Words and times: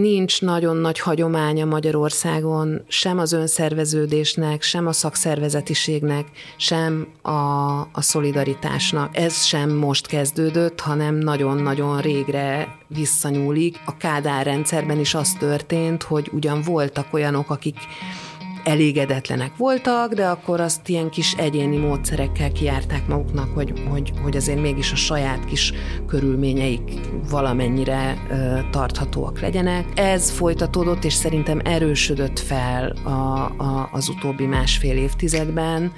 Nincs 0.00 0.42
nagyon 0.42 0.76
nagy 0.76 0.98
hagyománya 0.98 1.64
Magyarországon 1.64 2.84
sem 2.88 3.18
az 3.18 3.32
önszerveződésnek, 3.32 4.62
sem 4.62 4.86
a 4.86 4.92
szakszervezetiségnek, 4.92 6.26
sem 6.56 7.06
a, 7.22 7.30
a 7.80 8.00
szolidaritásnak. 8.00 9.16
Ez 9.16 9.44
sem 9.44 9.70
most 9.70 10.06
kezdődött, 10.06 10.80
hanem 10.80 11.14
nagyon-nagyon 11.14 12.00
régre 12.00 12.76
visszanyúlik. 12.86 13.80
A 13.86 13.96
Kádár 13.96 14.44
rendszerben 14.44 14.98
is 14.98 15.14
az 15.14 15.32
történt, 15.32 16.02
hogy 16.02 16.30
ugyan 16.32 16.62
voltak 16.62 17.06
olyanok, 17.12 17.50
akik 17.50 17.76
elégedetlenek 18.68 19.56
voltak, 19.56 20.14
de 20.14 20.26
akkor 20.26 20.60
azt 20.60 20.88
ilyen 20.88 21.10
kis 21.10 21.32
egyéni 21.32 21.76
módszerekkel 21.76 22.52
kiárták 22.52 23.06
maguknak, 23.06 23.54
hogy, 23.54 23.72
hogy, 23.90 24.12
hogy 24.22 24.36
azért 24.36 24.60
mégis 24.60 24.92
a 24.92 24.96
saját 24.96 25.44
kis 25.44 25.72
körülményeik 26.06 27.00
valamennyire 27.30 28.26
ö, 28.30 28.58
tarthatóak 28.70 29.40
legyenek. 29.40 29.86
Ez 29.94 30.30
folytatódott, 30.30 31.04
és 31.04 31.12
szerintem 31.12 31.60
erősödött 31.64 32.38
fel 32.38 32.96
a, 33.04 33.10
a, 33.56 33.88
az 33.92 34.08
utóbbi 34.08 34.46
másfél 34.46 34.96
évtizedben. 34.96 35.92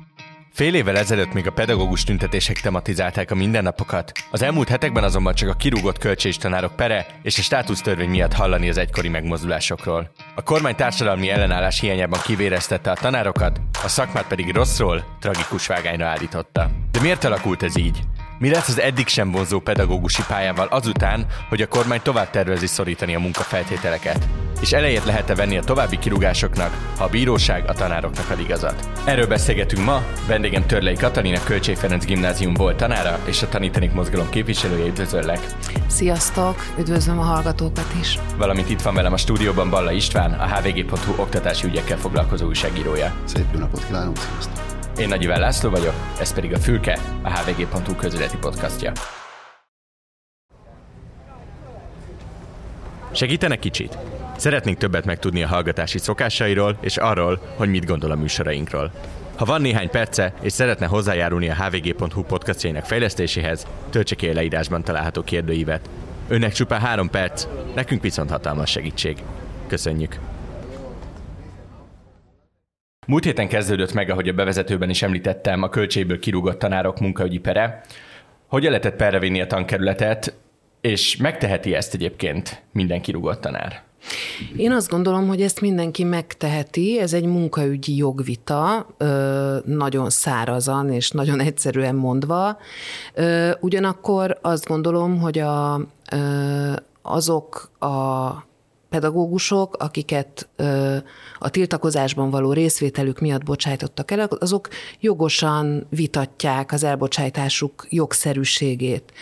Fél 0.52 0.74
évvel 0.74 0.96
ezelőtt 0.96 1.32
még 1.32 1.46
a 1.46 1.52
pedagógus 1.52 2.04
tüntetések 2.04 2.60
tematizálták 2.60 3.30
a 3.30 3.34
mindennapokat, 3.34 4.12
az 4.30 4.42
elmúlt 4.42 4.68
hetekben 4.68 5.04
azonban 5.04 5.34
csak 5.34 5.48
a 5.48 5.54
kirúgott 5.54 5.98
kölcsés 5.98 6.36
tanárok 6.36 6.76
pere 6.76 7.06
és 7.22 7.38
a 7.38 7.42
státusztörvény 7.42 8.08
miatt 8.08 8.32
hallani 8.32 8.68
az 8.68 8.78
egykori 8.78 9.08
megmozdulásokról. 9.08 10.10
A 10.34 10.42
kormány 10.42 10.74
társadalmi 10.74 11.30
ellenállás 11.30 11.80
hiányában 11.80 12.20
kivéreztette 12.24 12.90
a 12.90 12.94
tanárokat, 12.94 13.60
a 13.84 13.88
szakmát 13.88 14.26
pedig 14.26 14.54
rosszról, 14.54 15.16
tragikus 15.20 15.66
vágányra 15.66 16.06
állította. 16.06 16.70
De 16.90 17.00
miért 17.00 17.24
alakult 17.24 17.62
ez 17.62 17.76
így? 17.76 17.98
Mi 18.40 18.50
lesz 18.50 18.68
az 18.68 18.80
eddig 18.80 19.06
sem 19.06 19.30
vonzó 19.30 19.58
pedagógusi 19.58 20.22
pályával 20.28 20.66
azután, 20.66 21.26
hogy 21.48 21.60
a 21.60 21.68
kormány 21.68 22.00
tovább 22.02 22.30
tervezi 22.30 22.66
szorítani 22.66 23.14
a 23.14 23.18
munkafeltételeket? 23.18 24.28
És 24.60 24.72
elejét 24.72 25.04
lehet-e 25.04 25.34
venni 25.34 25.56
a 25.56 25.62
további 25.62 25.98
kirúgásoknak, 25.98 26.76
ha 26.96 27.04
a 27.04 27.08
bíróság 27.08 27.68
a 27.68 27.72
tanároknak 27.72 28.30
ad 28.30 28.40
igazat? 28.40 28.88
Erről 29.04 29.26
beszélgetünk 29.26 29.84
ma, 29.84 30.02
vendégem 30.26 30.66
Törlei 30.66 30.94
Katalina 30.94 31.42
Kölcsé 31.44 31.74
Ferenc 31.74 32.04
Gimnázium 32.04 32.54
volt 32.54 32.76
tanára 32.76 33.18
és 33.24 33.42
a 33.42 33.48
Tanítanék 33.48 33.92
Mozgalom 33.92 34.30
képviselője, 34.30 34.86
üdvözöllek! 34.86 35.40
Sziasztok, 35.86 36.64
üdvözlöm 36.78 37.18
a 37.18 37.22
hallgatókat 37.22 37.92
is! 38.00 38.18
Valamint 38.36 38.70
itt 38.70 38.82
van 38.82 38.94
velem 38.94 39.12
a 39.12 39.16
stúdióban 39.16 39.70
Balla 39.70 39.92
István, 39.92 40.32
a 40.32 40.46
hvg.hu 40.46 41.22
oktatási 41.22 41.66
ügyekkel 41.66 41.98
foglalkozó 41.98 42.46
újságírója. 42.46 43.14
Szép 43.24 43.46
jó 43.52 43.58
napot 43.58 43.86
kívánok, 43.86 44.16
sziasztok! 44.16 44.79
Én 45.00 45.08
Nagy 45.08 45.22
Iván 45.22 45.40
László 45.40 45.70
vagyok, 45.70 45.94
ez 46.18 46.34
pedig 46.34 46.52
a 46.52 46.58
Fülke, 46.58 46.98
a 47.22 47.38
hvg.hu 47.38 47.94
közületi 47.94 48.36
podcastja. 48.36 48.92
Segítene 53.12 53.56
kicsit? 53.56 53.98
Szeretnénk 54.36 54.78
többet 54.78 55.04
megtudni 55.04 55.42
a 55.42 55.46
hallgatási 55.46 55.98
szokásairól 55.98 56.78
és 56.80 56.96
arról, 56.96 57.40
hogy 57.56 57.68
mit 57.68 57.84
gondol 57.84 58.10
a 58.10 58.14
műsorainkról. 58.14 58.92
Ha 59.36 59.44
van 59.44 59.60
néhány 59.60 59.90
perce, 59.90 60.34
és 60.40 60.52
szeretne 60.52 60.86
hozzájárulni 60.86 61.48
a 61.48 61.54
hvg.hu 61.54 62.22
podcastjainak 62.22 62.84
fejlesztéséhez, 62.84 63.66
töltse 63.90 64.14
ki 64.14 64.28
a 64.28 64.32
leírásban 64.32 64.82
található 64.82 65.22
kérdőívet. 65.22 65.90
Önnek 66.28 66.52
csupán 66.52 66.80
három 66.80 67.10
perc, 67.10 67.46
nekünk 67.74 68.02
viszont 68.02 68.30
hatalmas 68.30 68.70
segítség. 68.70 69.22
Köszönjük! 69.66 70.18
Múlt 73.10 73.24
héten 73.24 73.48
kezdődött 73.48 73.92
meg, 73.92 74.10
ahogy 74.10 74.28
a 74.28 74.32
bevezetőben 74.32 74.90
is 74.90 75.02
említettem, 75.02 75.62
a 75.62 75.68
költségből 75.68 76.18
kirúgott 76.18 76.58
tanárok 76.58 77.00
munkaügyi 77.00 77.38
pere. 77.38 77.80
Hogyan 78.46 78.70
lehetett 78.70 78.96
perre 78.96 79.18
vinni 79.18 79.40
a 79.40 79.46
tankerületet, 79.46 80.34
és 80.80 81.16
megteheti 81.16 81.74
ezt 81.74 81.94
egyébként 81.94 82.62
minden 82.72 83.00
kirúgott 83.00 83.40
tanár? 83.40 83.82
Én 84.56 84.72
azt 84.72 84.90
gondolom, 84.90 85.28
hogy 85.28 85.42
ezt 85.42 85.60
mindenki 85.60 86.04
megteheti, 86.04 87.00
ez 87.00 87.12
egy 87.12 87.24
munkaügyi 87.24 87.96
jogvita, 87.96 88.86
nagyon 89.64 90.10
szárazan 90.10 90.92
és 90.92 91.10
nagyon 91.10 91.40
egyszerűen 91.40 91.94
mondva. 91.94 92.58
Ugyanakkor 93.60 94.38
azt 94.42 94.66
gondolom, 94.66 95.20
hogy 95.20 95.38
a, 95.38 95.80
azok 97.02 97.70
a 97.78 98.48
pedagógusok, 98.90 99.76
akiket 99.76 100.48
a 101.38 101.50
tiltakozásban 101.50 102.30
való 102.30 102.52
részvételük 102.52 103.20
miatt 103.20 103.44
bocsájtottak 103.44 104.10
el, 104.10 104.20
azok 104.20 104.68
jogosan 105.00 105.86
vitatják 105.88 106.72
az 106.72 106.84
elbocsájtásuk 106.84 107.86
jogszerűségét. 107.88 109.12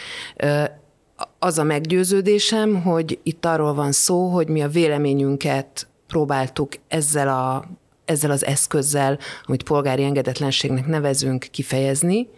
Az 1.39 1.59
a 1.59 1.63
meggyőződésem, 1.63 2.83
hogy 2.83 3.19
itt 3.23 3.45
arról 3.45 3.75
van 3.75 3.93
szó, 3.93 4.29
hogy 4.29 4.49
mi 4.49 4.63
a 4.63 4.69
véleményünket 4.69 5.89
próbáltuk 6.07 6.73
ezzel 6.89 7.29
a 7.29 7.65
ezzel 8.05 8.31
az 8.31 8.45
eszközzel, 8.45 9.19
amit 9.45 9.63
polgári 9.63 10.05
engedetlenségnek 10.05 10.87
nevezünk, 10.87 11.47
kifejezni, 11.51 12.29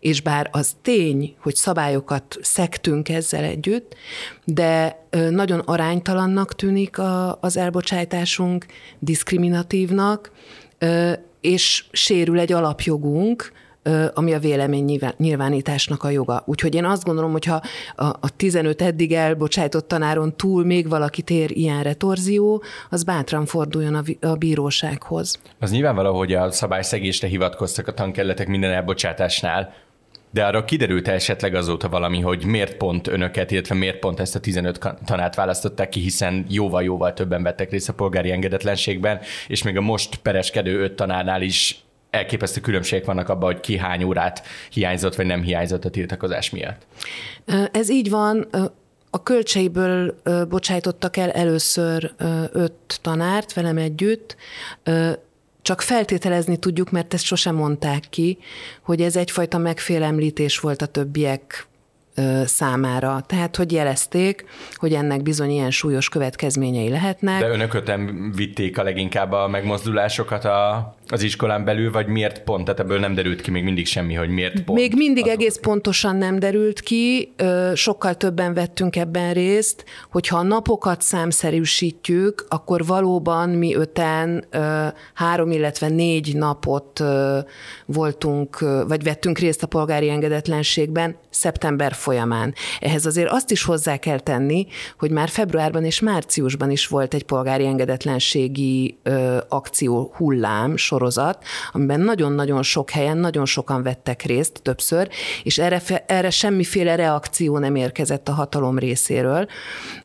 és 0.00 0.20
bár 0.20 0.48
az 0.52 0.76
tény, 0.82 1.34
hogy 1.40 1.54
szabályokat 1.54 2.36
szektünk 2.40 3.08
ezzel 3.08 3.44
együtt, 3.44 3.94
de 4.44 5.04
nagyon 5.30 5.58
aránytalannak 5.58 6.54
tűnik 6.54 6.96
az 7.40 7.56
elbocsátásunk, 7.56 8.66
diszkriminatívnak, 8.98 10.30
és 11.40 11.84
sérül 11.92 12.38
egy 12.38 12.52
alapjogunk, 12.52 13.52
ami 14.14 14.32
a 14.32 14.38
vélemény 14.38 15.00
nyilvánításnak 15.16 16.02
a 16.02 16.10
joga. 16.10 16.42
Úgyhogy 16.46 16.74
én 16.74 16.84
azt 16.84 17.04
gondolom, 17.04 17.32
hogy 17.32 17.44
ha 17.44 17.62
a 17.96 18.36
15 18.36 18.82
eddig 18.82 19.12
elbocsájtott 19.12 19.88
tanáron 19.88 20.36
túl 20.36 20.64
még 20.64 20.88
valaki 20.88 21.22
tér 21.22 21.50
ilyen 21.50 21.82
retorzió, 21.82 22.62
az 22.90 23.02
bátran 23.02 23.46
forduljon 23.46 24.04
a 24.20 24.34
bírósághoz. 24.34 25.38
Az 25.60 25.70
nyilvánvaló, 25.70 26.16
hogy 26.16 26.32
a 26.32 26.50
szabályszegésre 26.50 27.28
hivatkoztak 27.28 27.88
a 27.88 27.94
tankerületek 27.94 28.46
minden 28.46 28.72
elbocsátásnál, 28.72 29.74
de 30.30 30.44
arra 30.44 30.64
kiderült 30.64 31.08
esetleg 31.08 31.54
azóta 31.54 31.88
valami, 31.88 32.20
hogy 32.20 32.44
miért 32.44 32.76
pont 32.76 33.06
önöket, 33.06 33.50
illetve 33.50 33.74
miért 33.74 33.98
pont 33.98 34.20
ezt 34.20 34.34
a 34.34 34.40
15 34.40 34.78
tanát 35.04 35.34
választották 35.34 35.88
ki, 35.88 36.00
hiszen 36.00 36.46
jóval-jóval 36.48 37.12
többen 37.12 37.42
vettek 37.42 37.70
részt 37.70 37.88
a 37.88 37.92
polgári 37.92 38.30
engedetlenségben, 38.30 39.20
és 39.48 39.62
még 39.62 39.76
a 39.76 39.80
most 39.80 40.16
pereskedő 40.16 40.82
öt 40.82 40.92
tanárnál 40.92 41.42
is 41.42 41.83
elképesztő 42.14 42.60
különbségek 42.60 43.04
vannak 43.04 43.28
abban, 43.28 43.52
hogy 43.52 43.60
ki 43.60 43.78
hány 43.78 44.02
órát 44.02 44.42
hiányzott, 44.70 45.14
vagy 45.14 45.26
nem 45.26 45.42
hiányzott 45.42 45.84
a 45.84 45.90
tiltakozás 45.90 46.50
miatt. 46.50 46.86
Ez 47.72 47.90
így 47.90 48.10
van. 48.10 48.48
A 49.10 49.22
költseiből 49.22 50.20
bocsájtottak 50.48 51.16
el 51.16 51.30
először 51.30 52.14
öt 52.52 52.98
tanárt 53.02 53.52
velem 53.52 53.76
együtt, 53.76 54.36
csak 55.62 55.80
feltételezni 55.80 56.56
tudjuk, 56.56 56.90
mert 56.90 57.14
ezt 57.14 57.24
sosem 57.24 57.54
mondták 57.54 58.04
ki, 58.10 58.38
hogy 58.82 59.00
ez 59.00 59.16
egyfajta 59.16 59.58
megfélemlítés 59.58 60.58
volt 60.58 60.82
a 60.82 60.86
többiek 60.86 61.66
számára. 62.44 63.22
Tehát, 63.26 63.56
hogy 63.56 63.72
jelezték, 63.72 64.44
hogy 64.74 64.92
ennek 64.92 65.22
bizony 65.22 65.50
ilyen 65.50 65.70
súlyos 65.70 66.08
következményei 66.08 66.88
lehetnek. 66.88 67.40
De 67.40 67.48
önök 67.48 67.74
öten 67.74 68.32
vitték 68.36 68.78
a 68.78 68.82
leginkább 68.82 69.32
a 69.32 69.48
megmozdulásokat 69.48 70.44
a, 70.44 70.94
az 71.08 71.22
iskolán 71.22 71.64
belül, 71.64 71.92
vagy 71.92 72.06
miért 72.06 72.42
pont? 72.42 72.64
Tehát 72.64 72.80
ebből 72.80 72.98
nem 72.98 73.14
derült 73.14 73.40
ki 73.40 73.50
még 73.50 73.64
mindig 73.64 73.86
semmi, 73.86 74.14
hogy 74.14 74.28
miért 74.28 74.64
pont? 74.64 74.78
Még 74.78 74.94
mindig 74.96 75.22
azok. 75.22 75.34
egész 75.34 75.56
pontosan 75.56 76.16
nem 76.16 76.38
derült 76.38 76.80
ki, 76.80 77.34
sokkal 77.74 78.14
többen 78.14 78.54
vettünk 78.54 78.96
ebben 78.96 79.32
részt, 79.32 79.84
hogyha 80.10 80.38
a 80.38 80.42
napokat 80.42 81.02
számszerűsítjük, 81.02 82.46
akkor 82.48 82.86
valóban 82.86 83.48
mi 83.48 83.74
öten 83.74 84.44
három, 85.14 85.50
illetve 85.50 85.88
négy 85.88 86.36
napot 86.36 87.02
voltunk, 87.86 88.58
vagy 88.88 89.02
vettünk 89.02 89.38
részt 89.38 89.62
a 89.62 89.66
polgári 89.66 90.10
engedetlenségben 90.10 91.16
szeptember 91.30 91.92
folyamán. 92.04 92.54
Ehhez 92.80 93.06
azért 93.06 93.30
azt 93.30 93.50
is 93.50 93.62
hozzá 93.64 93.96
kell 93.96 94.20
tenni, 94.20 94.66
hogy 94.98 95.10
már 95.10 95.28
februárban 95.28 95.84
és 95.84 96.00
márciusban 96.00 96.70
is 96.70 96.86
volt 96.86 97.14
egy 97.14 97.24
polgári 97.24 97.66
engedetlenségi 97.66 98.98
akció 99.48 100.12
hullám, 100.16 100.76
sorozat, 100.76 101.44
amiben 101.72 102.00
nagyon-nagyon 102.00 102.62
sok 102.62 102.90
helyen, 102.90 103.16
nagyon 103.16 103.46
sokan 103.46 103.82
vettek 103.82 104.22
részt 104.22 104.60
többször, 104.62 105.08
és 105.42 105.58
erre, 105.58 105.82
erre 106.06 106.30
semmiféle 106.30 106.94
reakció 106.94 107.58
nem 107.58 107.74
érkezett 107.74 108.28
a 108.28 108.32
hatalom 108.32 108.78
részéről. 108.78 109.46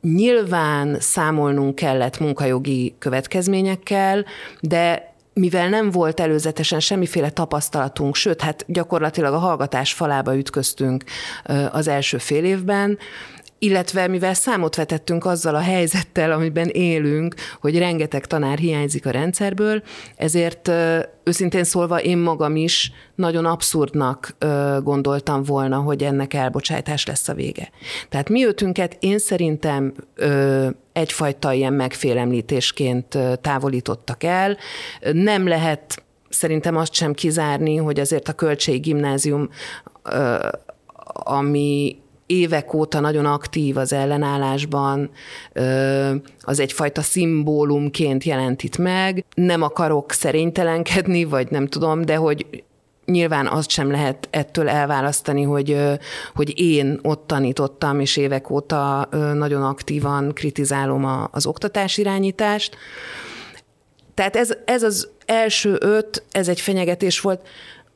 Nyilván 0.01 0.99
számolnunk 0.99 1.75
kellett 1.75 2.19
munkajogi 2.19 2.95
következményekkel, 2.99 4.25
de 4.59 5.08
mivel 5.39 5.69
nem 5.69 5.91
volt 5.91 6.19
előzetesen 6.19 6.79
semmiféle 6.79 7.29
tapasztalatunk, 7.29 8.15
sőt, 8.15 8.41
hát 8.41 8.65
gyakorlatilag 8.67 9.33
a 9.33 9.37
hallgatás 9.37 9.93
falába 9.93 10.37
ütköztünk 10.37 11.03
az 11.71 11.87
első 11.87 12.17
fél 12.17 12.43
évben, 12.43 12.97
illetve 13.59 14.07
mivel 14.07 14.33
számot 14.33 14.75
vetettünk 14.75 15.25
azzal 15.25 15.55
a 15.55 15.59
helyzettel, 15.59 16.31
amiben 16.31 16.67
élünk, 16.67 17.35
hogy 17.61 17.77
rengeteg 17.77 18.25
tanár 18.25 18.57
hiányzik 18.57 19.05
a 19.05 19.11
rendszerből, 19.11 19.83
ezért 20.15 20.71
őszintén 21.23 21.63
szólva 21.63 22.01
én 22.01 22.17
magam 22.17 22.55
is 22.55 22.91
nagyon 23.15 23.45
abszurdnak 23.45 24.35
gondoltam 24.83 25.43
volna, 25.43 25.77
hogy 25.77 26.03
ennek 26.03 26.33
elbocsátás 26.33 27.05
lesz 27.05 27.27
a 27.27 27.33
vége. 27.33 27.69
Tehát 28.09 28.29
mi 28.29 28.45
ötünket 28.45 28.97
én 28.99 29.17
szerintem 29.17 29.93
egyfajta 30.93 31.53
ilyen 31.53 31.73
megfélemlítésként 31.73 33.17
távolítottak 33.41 34.23
el. 34.23 34.57
Nem 35.11 35.47
lehet 35.47 36.03
szerintem 36.29 36.75
azt 36.77 36.93
sem 36.93 37.13
kizárni, 37.13 37.75
hogy 37.75 37.99
azért 37.99 38.27
a 38.27 38.33
Kölcsei 38.33 38.77
Gimnázium, 38.77 39.49
ami 41.13 41.97
évek 42.29 42.73
óta 42.73 42.99
nagyon 42.99 43.25
aktív 43.25 43.77
az 43.77 43.93
ellenállásban, 43.93 45.09
az 46.41 46.59
egyfajta 46.59 47.01
szimbólumként 47.01 48.23
jelent 48.23 48.63
itt 48.63 48.77
meg. 48.77 49.25
Nem 49.35 49.61
akarok 49.61 50.11
szerénytelenkedni, 50.11 51.23
vagy 51.23 51.51
nem 51.51 51.67
tudom, 51.67 52.05
de 52.05 52.15
hogy 52.15 52.63
nyilván 53.05 53.47
azt 53.47 53.69
sem 53.69 53.91
lehet 53.91 54.27
ettől 54.31 54.69
elválasztani, 54.69 55.43
hogy, 55.43 55.77
hogy 56.35 56.59
én 56.59 56.99
ott 57.01 57.27
tanítottam, 57.27 57.99
és 57.99 58.17
évek 58.17 58.49
óta 58.49 59.07
nagyon 59.33 59.63
aktívan 59.63 60.33
kritizálom 60.33 61.27
az 61.31 61.45
oktatás 61.45 61.97
irányítást. 61.97 62.75
Tehát 64.13 64.35
ez, 64.35 64.53
ez 64.65 64.83
az 64.83 65.09
első 65.25 65.77
öt, 65.79 66.23
ez 66.31 66.47
egy 66.47 66.61
fenyegetés 66.61 67.19
volt. 67.19 67.47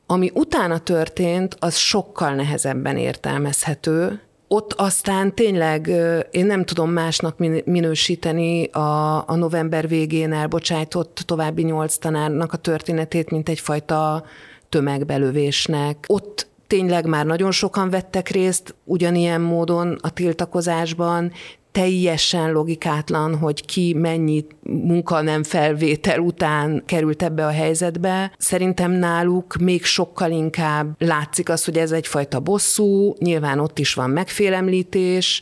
Ami 0.06 0.30
utána 0.34 0.78
történt, 0.78 1.56
az 1.58 1.76
sokkal 1.76 2.34
nehezebben 2.34 2.96
értelmezhető. 2.96 4.20
Ott 4.48 4.72
aztán 4.72 5.34
tényleg 5.34 5.86
én 6.30 6.46
nem 6.46 6.64
tudom 6.64 6.90
másnak 6.90 7.38
minősíteni 7.64 8.64
a, 8.64 9.16
a 9.28 9.34
november 9.36 9.88
végén 9.88 10.32
elbocsájtott 10.32 11.22
további 11.26 11.62
nyolc 11.62 11.96
tanárnak 11.96 12.52
a 12.52 12.56
történetét, 12.56 13.30
mint 13.30 13.48
egyfajta 13.48 14.24
tömegbelövésnek. 14.68 16.04
Ott 16.06 16.46
tényleg 16.66 17.06
már 17.06 17.26
nagyon 17.26 17.50
sokan 17.50 17.90
vettek 17.90 18.28
részt 18.28 18.74
ugyanilyen 18.84 19.40
módon 19.40 19.98
a 20.00 20.10
tiltakozásban, 20.10 21.32
teljesen 21.74 22.52
logikátlan, 22.52 23.36
hogy 23.36 23.64
ki 23.64 23.94
mennyi 23.94 24.46
munka 24.62 25.20
nem 25.20 25.42
felvétel 25.42 26.18
után 26.18 26.82
került 26.86 27.22
ebbe 27.22 27.46
a 27.46 27.50
helyzetbe. 27.50 28.32
Szerintem 28.38 28.90
náluk 28.90 29.56
még 29.56 29.84
sokkal 29.84 30.30
inkább 30.30 30.94
látszik 30.98 31.48
az, 31.48 31.64
hogy 31.64 31.78
ez 31.78 31.92
egyfajta 31.92 32.40
bosszú, 32.40 33.14
nyilván 33.18 33.58
ott 33.58 33.78
is 33.78 33.94
van 33.94 34.10
megfélemlítés, 34.10 35.40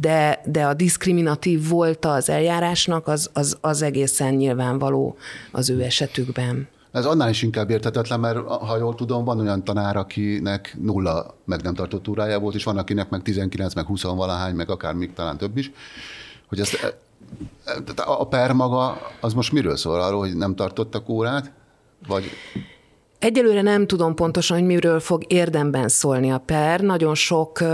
de, 0.00 0.40
de 0.44 0.64
a 0.64 0.74
diszkriminatív 0.74 1.68
volt 1.68 2.04
az 2.04 2.28
eljárásnak, 2.28 3.08
az, 3.08 3.30
az, 3.32 3.58
az 3.60 3.82
egészen 3.82 4.34
nyilvánvaló 4.34 5.16
az 5.52 5.70
ő 5.70 5.82
esetükben. 5.82 6.68
Ez 6.92 7.06
annál 7.06 7.30
is 7.30 7.42
inkább 7.42 7.70
értetetlen, 7.70 8.20
mert 8.20 8.38
ha 8.46 8.76
jól 8.76 8.94
tudom, 8.94 9.24
van 9.24 9.40
olyan 9.40 9.64
tanár, 9.64 9.96
akinek 9.96 10.76
nulla 10.80 11.34
meg 11.44 11.62
nem 11.62 11.74
tartott 11.74 12.08
órája 12.08 12.38
volt, 12.38 12.54
és 12.54 12.64
van, 12.64 12.78
akinek 12.78 13.10
meg 13.10 13.22
19, 13.22 13.74
meg 13.74 13.84
20 13.84 14.02
valahány, 14.02 14.54
meg 14.54 14.70
akár 14.70 14.94
még 14.94 15.12
talán 15.12 15.36
több 15.36 15.56
is, 15.56 15.70
hogy 16.48 16.60
ezt, 16.60 16.74
e, 16.74 16.94
e, 17.64 18.02
a 18.06 18.26
per 18.26 18.52
maga, 18.52 18.98
az 19.20 19.34
most 19.34 19.52
miről 19.52 19.76
szól? 19.76 20.00
Arról, 20.00 20.18
hogy 20.18 20.36
nem 20.36 20.54
tartottak 20.54 21.08
órát? 21.08 21.52
Vagy 22.06 22.24
Egyelőre 23.22 23.62
nem 23.62 23.86
tudom 23.86 24.14
pontosan, 24.14 24.56
hogy 24.56 24.66
miről 24.66 25.00
fog 25.00 25.24
érdemben 25.28 25.88
szólni 25.88 26.30
a 26.30 26.38
per. 26.38 26.80
Nagyon 26.80 27.14
sok 27.14 27.64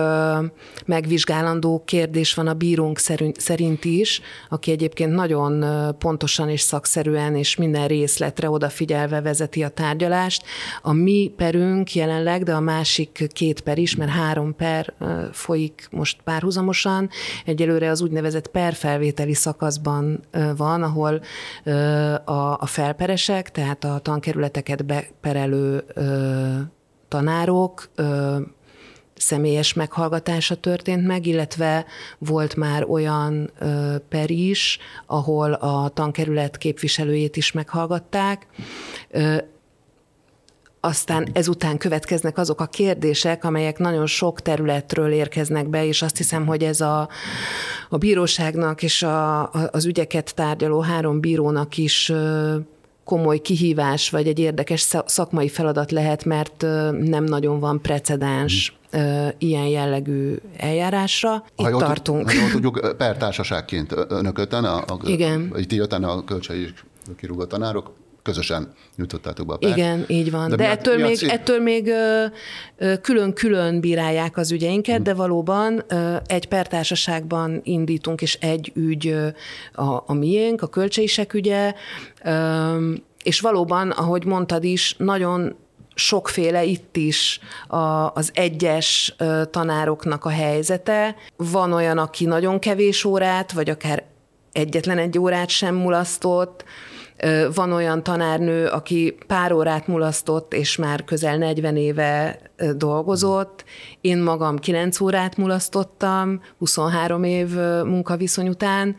megvizsgálandó 0.87 1.83
kérdés 1.85 2.35
van 2.35 2.47
a 2.47 2.55
bírónk 2.55 2.99
szerint 3.37 3.85
is, 3.85 4.21
aki 4.49 4.71
egyébként 4.71 5.13
nagyon 5.13 5.65
pontosan 5.99 6.49
és 6.49 6.61
szakszerűen 6.61 7.37
és 7.37 7.57
minden 7.57 7.87
részletre 7.87 8.51
odafigyelve 8.51 9.21
vezeti 9.21 9.63
a 9.63 9.69
tárgyalást. 9.69 10.43
A 10.83 10.93
mi 10.93 11.33
perünk 11.37 11.95
jelenleg, 11.95 12.43
de 12.43 12.55
a 12.55 12.61
másik 12.61 13.29
két 13.33 13.61
per 13.61 13.79
is, 13.79 13.97
mert 13.97 14.11
három 14.11 14.57
per 14.57 14.95
folyik 15.33 15.89
most 15.91 16.19
párhuzamosan. 16.25 17.09
Egyelőre 17.45 17.91
az 17.91 18.03
úgynevezett 18.03 18.49
perfelvételi 18.49 19.35
szakaszban 19.35 20.21
van, 20.57 20.83
ahol 20.83 21.21
a 22.59 22.67
felperesek, 22.67 23.51
tehát 23.51 23.85
a 23.85 23.99
tankerületeket 23.99 24.85
beper 24.85 25.37
megfelelő 25.39 25.85
tanárok 27.09 27.89
személyes 29.15 29.73
meghallgatása 29.73 30.55
történt 30.55 31.07
meg, 31.07 31.27
illetve 31.27 31.87
volt 32.19 32.57
már 32.57 32.85
olyan 32.89 33.51
per 34.09 34.31
is, 34.31 34.79
ahol 35.07 35.53
a 35.53 35.89
tankerület 35.89 36.59
képviselőjét 36.59 37.37
is 37.37 37.53
meghallgatták. 37.53 38.47
Aztán 40.81 41.29
ezután 41.33 41.79
következnek 41.79 42.39
azok 42.39 42.61
a 42.61 42.67
kérdések, 42.67 43.45
amelyek 43.45 43.79
nagyon 43.79 44.07
sok 44.07 44.41
területről 44.41 45.13
érkeznek 45.13 45.69
be, 45.69 45.85
és 45.85 46.03
azt 46.03 46.17
hiszem, 46.17 46.47
hogy 46.47 46.65
ez 46.65 46.81
a, 46.81 47.09
a 47.89 47.97
bíróságnak 47.97 48.83
és 48.83 49.03
a, 49.03 49.51
az 49.51 49.87
ügyeket 49.87 50.35
tárgyaló 50.35 50.81
három 50.81 51.21
bírónak 51.21 51.77
is 51.77 52.13
komoly 53.09 53.39
kihívás, 53.39 54.11
vagy 54.11 54.27
egy 54.27 54.39
érdekes 54.39 54.89
szakmai 55.07 55.49
feladat 55.49 55.91
lehet, 55.91 56.25
mert 56.25 56.63
nem 57.01 57.25
nagyon 57.25 57.61
van 57.61 57.83
precedens 57.83 58.79
ilyen 59.39 59.67
jellegű 59.67 60.35
eljárásra. 60.57 61.45
Itt 61.57 61.65
ha 61.65 61.69
jól 61.69 61.81
tartunk. 61.81 62.31
Ha 62.31 62.39
jól 62.41 62.51
tudjuk, 62.51 62.97
pertársaságként 62.97 63.95
önök 64.09 64.39
öten, 64.39 64.65
a, 64.65 64.77
a, 64.77 64.99
Igen. 65.05 65.55
ti 65.69 65.79
öten 65.79 66.05
a 66.05 66.25
kölcsei 66.25 66.69
kirúgott 67.17 67.49
tanárok, 67.49 67.93
közösen 68.29 68.73
nyújtottátok 68.97 69.47
be 69.47 69.53
a 69.53 69.57
pert. 69.57 69.77
Igen, 69.77 70.05
így 70.07 70.31
van. 70.31 70.49
De, 70.49 70.57
de 70.57 70.71
ettől, 70.71 70.99
még, 70.99 71.17
cél? 71.17 71.31
ettől 71.31 71.61
még 71.61 71.93
külön-külön 73.03 73.81
bírálják 73.81 74.37
az 74.37 74.53
ügyeinket, 74.53 74.95
hmm. 74.95 75.05
de 75.05 75.15
valóban 75.15 75.85
egy 76.27 76.49
pertársaságban 76.49 77.61
indítunk, 77.65 78.23
és 78.23 78.35
egy 78.35 78.73
ügy 78.75 79.15
a, 79.73 80.03
a 80.07 80.13
miénk, 80.13 80.63
a 80.63 80.67
költségisek 80.67 81.35
ügye, 81.35 81.75
és 83.23 83.41
valóban, 83.41 83.91
ahogy 83.91 84.25
mondtad 84.25 84.65
is, 84.65 84.95
nagyon 84.99 85.57
sokféle 85.95 86.65
itt 86.65 86.97
is 86.97 87.41
a, 87.69 88.13
az 88.15 88.31
egyes 88.35 89.15
tanároknak 89.51 90.25
a 90.25 90.31
helyzete. 90.31 91.17
Van 91.37 91.73
olyan, 91.73 91.99
aki 91.99 92.25
nagyon 92.25 92.59
kevés 92.59 93.05
órát, 93.05 93.53
vagy 93.53 93.71
akár 93.71 94.05
egyetlen 94.53 94.99
egy 94.99 95.19
órát 95.19 95.49
sem 95.49 95.75
mulasztott, 95.75 96.65
van 97.55 97.73
olyan 97.73 98.03
tanárnő, 98.03 98.67
aki 98.67 99.17
pár 99.27 99.53
órát 99.53 99.87
mulasztott, 99.87 100.55
és 100.55 100.77
már 100.77 101.05
közel 101.05 101.37
40 101.39 101.77
éve 101.77 102.39
dolgozott. 102.77 103.65
Én 104.01 104.19
magam 104.19 104.59
9 104.59 105.01
órát 105.01 105.37
mulasztottam, 105.37 106.41
23 106.59 107.25
év 107.25 107.55
munkaviszony 107.85 108.49
után. 108.49 108.97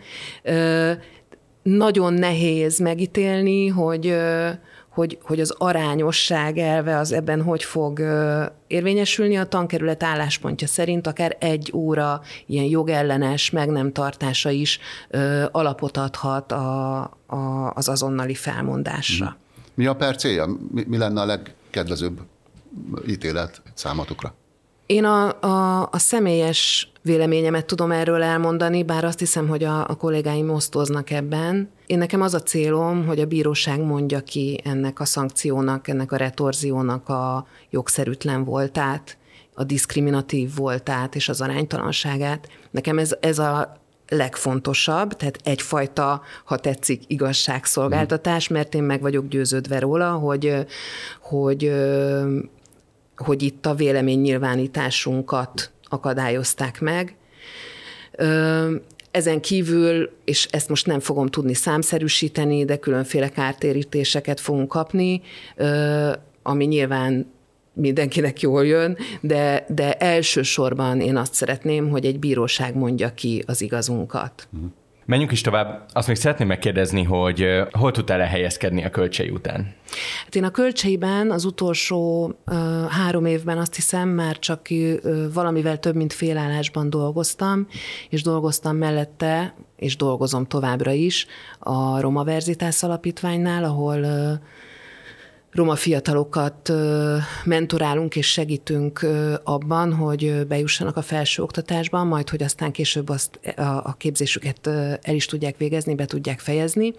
Nagyon 1.64 2.14
nehéz 2.14 2.80
megítélni, 2.80 3.68
hogy 3.68 4.16
hogy, 5.00 5.18
hogy 5.22 5.40
az 5.40 5.54
arányosság 5.58 6.58
elve 6.58 6.98
az 6.98 7.12
ebben 7.12 7.42
hogy 7.42 7.64
fog 7.64 8.00
érvényesülni. 8.68 9.38
A 9.38 9.46
tankerület 9.46 10.04
álláspontja 10.04 10.68
szerint 10.68 11.08
akár 11.08 11.38
egy 11.40 11.72
óra 11.74 12.22
ilyen 12.46 12.66
jogellenes 12.66 13.50
meg 13.50 13.70
nem 13.70 13.92
tartása 13.92 14.50
is 14.50 14.80
alapot 15.52 15.98
adhat 15.98 16.52
a, 16.52 17.00
a, 17.26 17.72
az 17.74 17.90
azonnali 17.90 18.36
felmondásra. 18.36 19.38
Mi 19.74 19.86
a 19.86 19.96
per 19.96 20.16
célja? 20.16 20.46
Mi, 20.72 20.84
mi 20.88 20.98
lenne 20.98 21.22
a 21.22 21.26
legkedvezőbb 21.26 22.20
ítélet 23.08 23.62
számatukra? 23.74 24.34
Én 24.90 25.06
a, 25.06 25.42
a, 25.42 25.82
a 25.92 25.98
személyes 25.98 26.92
véleményemet 27.02 27.66
tudom 27.66 27.92
erről 27.92 28.24
elmondani, 28.24 28.84
bár 28.84 29.04
azt 29.04 29.20
hiszem, 29.20 29.48
hogy 29.48 29.64
a, 29.64 29.88
a 29.88 29.96
kollégáim 29.96 30.50
osztoznak 30.50 31.10
ebben. 31.10 31.70
Én 31.86 31.98
nekem 31.98 32.22
az 32.22 32.34
a 32.34 32.40
célom, 32.40 33.06
hogy 33.06 33.20
a 33.20 33.26
bíróság 33.26 33.80
mondja 33.80 34.20
ki 34.20 34.62
ennek 34.64 35.00
a 35.00 35.06
szankciónak, 35.06 35.88
ennek 35.88 36.12
a 36.12 36.16
retorziónak 36.16 37.10
a 37.10 37.48
jogszerűtlen 37.70 38.44
voltát, 38.44 39.18
a 39.54 39.64
diszkriminatív 39.64 40.56
voltát 40.56 41.16
és 41.16 41.30
az 41.30 41.42
aránytalanságát. 41.42 42.48
Nekem 42.72 42.98
ez, 42.98 43.16
ez 43.20 43.40
a 43.40 43.78
legfontosabb, 44.08 45.14
tehát 45.14 45.40
egyfajta, 45.44 46.22
ha 46.46 46.58
tetszik, 46.58 47.04
igazságszolgáltatás, 47.08 48.48
mert 48.48 48.76
én 48.76 48.84
meg 48.84 49.02
vagyok 49.02 49.28
győződve 49.28 49.80
róla, 49.80 50.12
hogy, 50.12 50.66
hogy, 51.22 51.72
hogy 53.20 53.44
itt 53.44 53.66
a 53.66 53.74
véleménynyilvánításunkat 53.74 55.72
akadályozták 55.84 56.82
meg. 56.82 57.16
Ezen 59.12 59.42
kívül, 59.42 60.10
és 60.26 60.48
ezt 60.52 60.70
most 60.70 60.86
nem 60.86 61.00
fogom 61.00 61.28
tudni 61.28 61.54
számszerűsíteni, 61.54 62.66
de 62.66 62.78
különféle 62.78 63.30
kártérítéseket 63.30 64.40
fogunk 64.40 64.68
kapni, 64.68 65.22
ami 66.44 66.66
nyilván 66.66 67.32
mindenkinek 67.74 68.42
jól 68.42 68.66
jön, 68.66 68.98
de, 69.22 69.66
de 69.70 69.94
elsősorban 69.94 71.02
én 71.02 71.16
azt 71.16 71.34
szeretném, 71.34 71.90
hogy 71.90 72.06
egy 72.06 72.20
bíróság 72.20 72.76
mondja 72.76 73.14
ki 73.14 73.44
az 73.48 73.62
igazunkat. 73.62 74.48
Menjünk 75.10 75.32
is 75.32 75.42
tovább. 75.42 75.86
Azt 75.94 76.08
még 76.08 76.16
szeretném 76.16 76.48
megkérdezni, 76.48 77.04
hogy 77.04 77.46
hol 77.72 77.92
tudtál 77.92 78.22
elhelyezkedni 78.22 78.84
a 78.84 78.90
kölcsei 78.90 79.30
után? 79.30 79.76
Hát 80.24 80.36
én 80.36 80.44
a 80.44 80.52
kölcseiben 80.52 81.32
az 81.32 81.46
utolsó 81.46 82.34
három 82.90 83.26
évben 83.26 83.58
azt 83.58 83.76
hiszem 83.76 84.10
már 84.10 84.40
csak 84.40 84.68
uh, 84.70 85.34
valamivel 85.34 85.80
több, 85.80 85.96
mint 85.96 86.14
félállásban 86.14 86.90
dolgoztam, 86.90 87.68
és 88.10 88.22
dolgoztam 88.22 88.76
mellette, 88.76 89.54
és 89.76 89.96
dolgozom 89.96 90.46
továbbra 90.46 90.92
is 90.92 91.26
a 91.60 92.02
Roma 92.02 92.24
Verzitás 92.24 92.84
Alapítványnál, 92.84 93.64
ahol 93.64 94.00
uh, 94.00 94.32
roma 95.52 95.76
fiatalokat 95.76 96.72
mentorálunk 97.44 98.16
és 98.16 98.32
segítünk 98.32 99.06
abban, 99.44 99.94
hogy 99.94 100.48
bejussanak 100.48 100.98
a 100.98 101.02
felső 101.02 101.44
oktatásban, 101.44 102.08
majd 102.08 102.30
hogy 102.30 102.44
aztán 102.44 102.72
később 102.72 103.10
azt 103.10 103.40
a 103.84 103.94
képzésüket 103.98 104.68
el 105.02 105.16
is 105.16 105.26
tudják 105.26 105.58
végezni, 105.58 105.96
be 105.96 106.06
tudják 106.06 106.40
fejezni. 106.40 106.94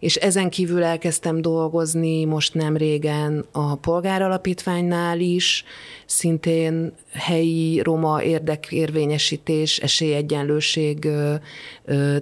És 0.00 0.16
ezen 0.16 0.50
kívül 0.50 0.82
elkezdtem 0.82 1.40
dolgozni 1.40 2.24
most 2.24 2.54
nem 2.54 2.76
régen 2.76 3.44
a 3.52 3.74
polgáralapítványnál 3.74 5.20
is, 5.20 5.64
szintén 6.06 6.92
helyi 7.12 7.80
roma 7.82 8.22
érdekérvényesítés, 8.22 9.78
esélyegyenlőség 9.78 11.08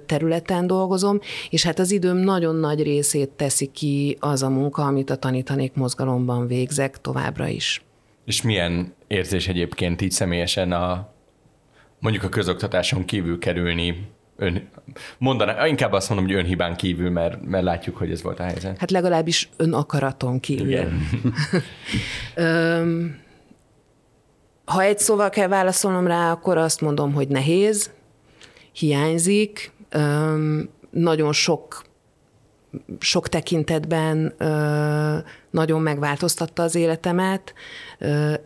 területen 0.06 0.66
dolgozom, 0.66 1.20
és 1.50 1.62
hát 1.62 1.78
az 1.78 1.90
időm 1.90 2.16
nagyon 2.16 2.56
nagy 2.56 2.82
részét 2.82 3.28
teszi 3.28 3.66
ki 3.66 4.16
az 4.20 4.42
a 4.42 4.48
munka, 4.48 4.82
amit 4.82 5.10
a 5.10 5.16
tanítanék 5.16 5.58
mozgalomban 5.74 6.46
végzek 6.46 7.00
továbbra 7.00 7.46
is. 7.46 7.82
És 8.24 8.42
milyen 8.42 8.94
érzés 9.06 9.48
egyébként 9.48 10.00
így 10.00 10.10
személyesen 10.10 10.72
a 10.72 11.12
mondjuk 11.98 12.24
a 12.24 12.28
közoktatáson 12.28 13.04
kívül 13.04 13.38
kerülni 13.38 14.08
ön, 14.36 14.68
mondaná, 15.18 15.66
inkább 15.66 15.92
azt 15.92 16.08
mondom, 16.08 16.26
hogy 16.26 16.36
önhibán 16.36 16.76
kívül, 16.76 17.10
mert, 17.10 17.44
mert 17.44 17.64
látjuk, 17.64 17.96
hogy 17.96 18.10
ez 18.10 18.22
volt 18.22 18.40
a 18.40 18.42
helyzet. 18.42 18.78
Hát 18.78 18.90
legalábbis 18.90 19.48
önakaraton 19.56 20.40
kívül. 20.40 20.66
Igen. 20.66 21.00
Ha 24.64 24.82
egy 24.82 24.98
szóval 24.98 25.30
kell 25.30 25.48
válaszolnom 25.48 26.06
rá, 26.06 26.30
akkor 26.30 26.56
azt 26.56 26.80
mondom, 26.80 27.12
hogy 27.12 27.28
nehéz, 27.28 27.90
hiányzik, 28.72 29.72
nagyon 30.90 31.32
sok 31.32 31.82
sok 32.98 33.28
tekintetben 33.28 34.34
nagyon 35.50 35.80
megváltoztatta 35.82 36.62
az 36.62 36.74
életemet. 36.74 37.54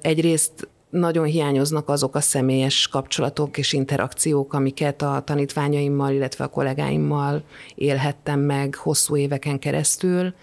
Egyrészt 0.01 0.69
nagyon 0.91 1.25
hiányoznak 1.25 1.89
azok 1.89 2.15
a 2.15 2.21
személyes 2.21 2.89
kapcsolatok 2.89 3.59
és 3.59 3.73
interakciók, 3.73 4.53
amiket 4.53 5.03
a 5.03 5.23
tanítványaimmal, 5.25 6.13
illetve 6.13 6.45
a 6.45 6.49
kollégáimmal 6.49 7.43
élhettem 7.75 8.41
meg 8.41 8.75
hosszú 8.75 9.17
éveken 9.17 9.59
keresztül. 9.59 10.35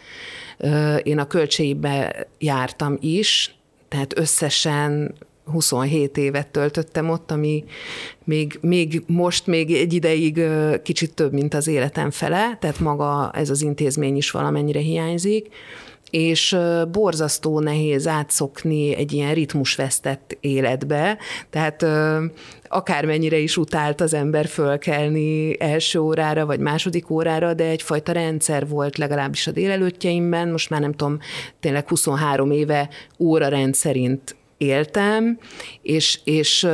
Én 1.03 1.20
a 1.20 1.27
költségbe 1.27 2.27
jártam 2.38 2.98
is, 3.00 3.56
tehát 3.88 4.18
összesen 4.18 5.13
27 5.46 6.18
évet 6.18 6.48
töltöttem 6.48 7.10
ott, 7.10 7.32
ami 7.32 7.63
még, 8.24 8.58
még 8.62 9.03
most 9.08 9.48
még 9.48 9.72
egy 9.74 9.94
ideig 9.94 10.41
kicsit 10.84 11.13
több, 11.13 11.34
mint 11.34 11.53
az 11.53 11.68
életem 11.68 12.12
fele, 12.12 12.58
tehát 12.60 12.80
maga 12.80 13.32
ez 13.34 13.50
az 13.50 13.62
intézmény 13.62 14.18
is 14.18 14.32
valamennyire 14.32 14.80
hiányzik 14.80 15.50
és 16.12 16.58
borzasztó 16.91 17.60
nehéz 17.60 18.08
átszokni 18.08 18.96
egy 18.96 19.13
ilyen 19.13 19.34
ritmusvesztett 19.34 20.38
életbe, 20.39 21.18
tehát 21.50 21.86
akármennyire 22.68 23.38
is 23.38 23.58
utált 23.58 24.01
az 24.01 24.13
ember 24.13 24.48
fölkelni 24.48 25.62
első 25.62 26.00
órára, 26.00 26.46
vagy 26.46 26.60
második 26.60 27.10
órára, 27.10 27.53
de 27.53 27.63
egyfajta 27.63 28.12
rendszer 28.12 28.68
volt 28.68 28.98
legalábbis 28.98 29.48
a 29.48 29.51
délelőttjeimben, 29.51 30.50
most 30.50 30.70
már 30.70 30.82
nem 30.82 30.94
tudom, 30.94 31.20
tényleg 31.60 31.88
23 31.88 32.51
éve 32.51 32.89
óra 33.20 33.48
rendszerint 33.48 34.36
éltem, 34.58 35.39
és, 35.82 36.20
és 36.24 36.68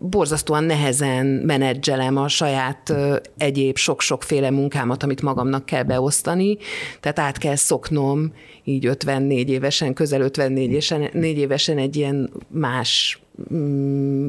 borzasztóan 0.00 0.64
nehezen 0.64 1.26
menedzselem 1.26 2.16
a 2.16 2.28
saját 2.28 2.94
egyéb 3.36 3.76
sok-sokféle 3.76 4.50
munkámat, 4.50 5.02
amit 5.02 5.22
magamnak 5.22 5.66
kell 5.66 5.82
beosztani, 5.82 6.56
tehát 7.00 7.18
át 7.18 7.38
kell 7.38 7.56
szoknom 7.56 8.32
így 8.64 8.86
54 8.86 9.50
évesen, 9.50 9.94
közel 9.94 10.20
54 10.20 10.70
évesen, 10.70 11.08
4 11.12 11.38
évesen 11.38 11.78
egy 11.78 11.96
ilyen 11.96 12.30
más 12.48 13.20
mm, 13.52 14.28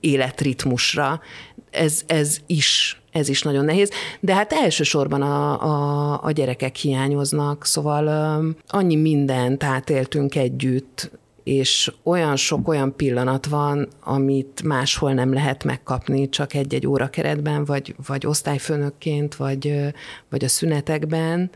életritmusra. 0.00 1.20
Ez, 1.70 2.02
ez 2.06 2.38
is 2.46 3.00
ez 3.12 3.28
is 3.28 3.42
nagyon 3.42 3.64
nehéz, 3.64 3.90
de 4.20 4.34
hát 4.34 4.52
elsősorban 4.52 5.22
a, 5.22 5.62
a, 5.62 6.20
a 6.22 6.30
gyerekek 6.30 6.76
hiányoznak, 6.76 7.64
szóval 7.64 8.06
annyi 8.68 8.96
mindent 8.96 9.64
átéltünk 9.64 10.34
együtt, 10.34 11.10
és 11.48 11.92
olyan 12.02 12.36
sok 12.36 12.68
olyan 12.68 12.96
pillanat 12.96 13.46
van, 13.46 13.88
amit 14.00 14.62
máshol 14.62 15.12
nem 15.12 15.32
lehet 15.32 15.64
megkapni, 15.64 16.28
csak 16.28 16.54
egy-egy 16.54 16.86
óra 16.86 17.10
keretben, 17.10 17.64
vagy, 17.64 17.94
vagy 18.06 18.26
osztályfőnökként, 18.26 19.34
vagy, 19.34 19.74
vagy 20.30 20.44
a 20.44 20.48
szünetekben. 20.48 21.50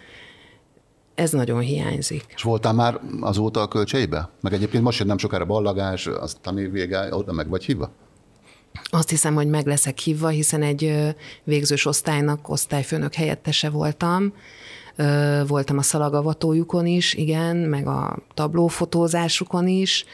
Ez 1.14 1.30
nagyon 1.30 1.60
hiányzik. 1.60 2.24
És 2.34 2.42
voltál 2.42 2.72
már 2.72 3.00
azóta 3.20 3.60
a 3.60 3.68
kölcseibe? 3.68 4.30
Meg 4.40 4.52
egyébként 4.52 4.82
most 4.82 5.04
nem 5.04 5.18
sokára 5.18 5.44
ballagás, 5.44 6.06
az 6.06 6.36
tanévvége, 6.40 7.14
oda 7.14 7.32
meg 7.32 7.48
vagy 7.48 7.64
hívva? 7.64 7.90
Azt 8.90 9.10
hiszem, 9.10 9.34
hogy 9.34 9.48
meg 9.48 9.66
leszek 9.66 9.98
hívva, 9.98 10.28
hiszen 10.28 10.62
egy 10.62 11.14
végzős 11.44 11.86
osztálynak 11.86 12.48
osztályfőnök 12.48 13.14
helyettese 13.14 13.70
voltam, 13.70 14.32
voltam 15.46 15.78
a 15.78 15.82
szalagavatójukon 15.82 16.86
is, 16.86 17.14
igen, 17.14 17.56
meg 17.56 17.86
a 17.86 18.18
tablófotózásukon 18.34 19.68
is, 19.68 20.04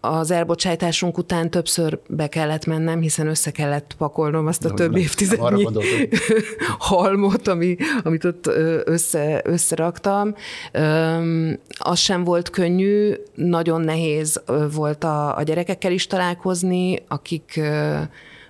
az 0.00 0.30
elbocsátásunk 0.30 1.18
után 1.18 1.50
többször 1.50 1.98
be 2.08 2.26
kellett 2.26 2.66
mennem, 2.66 3.00
hiszen 3.00 3.26
össze 3.26 3.50
kellett 3.50 3.94
pakolnom 3.98 4.46
azt 4.46 4.64
a 4.64 4.74
több 4.74 4.90
nem, 4.90 5.00
évtizednyi 5.00 5.68
halmot, 6.78 7.48
ami, 7.48 7.76
amit 8.02 8.24
ott 8.24 8.46
össze, 8.84 9.40
összeraktam. 9.44 10.34
Az 11.78 11.98
sem 11.98 12.24
volt 12.24 12.50
könnyű, 12.50 13.14
nagyon 13.34 13.80
nehéz 13.80 14.42
volt 14.72 15.04
a, 15.04 15.36
a 15.36 15.42
gyerekekkel 15.42 15.92
is 15.92 16.06
találkozni, 16.06 17.02
akik 17.08 17.60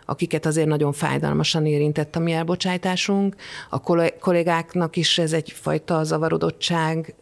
akiket 0.07 0.47
azért 0.47 0.69
nagyon 0.69 0.93
fájdalmasan 0.93 1.67
érintett 1.67 2.17
a 2.17 2.21
mi 2.21 2.33
elbocsátásunk. 2.33 3.37
A 3.71 3.81
kollégáknak 4.21 4.97
is 4.97 5.19
ez 5.19 5.33
egyfajta 5.33 6.05
zavarodottság, 6.05 7.15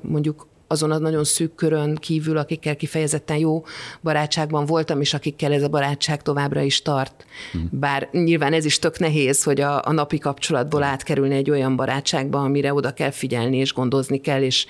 mondjuk 0.00 0.46
azon 0.68 0.90
a 0.90 0.98
nagyon 0.98 1.24
szűk 1.24 1.54
körön 1.54 1.94
kívül, 1.94 2.36
akikkel 2.36 2.76
kifejezetten 2.76 3.36
jó 3.36 3.64
barátságban 4.02 4.66
voltam, 4.66 5.00
és 5.00 5.14
akikkel 5.14 5.52
ez 5.52 5.62
a 5.62 5.68
barátság 5.68 6.22
továbbra 6.22 6.60
is 6.60 6.82
tart. 6.82 7.26
Hmm. 7.52 7.68
Bár 7.72 8.08
nyilván 8.12 8.52
ez 8.52 8.64
is 8.64 8.78
tök 8.78 8.98
nehéz, 8.98 9.42
hogy 9.42 9.60
a, 9.60 9.82
a 9.84 9.92
napi 9.92 10.18
kapcsolatból 10.18 10.82
átkerülni 10.82 11.34
egy 11.34 11.50
olyan 11.50 11.76
barátságba, 11.76 12.38
amire 12.38 12.74
oda 12.74 12.92
kell 12.92 13.10
figyelni, 13.10 13.56
és 13.56 13.72
gondozni 13.72 14.20
kell, 14.20 14.42
és 14.42 14.66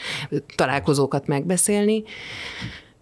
találkozókat 0.55 1.27
megbeszélni. 1.27 2.03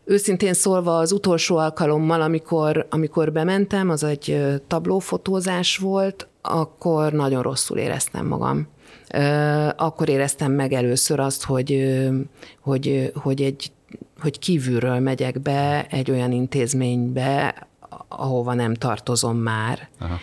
Őszintén 0.04 0.52
szólva 0.52 0.99
az 0.99 1.12
utolsó 1.12 1.56
alkalommal, 1.56 2.20
amikor, 2.20 2.87
amikor 2.90 3.32
bementem, 3.32 3.90
az 3.90 4.04
egy 4.04 4.38
tablófotózás 4.66 5.76
volt, 5.76 6.28
akkor 6.42 7.12
nagyon 7.12 7.42
rosszul 7.42 7.78
éreztem 7.78 8.26
magam. 8.26 8.68
Akkor 9.76 10.08
éreztem 10.08 10.52
meg 10.52 10.73
először 10.73 11.20
azt, 11.20 11.44
hogy, 11.44 11.99
hogy, 12.61 13.12
hogy, 13.14 13.42
egy, 13.42 13.73
hogy 14.20 14.38
kívülről 14.38 14.99
megyek 14.99 15.40
be 15.40 15.87
egy 15.90 16.11
olyan 16.11 16.32
intézménybe, 16.32 17.66
ahova 18.08 18.54
nem 18.54 18.75
tartozom 18.75 19.37
már. 19.37 19.88
Aha. 19.99 20.18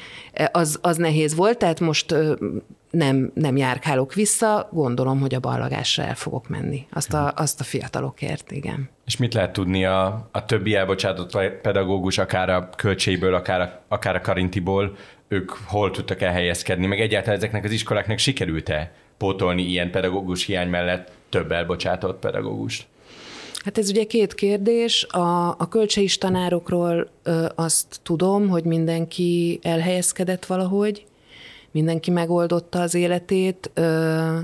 Az, 0.51 0.79
az 0.81 0.97
nehéz 0.97 1.35
volt, 1.35 1.57
tehát 1.57 1.79
most 1.79 2.15
nem, 2.91 3.31
nem 3.33 3.57
járkálok 3.57 4.13
vissza, 4.13 4.69
gondolom, 4.71 5.19
hogy 5.19 5.35
a 5.35 5.39
ballagásra 5.39 6.03
el 6.03 6.15
fogok 6.15 6.47
menni. 6.47 6.87
Azt 6.93 7.13
a, 7.13 7.33
azt 7.35 7.59
a 7.59 7.63
fiatalokért, 7.63 8.51
igen. 8.51 8.89
És 9.11 9.17
mit 9.17 9.33
lehet 9.33 9.53
tudni 9.53 9.85
a, 9.85 10.29
a 10.31 10.45
többi 10.45 10.75
elbocsátott 10.75 11.37
pedagógus, 11.61 12.17
akár 12.17 12.49
a 12.49 12.69
költségből, 12.77 13.33
akár 13.33 13.61
a, 13.61 13.81
akár 13.87 14.15
a 14.15 14.21
karintiból, 14.21 14.95
ők 15.27 15.51
hol 15.65 15.91
tudtak 15.91 16.21
elhelyezkedni, 16.21 16.85
meg 16.85 16.99
egyáltalán 16.99 17.37
ezeknek 17.37 17.63
az 17.63 17.71
iskoláknak 17.71 18.17
sikerült-e 18.17 18.91
pótolni 19.17 19.61
ilyen 19.61 19.91
pedagógus 19.91 20.45
hiány 20.45 20.69
mellett 20.69 21.11
több 21.29 21.51
elbocsátott 21.51 22.19
pedagógust? 22.19 22.87
Hát 23.63 23.77
ez 23.77 23.89
ugye 23.89 24.03
két 24.03 24.33
kérdés. 24.33 25.03
A, 25.03 25.47
a 25.47 25.67
kölcseis 25.69 26.17
tanárokról 26.17 27.09
ö, 27.23 27.45
azt 27.55 27.99
tudom, 28.03 28.49
hogy 28.49 28.63
mindenki 28.63 29.59
elhelyezkedett 29.63 30.45
valahogy, 30.45 31.05
mindenki 31.71 32.11
megoldotta 32.11 32.81
az 32.81 32.93
életét. 32.93 33.71
Ö... 33.73 34.37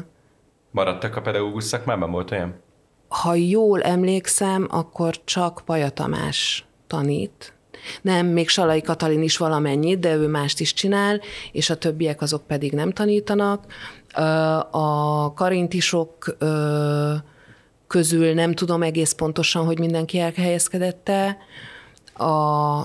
Maradtak 0.72 1.16
a 1.16 1.22
pedagógus 1.22 1.64
szakmában, 1.64 2.12
volt 2.12 2.32
olyan? 2.32 2.66
Ha 3.08 3.34
jól 3.34 3.82
emlékszem, 3.82 4.68
akkor 4.70 5.24
csak 5.24 5.62
Paja 5.66 5.90
Tamás 5.90 6.66
tanít, 6.88 7.58
nem, 8.02 8.28
még 8.28 8.50
Salai 8.50 8.82
Katalin 8.82 9.24
is 9.24 9.38
valamennyit, 9.38 10.00
de 10.00 10.16
ő 10.16 10.28
mást 10.28 10.60
is 10.60 10.74
csinál, 10.74 11.22
és 11.52 11.70
a 11.70 11.78
többiek 11.78 12.22
azok 12.22 12.48
pedig 12.48 12.72
nem 12.72 12.92
tanítanak. 12.92 13.66
A 14.72 15.34
karintisok 15.34 16.38
közül 17.88 18.34
nem 18.34 18.54
tudom 18.54 18.84
egész 18.84 19.12
pontosan, 19.12 19.66
hogy 19.66 19.80
mindenki 19.80 20.20
elhelyezkedette. 20.20 21.38
A, 22.14 22.82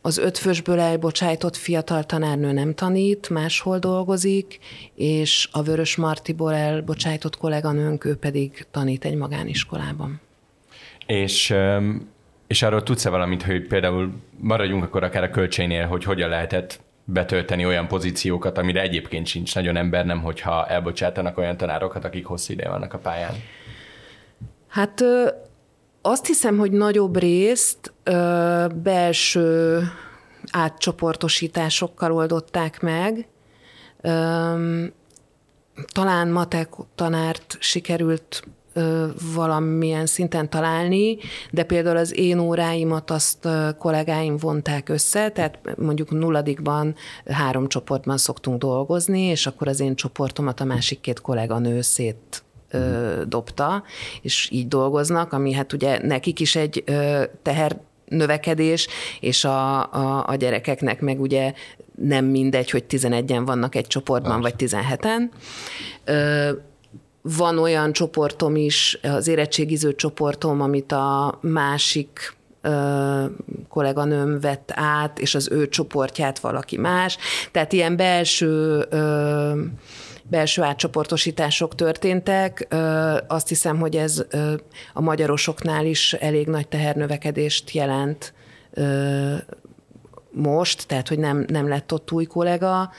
az 0.00 0.18
ötfősből 0.18 0.80
elbocsájtott 0.80 1.56
fiatal 1.56 2.04
tanárnő 2.04 2.52
nem 2.52 2.74
tanít, 2.74 3.28
máshol 3.28 3.78
dolgozik, 3.78 4.58
és 4.94 5.48
a 5.52 5.62
Vörös 5.62 5.96
Martiból 5.96 6.54
elbocsájtott 6.54 7.36
kolléganőnk, 7.36 8.04
ő 8.04 8.16
pedig 8.16 8.66
tanít 8.70 9.04
egy 9.04 9.16
magániskolában. 9.16 10.20
És 11.06 11.54
és 12.48 12.62
arról 12.62 12.82
tudsz-e 12.82 13.10
valamit, 13.10 13.42
hogy 13.42 13.66
például 13.66 14.12
maradjunk 14.36 14.84
akkor 14.84 15.02
akár 15.02 15.22
a 15.22 15.30
költségnél, 15.30 15.86
hogy 15.86 16.04
hogyan 16.04 16.28
lehetett 16.28 16.80
betölteni 17.04 17.66
olyan 17.66 17.88
pozíciókat, 17.88 18.58
amire 18.58 18.80
egyébként 18.80 19.26
sincs 19.26 19.54
nagyon 19.54 19.76
ember, 19.76 20.06
nem 20.06 20.22
hogyha 20.22 20.66
elbocsátanak 20.66 21.38
olyan 21.38 21.56
tanárokat, 21.56 22.04
akik 22.04 22.26
hosszú 22.26 22.52
ideje 22.52 22.68
vannak 22.68 22.94
a 22.94 22.98
pályán? 22.98 23.34
Hát 24.68 25.04
azt 26.08 26.26
hiszem, 26.26 26.58
hogy 26.58 26.72
nagyobb 26.72 27.16
részt 27.16 27.92
belső 28.82 29.82
átcsoportosításokkal 30.50 32.12
oldották 32.12 32.80
meg. 32.80 33.28
Talán 35.92 36.28
matek 36.28 36.68
tanárt 36.94 37.56
sikerült 37.60 38.42
valamilyen 39.34 40.06
szinten 40.06 40.50
találni, 40.50 41.18
de 41.50 41.62
például 41.62 41.96
az 41.96 42.18
én 42.18 42.38
óráimat 42.38 43.10
azt 43.10 43.48
kollégáim 43.78 44.36
vonták 44.36 44.88
össze, 44.88 45.30
tehát 45.30 45.58
mondjuk 45.76 46.10
nulladikban 46.10 46.94
három 47.26 47.68
csoportban 47.68 48.16
szoktunk 48.18 48.58
dolgozni, 48.58 49.20
és 49.20 49.46
akkor 49.46 49.68
az 49.68 49.80
én 49.80 49.94
csoportomat 49.94 50.60
a 50.60 50.64
másik 50.64 51.00
két 51.00 51.20
kolléganő 51.20 51.80
szét 51.80 52.42
ö, 52.70 53.22
dobta, 53.26 53.82
és 54.22 54.48
így 54.52 54.68
dolgoznak, 54.68 55.32
ami 55.32 55.52
hát 55.52 55.72
ugye 55.72 56.06
nekik 56.06 56.40
is 56.40 56.56
egy 56.56 56.82
ö, 56.86 57.22
teher 57.42 57.76
növekedés, 58.08 58.88
és 59.20 59.44
a, 59.44 59.92
a, 59.92 60.24
a 60.26 60.34
gyerekeknek 60.34 61.00
meg 61.00 61.20
ugye 61.20 61.52
nem 61.94 62.24
mindegy, 62.24 62.70
hogy 62.70 62.84
11-en 62.88 63.42
vannak 63.44 63.74
egy 63.74 63.86
csoportban, 63.86 64.40
Persze. 64.40 64.56
vagy 64.58 64.86
17-en. 65.00 65.28
Ö, 66.04 66.50
van 67.22 67.58
olyan 67.58 67.92
csoportom 67.92 68.56
is, 68.56 68.98
az 69.02 69.28
érettségiző 69.28 69.94
csoportom, 69.94 70.60
amit 70.60 70.92
a 70.92 71.38
másik 71.40 72.36
ö, 72.62 73.24
kolléganőm 73.68 74.40
vett 74.40 74.72
át, 74.74 75.18
és 75.18 75.34
az 75.34 75.48
ő 75.50 75.68
csoportját 75.68 76.38
valaki 76.38 76.78
más. 76.78 77.16
Tehát 77.52 77.72
ilyen 77.72 77.96
belső 77.96 78.86
ö, 78.90 79.52
belső 80.30 80.62
átcsoportosítások 80.62 81.74
történtek. 81.74 82.74
Azt 83.26 83.48
hiszem, 83.48 83.78
hogy 83.78 83.96
ez 83.96 84.24
a 84.92 85.00
magyarosoknál 85.00 85.86
is 85.86 86.12
elég 86.12 86.46
nagy 86.46 86.68
tehernövekedést 86.68 87.70
jelent 87.70 88.32
most, 90.38 90.86
tehát 90.86 91.08
hogy 91.08 91.18
nem, 91.18 91.44
nem 91.48 91.68
lett 91.68 91.92
ott 91.92 92.12
új 92.12 92.24
kollega. 92.24 92.90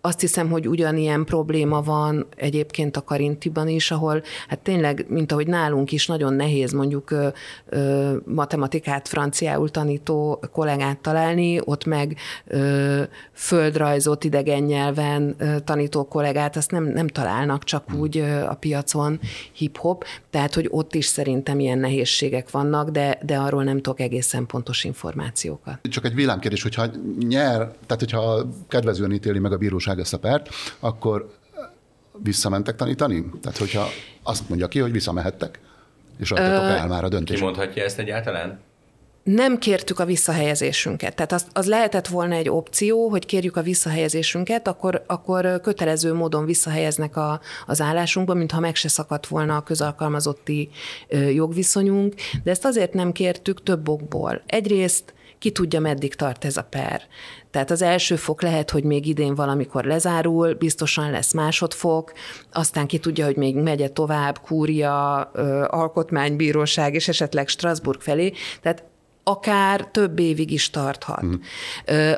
Azt 0.00 0.20
hiszem, 0.20 0.50
hogy 0.50 0.68
ugyanilyen 0.68 1.24
probléma 1.24 1.82
van 1.82 2.26
egyébként 2.36 2.96
a 2.96 3.04
Karintiban 3.04 3.68
is, 3.68 3.90
ahol 3.90 4.22
hát 4.48 4.58
tényleg, 4.58 5.06
mint 5.08 5.32
ahogy 5.32 5.46
nálunk 5.46 5.92
is 5.92 6.06
nagyon 6.06 6.34
nehéz 6.34 6.72
mondjuk 6.72 7.10
ö, 7.10 7.28
ö, 7.68 8.16
matematikát 8.26 9.08
franciául 9.08 9.70
tanító 9.70 10.40
kollégát 10.52 10.98
találni, 10.98 11.60
ott 11.64 11.84
meg 11.84 12.16
ö, 12.46 13.02
földrajzot 13.32 14.24
idegen 14.24 14.62
nyelven 14.62 15.34
ö, 15.38 15.60
tanító 15.60 16.04
kollégát, 16.04 16.56
azt 16.56 16.70
nem, 16.70 16.84
nem 16.84 17.08
találnak 17.08 17.64
csak 17.64 17.84
hmm. 17.90 18.00
úgy 18.00 18.18
ö, 18.18 18.44
a 18.44 18.54
piacon 18.54 19.20
hip-hop, 19.52 20.04
tehát 20.30 20.54
hogy 20.54 20.68
ott 20.70 20.94
is 20.94 21.06
szerintem 21.06 21.60
ilyen 21.60 21.78
nehézségek 21.78 22.50
vannak, 22.50 22.90
de, 22.90 23.18
de 23.22 23.36
arról 23.36 23.64
nem 23.64 23.76
tudok 23.80 24.00
egészen 24.00 24.46
pontos 24.46 24.84
információkat. 24.84 25.78
Csak 25.88 26.04
egy 26.04 26.14
villámkérdés, 26.14 26.62
hogyha 26.62 26.83
nyer, 27.18 27.56
tehát 27.56 27.98
hogyha 27.98 28.46
kedvezően 28.68 29.12
ítéli 29.12 29.38
meg 29.38 29.52
a 29.52 29.56
bíróság 29.56 29.98
ezt 29.98 30.14
a 30.14 30.18
pert, 30.18 30.48
akkor 30.80 31.34
visszamentek 32.22 32.76
tanítani? 32.76 33.30
Tehát 33.42 33.58
hogyha 33.58 33.86
azt 34.22 34.48
mondja 34.48 34.68
ki, 34.68 34.78
hogy 34.78 34.92
visszamehettek, 34.92 35.60
és 36.18 36.30
adtatok 36.30 36.78
el 36.78 36.86
már 36.86 37.04
a 37.04 37.08
döntést. 37.08 37.38
Ki 37.38 37.44
mondhatja 37.44 37.82
ezt 37.84 37.98
egyáltalán? 37.98 38.60
nem 39.24 39.58
kértük 39.58 39.98
a 39.98 40.04
visszahelyezésünket. 40.04 41.14
Tehát 41.14 41.32
az, 41.32 41.46
az 41.52 41.66
lehetett 41.66 42.06
volna 42.06 42.34
egy 42.34 42.48
opció, 42.48 43.08
hogy 43.08 43.26
kérjük 43.26 43.56
a 43.56 43.62
visszahelyezésünket, 43.62 44.68
akkor, 44.68 45.04
akkor 45.06 45.60
kötelező 45.60 46.14
módon 46.14 46.44
visszahelyeznek 46.44 47.16
a, 47.16 47.40
az 47.66 47.80
állásunkba, 47.80 48.34
mintha 48.34 48.60
meg 48.60 48.74
se 48.74 48.88
szakadt 48.88 49.26
volna 49.26 49.56
a 49.56 49.62
közalkalmazotti 49.62 50.70
jogviszonyunk, 51.34 52.14
de 52.42 52.50
ezt 52.50 52.64
azért 52.64 52.92
nem 52.92 53.12
kértük 53.12 53.62
több 53.62 53.88
okból. 53.88 54.42
Egyrészt 54.46 55.14
ki 55.38 55.50
tudja, 55.50 55.80
meddig 55.80 56.14
tart 56.14 56.44
ez 56.44 56.56
a 56.56 56.62
per. 56.62 57.02
Tehát 57.50 57.70
az 57.70 57.82
első 57.82 58.16
fok 58.16 58.42
lehet, 58.42 58.70
hogy 58.70 58.84
még 58.84 59.06
idén 59.06 59.34
valamikor 59.34 59.84
lezárul, 59.84 60.54
biztosan 60.54 61.10
lesz 61.10 61.32
másodfok, 61.32 62.12
aztán 62.52 62.86
ki 62.86 62.98
tudja, 62.98 63.24
hogy 63.24 63.36
még 63.36 63.56
megye 63.56 63.88
tovább, 63.88 64.40
kúria, 64.40 65.20
alkotmánybíróság 65.66 66.94
és 66.94 67.08
esetleg 67.08 67.48
Strasbourg 67.48 68.00
felé. 68.00 68.32
Tehát 68.62 68.84
akár 69.24 69.86
több 69.86 70.18
évig 70.18 70.50
is 70.50 70.70
tarthat. 70.70 71.24
Mm. 71.24 71.32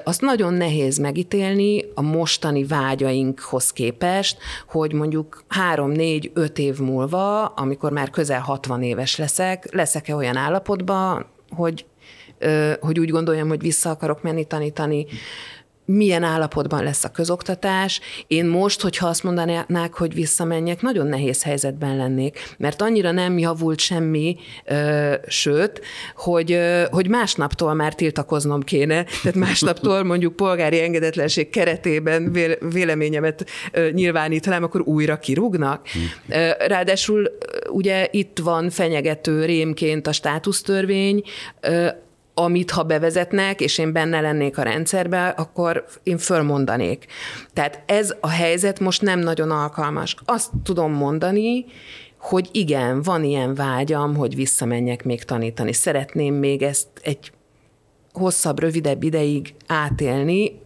Azt 0.04 0.20
nagyon 0.20 0.54
nehéz 0.54 0.98
megítélni 0.98 1.84
a 1.94 2.02
mostani 2.02 2.64
vágyainkhoz 2.64 3.72
képest, 3.72 4.38
hogy 4.68 4.92
mondjuk 4.92 5.44
három, 5.48 5.90
négy, 5.90 6.30
öt 6.34 6.58
év 6.58 6.78
múlva, 6.78 7.44
amikor 7.44 7.92
már 7.92 8.10
közel 8.10 8.40
60 8.40 8.82
éves 8.82 9.16
leszek, 9.16 9.74
leszek-e 9.74 10.14
olyan 10.14 10.36
állapotban, 10.36 11.26
hogy 11.50 11.86
hogy 12.80 13.00
úgy 13.00 13.10
gondoljam, 13.10 13.48
hogy 13.48 13.60
vissza 13.60 13.90
akarok 13.90 14.22
menni 14.22 14.44
tanítani, 14.44 15.06
milyen 15.86 16.22
állapotban 16.22 16.82
lesz 16.84 17.04
a 17.04 17.10
közoktatás. 17.10 18.00
Én 18.26 18.44
most, 18.46 18.80
hogyha 18.80 19.06
azt 19.06 19.22
mondanák, 19.22 19.94
hogy 19.94 20.14
visszamenjek, 20.14 20.82
nagyon 20.82 21.06
nehéz 21.06 21.42
helyzetben 21.42 21.96
lennék, 21.96 22.54
mert 22.58 22.82
annyira 22.82 23.10
nem 23.10 23.38
javult 23.38 23.78
semmi, 23.78 24.36
ö, 24.64 25.14
sőt, 25.26 25.80
hogy, 26.16 26.52
ö, 26.52 26.84
hogy 26.90 27.08
másnaptól 27.08 27.74
már 27.74 27.94
tiltakoznom 27.94 28.62
kéne, 28.62 29.04
tehát 29.22 29.38
másnaptól 29.38 30.02
mondjuk 30.02 30.36
polgári 30.36 30.80
engedetlenség 30.80 31.50
keretében 31.50 32.32
véleményemet 32.72 33.46
ö, 33.72 33.90
nyilvánítanám, 33.90 34.62
akkor 34.62 34.80
újra 34.80 35.18
kirúgnak. 35.18 35.86
Ráadásul 36.66 37.30
ugye 37.70 38.08
itt 38.10 38.38
van 38.38 38.70
fenyegető 38.70 39.44
rémként 39.44 40.06
a 40.06 40.12
státusztörvény, 40.12 41.22
ö, 41.60 41.88
amit 42.38 42.70
ha 42.70 42.82
bevezetnek, 42.82 43.60
és 43.60 43.78
én 43.78 43.92
benne 43.92 44.20
lennék 44.20 44.58
a 44.58 44.62
rendszerbe, 44.62 45.28
akkor 45.28 45.84
én 46.02 46.18
fölmondanék. 46.18 47.06
Tehát 47.52 47.82
ez 47.86 48.14
a 48.20 48.28
helyzet 48.28 48.80
most 48.80 49.02
nem 49.02 49.18
nagyon 49.18 49.50
alkalmas. 49.50 50.16
Azt 50.24 50.50
tudom 50.62 50.92
mondani, 50.92 51.64
hogy 52.18 52.48
igen, 52.52 53.02
van 53.02 53.24
ilyen 53.24 53.54
vágyam, 53.54 54.16
hogy 54.16 54.34
visszamenjek 54.34 55.04
még 55.04 55.22
tanítani. 55.22 55.72
Szeretném 55.72 56.34
még 56.34 56.62
ezt 56.62 56.86
egy 57.02 57.32
hosszabb, 58.12 58.58
rövidebb 58.58 59.02
ideig 59.02 59.54
átélni, 59.66 60.60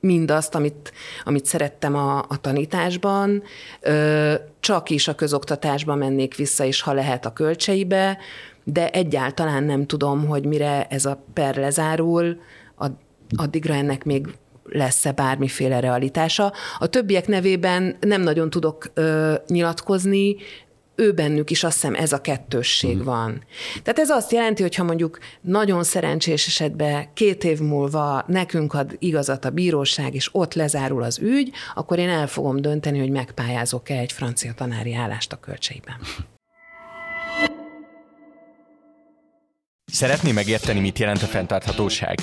mindazt, 0.00 0.54
amit, 0.54 0.92
amit 1.24 1.44
szerettem 1.44 1.96
a, 1.96 2.18
a 2.18 2.40
tanításban, 2.40 3.42
ö, 3.80 4.34
csak 4.60 4.90
is 4.90 5.08
a 5.08 5.14
közoktatásba 5.14 5.94
mennék 5.94 6.36
vissza, 6.36 6.64
és 6.64 6.80
ha 6.80 6.92
lehet 6.92 7.26
a 7.26 7.32
kölcseibe, 7.32 8.18
de 8.64 8.90
egyáltalán 8.90 9.64
nem 9.64 9.86
tudom, 9.86 10.26
hogy 10.26 10.44
mire 10.44 10.86
ez 10.86 11.04
a 11.04 11.24
per 11.32 11.56
lezárul, 11.56 12.40
addigra 13.36 13.74
ennek 13.74 14.04
még 14.04 14.26
lesz-e 14.64 15.12
bármiféle 15.12 15.80
realitása. 15.80 16.52
A 16.78 16.86
többiek 16.86 17.26
nevében 17.26 17.96
nem 18.00 18.22
nagyon 18.22 18.50
tudok 18.50 18.90
ö, 18.94 19.34
nyilatkozni, 19.46 20.36
ő 20.94 21.12
bennük 21.12 21.50
is 21.50 21.64
azt 21.64 21.74
hiszem 21.74 21.94
ez 21.94 22.12
a 22.12 22.20
kettősség 22.20 22.96
mm. 22.96 23.02
van. 23.02 23.44
Tehát 23.82 23.98
ez 23.98 24.10
azt 24.10 24.32
jelenti, 24.32 24.62
hogy 24.62 24.74
ha 24.74 24.84
mondjuk 24.84 25.18
nagyon 25.40 25.84
szerencsés 25.84 26.46
esetben 26.46 27.12
két 27.14 27.44
év 27.44 27.60
múlva 27.60 28.24
nekünk 28.26 28.74
ad 28.74 28.96
igazat 28.98 29.44
a 29.44 29.50
bíróság, 29.50 30.14
és 30.14 30.28
ott 30.32 30.54
lezárul 30.54 31.02
az 31.02 31.18
ügy, 31.18 31.50
akkor 31.74 31.98
én 31.98 32.08
el 32.08 32.26
fogom 32.26 32.60
dönteni, 32.60 32.98
hogy 32.98 33.10
megpályázok-e 33.10 33.98
egy 33.98 34.12
francia 34.12 34.52
tanári 34.54 34.94
állást 34.94 35.32
a 35.32 35.36
kölcseiben. 35.36 35.96
Szeretné 39.92 40.32
megérteni, 40.32 40.80
mit 40.80 40.98
jelent 40.98 41.22
a 41.22 41.26
fenntarthatóság? 41.26 42.18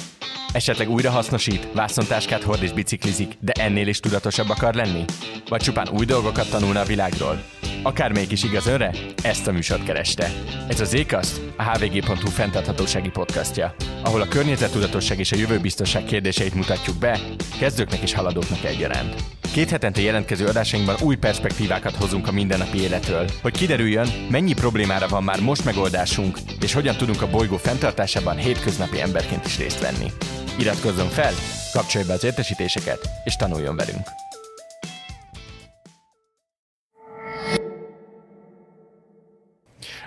Esetleg 0.53 0.89
újra 0.89 1.09
hasznosít, 1.09 1.67
vászontáskát 1.73 2.43
hord 2.43 2.63
és 2.63 2.71
biciklizik, 2.71 3.33
de 3.39 3.51
ennél 3.51 3.87
is 3.87 3.99
tudatosabb 3.99 4.49
akar 4.49 4.73
lenni? 4.73 5.03
Vagy 5.49 5.61
csupán 5.61 5.89
új 5.89 6.05
dolgokat 6.05 6.49
tanulna 6.49 6.79
a 6.79 6.85
világról? 6.85 7.43
Akármelyik 7.83 8.31
is 8.31 8.43
igaz 8.43 8.67
önre, 8.67 8.93
ezt 9.23 9.47
a 9.47 9.51
műsort 9.51 9.83
kereste. 9.83 10.31
Ez 10.67 10.79
az 10.79 10.89
Zékaszt, 10.89 11.41
a 11.57 11.63
hvg.hu 11.63 12.29
fenntarthatósági 12.29 13.09
podcastja, 13.09 13.75
ahol 14.03 14.21
a 14.21 14.27
környezettudatosság 14.27 15.19
és 15.19 15.31
a 15.31 15.37
jövőbiztosság 15.37 16.03
kérdéseit 16.03 16.53
mutatjuk 16.53 16.97
be, 16.97 17.19
kezdőknek 17.59 18.01
és 18.01 18.13
haladóknak 18.13 18.63
egyaránt. 18.63 19.38
Két 19.53 19.69
hetente 19.69 20.01
jelentkező 20.01 20.45
adásainkban 20.45 20.95
új 21.01 21.15
perspektívákat 21.15 21.95
hozunk 21.95 22.27
a 22.27 22.31
mindennapi 22.31 22.81
életről, 22.81 23.25
hogy 23.41 23.57
kiderüljön, 23.57 24.07
mennyi 24.29 24.53
problémára 24.53 25.07
van 25.07 25.23
már 25.23 25.39
most 25.39 25.65
megoldásunk, 25.65 26.37
és 26.61 26.73
hogyan 26.73 26.95
tudunk 26.95 27.21
a 27.21 27.29
bolygó 27.29 27.57
fenntartásában 27.57 28.37
hétköznapi 28.37 29.01
emberként 29.01 29.45
is 29.45 29.57
részt 29.57 29.81
venni. 29.81 30.11
Iratkozzon 30.59 31.07
fel, 31.07 31.33
kapcsolj 31.73 32.05
be 32.05 32.13
az 32.13 32.23
értesítéseket, 32.23 33.09
és 33.23 33.35
tanuljon 33.35 33.75
velünk! 33.75 34.07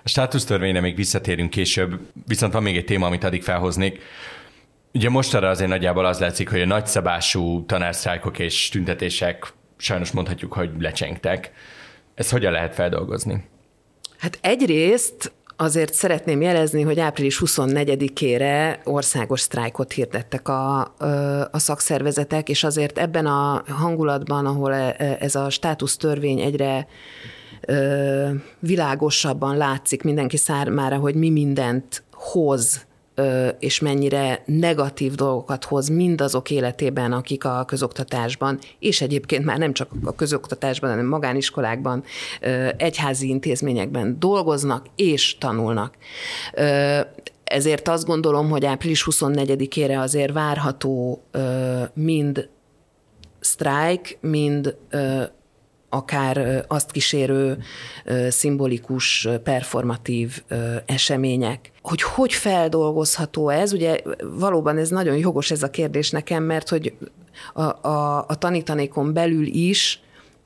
A 0.05 0.09
státusztörvényre 0.09 0.81
még 0.81 0.97
visszatérünk 0.97 1.51
később, 1.51 2.01
viszont 2.27 2.53
van 2.53 2.63
még 2.63 2.77
egy 2.77 2.85
téma, 2.85 3.07
amit 3.07 3.25
addig 3.25 3.43
felhoznék. 3.43 4.01
Ugye 4.95 5.09
mostanra 5.09 5.49
azért 5.49 5.71
nagyjából 5.71 6.05
az 6.05 6.19
látszik, 6.19 6.51
hogy 6.51 6.61
a 6.61 6.67
nagyszabású 6.67 7.65
tanársztrájkok 7.67 8.39
és 8.39 8.69
tüntetések 8.69 9.53
sajnos 9.77 10.11
mondhatjuk, 10.11 10.53
hogy 10.53 10.71
lecsengtek. 10.79 11.53
Ezt 12.15 12.31
hogyan 12.31 12.53
lehet 12.53 12.75
feldolgozni? 12.75 13.45
Hát 14.19 14.39
egyrészt 14.41 15.33
azért 15.57 15.95
szeretném 15.95 16.41
jelezni, 16.41 16.83
hogy 16.83 17.01
április 17.01 17.43
24-ére 17.45 18.79
országos 18.85 19.41
sztrájkot 19.41 19.93
hirdettek 19.93 20.49
a, 20.49 20.81
a 21.51 21.59
szakszervezetek, 21.59 22.49
és 22.49 22.65
azért 22.65 22.99
ebben 22.99 23.27
a 23.27 23.65
hangulatban, 23.69 24.47
ahol 24.47 24.73
e, 24.73 24.95
e, 24.99 25.17
ez 25.21 25.35
a 25.35 25.51
státusztörvény 25.51 26.41
egyre 26.41 26.87
világosabban 28.59 29.57
látszik 29.57 30.03
mindenki 30.03 30.37
számára, 30.37 30.97
hogy 30.97 31.15
mi 31.15 31.31
mindent 31.31 32.03
hoz 32.13 32.87
és 33.59 33.81
mennyire 33.81 34.43
negatív 34.47 35.15
dolgokat 35.15 35.65
hoz 35.65 35.89
mindazok 35.89 36.51
életében, 36.51 37.13
akik 37.13 37.45
a 37.45 37.65
közoktatásban, 37.65 38.59
és 38.79 39.01
egyébként 39.01 39.45
már 39.45 39.59
nem 39.59 39.73
csak 39.73 39.91
a 40.05 40.15
közoktatásban, 40.15 40.91
hanem 40.91 41.07
magániskolákban, 41.07 42.05
egyházi 42.77 43.29
intézményekben 43.29 44.17
dolgoznak 44.19 44.87
és 44.97 45.39
tanulnak. 45.39 45.95
Ezért 47.45 47.89
azt 47.89 48.07
gondolom, 48.07 48.51
hogy 48.51 48.65
április 48.65 49.07
24-ére 49.11 49.99
azért 49.99 50.33
várható 50.33 51.23
mind 51.95 52.49
sztrájk, 53.41 54.19
mind 54.21 54.77
akár 55.93 56.65
azt 56.69 56.91
kísérő 56.91 57.59
szimbolikus, 58.29 59.29
performatív 59.45 60.43
események. 60.87 61.71
Hogy 61.83 62.03
hogy 62.03 62.33
feldolgozható 62.33 63.49
ez? 63.49 63.73
Ugye 63.73 64.01
valóban 64.39 64.79
ez 64.79 64.89
nagyon 64.89 65.17
jogos 65.17 65.51
ez 65.51 65.63
a 65.63 65.71
kérdés 65.71 66.11
nekem, 66.11 66.43
mert 66.43 66.69
hogy 66.69 66.95
a, 67.55 67.89
a, 67.89 68.25
a 68.29 68.35
tanítanékon 68.35 69.13
belül 69.13 69.47
is, 69.47 70.01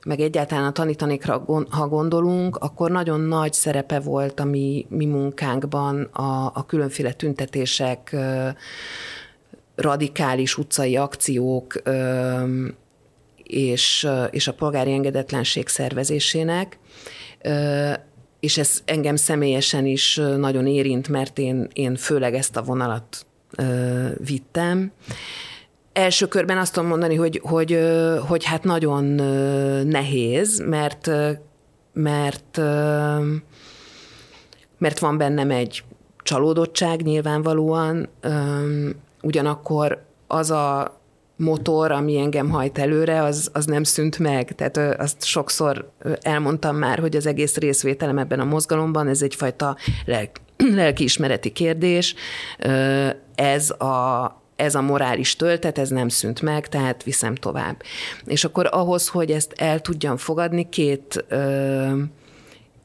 meg 0.05 0.19
egyáltalán 0.19 0.65
a 0.65 0.71
tanítanékra, 0.71 1.43
ha 1.69 1.87
gondolunk, 1.87 2.55
akkor 2.55 2.91
nagyon 2.91 3.19
nagy 3.19 3.53
szerepe 3.53 3.99
volt 3.99 4.39
a 4.39 4.45
mi, 4.45 4.85
mi 4.89 5.05
munkánkban 5.05 6.01
a, 6.01 6.51
a 6.53 6.65
különféle 6.65 7.13
tüntetések, 7.13 8.15
radikális 9.75 10.57
utcai 10.57 10.95
akciók, 10.97 11.81
és, 13.47 14.07
és 14.31 14.47
a 14.47 14.53
polgári 14.53 14.91
engedetlenség 14.91 15.67
szervezésének, 15.67 16.79
és 18.39 18.57
ez 18.57 18.81
engem 18.85 19.15
személyesen 19.15 19.85
is 19.85 20.21
nagyon 20.37 20.67
érint, 20.67 21.07
mert 21.07 21.39
én, 21.39 21.67
én 21.73 21.95
főleg 21.95 22.33
ezt 22.33 22.57
a 22.57 22.63
vonalat 22.63 23.25
vittem. 24.17 24.91
Első 25.93 26.27
körben 26.27 26.57
azt 26.57 26.73
tudom 26.73 26.89
mondani, 26.89 27.15
hogy, 27.15 27.41
hogy, 27.43 27.79
hogy 28.27 28.43
hát 28.43 28.63
nagyon 28.63 29.03
nehéz, 29.83 30.63
mert, 30.65 31.09
mert, 31.93 32.57
mert 34.77 34.99
van 34.99 35.17
bennem 35.17 35.51
egy 35.51 35.83
csalódottság 36.23 37.01
nyilvánvalóan, 37.01 38.09
ugyanakkor 39.21 40.05
az 40.27 40.51
a 40.51 40.96
motor, 41.37 41.91
ami 41.91 42.17
engem 42.17 42.49
hajt 42.49 42.77
előre, 42.77 43.23
az, 43.23 43.49
az 43.53 43.65
nem 43.65 43.83
szűnt 43.83 44.19
meg. 44.19 44.55
Tehát 44.55 44.99
azt 44.99 45.23
sokszor 45.23 45.91
elmondtam 46.21 46.75
már, 46.75 46.99
hogy 46.99 47.15
az 47.15 47.25
egész 47.25 47.57
részvételem 47.57 48.17
ebben 48.17 48.39
a 48.39 48.45
mozgalomban, 48.45 49.07
ez 49.07 49.21
egyfajta 49.21 49.75
lelk, 50.05 50.31
lelkiismereti 50.75 51.51
kérdés. 51.51 52.15
Ez 53.35 53.69
a, 53.69 54.41
ez 54.55 54.75
a 54.75 54.81
morális 54.81 55.35
töltet, 55.35 55.77
ez 55.77 55.89
nem 55.89 56.09
szűnt 56.09 56.41
meg, 56.41 56.67
tehát 56.67 57.03
viszem 57.03 57.35
tovább. 57.35 57.81
És 58.25 58.43
akkor 58.43 58.69
ahhoz, 58.71 59.07
hogy 59.07 59.31
ezt 59.31 59.53
el 59.57 59.79
tudjam 59.79 60.17
fogadni, 60.17 60.69
két, 60.69 61.25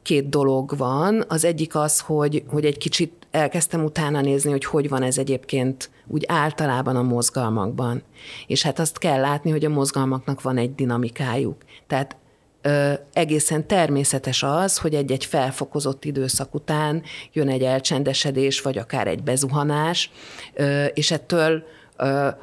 két 0.01 0.29
dolog 0.29 0.77
van. 0.77 1.23
Az 1.27 1.45
egyik 1.45 1.75
az, 1.75 1.99
hogy, 1.99 2.43
hogy 2.47 2.65
egy 2.65 2.77
kicsit 2.77 3.13
elkezdtem 3.31 3.83
utána 3.83 4.21
nézni, 4.21 4.51
hogy 4.51 4.65
hogy 4.65 4.89
van 4.89 5.03
ez 5.03 5.17
egyébként 5.17 5.89
úgy 6.07 6.23
általában 6.27 6.95
a 6.95 7.01
mozgalmakban. 7.01 8.03
És 8.47 8.61
hát 8.61 8.79
azt 8.79 8.97
kell 8.97 9.19
látni, 9.19 9.51
hogy 9.51 9.65
a 9.65 9.69
mozgalmaknak 9.69 10.41
van 10.41 10.57
egy 10.57 10.75
dinamikájuk. 10.75 11.57
Tehát 11.87 12.17
ö, 12.61 12.93
egészen 13.13 13.67
természetes 13.67 14.43
az, 14.43 14.77
hogy 14.77 14.95
egy-egy 14.95 15.25
felfokozott 15.25 16.05
időszak 16.05 16.55
után 16.55 17.03
jön 17.33 17.49
egy 17.49 17.63
elcsendesedés, 17.63 18.61
vagy 18.61 18.77
akár 18.77 19.07
egy 19.07 19.23
bezuhanás, 19.23 20.11
ö, 20.53 20.85
és 20.85 21.11
ettől 21.11 21.63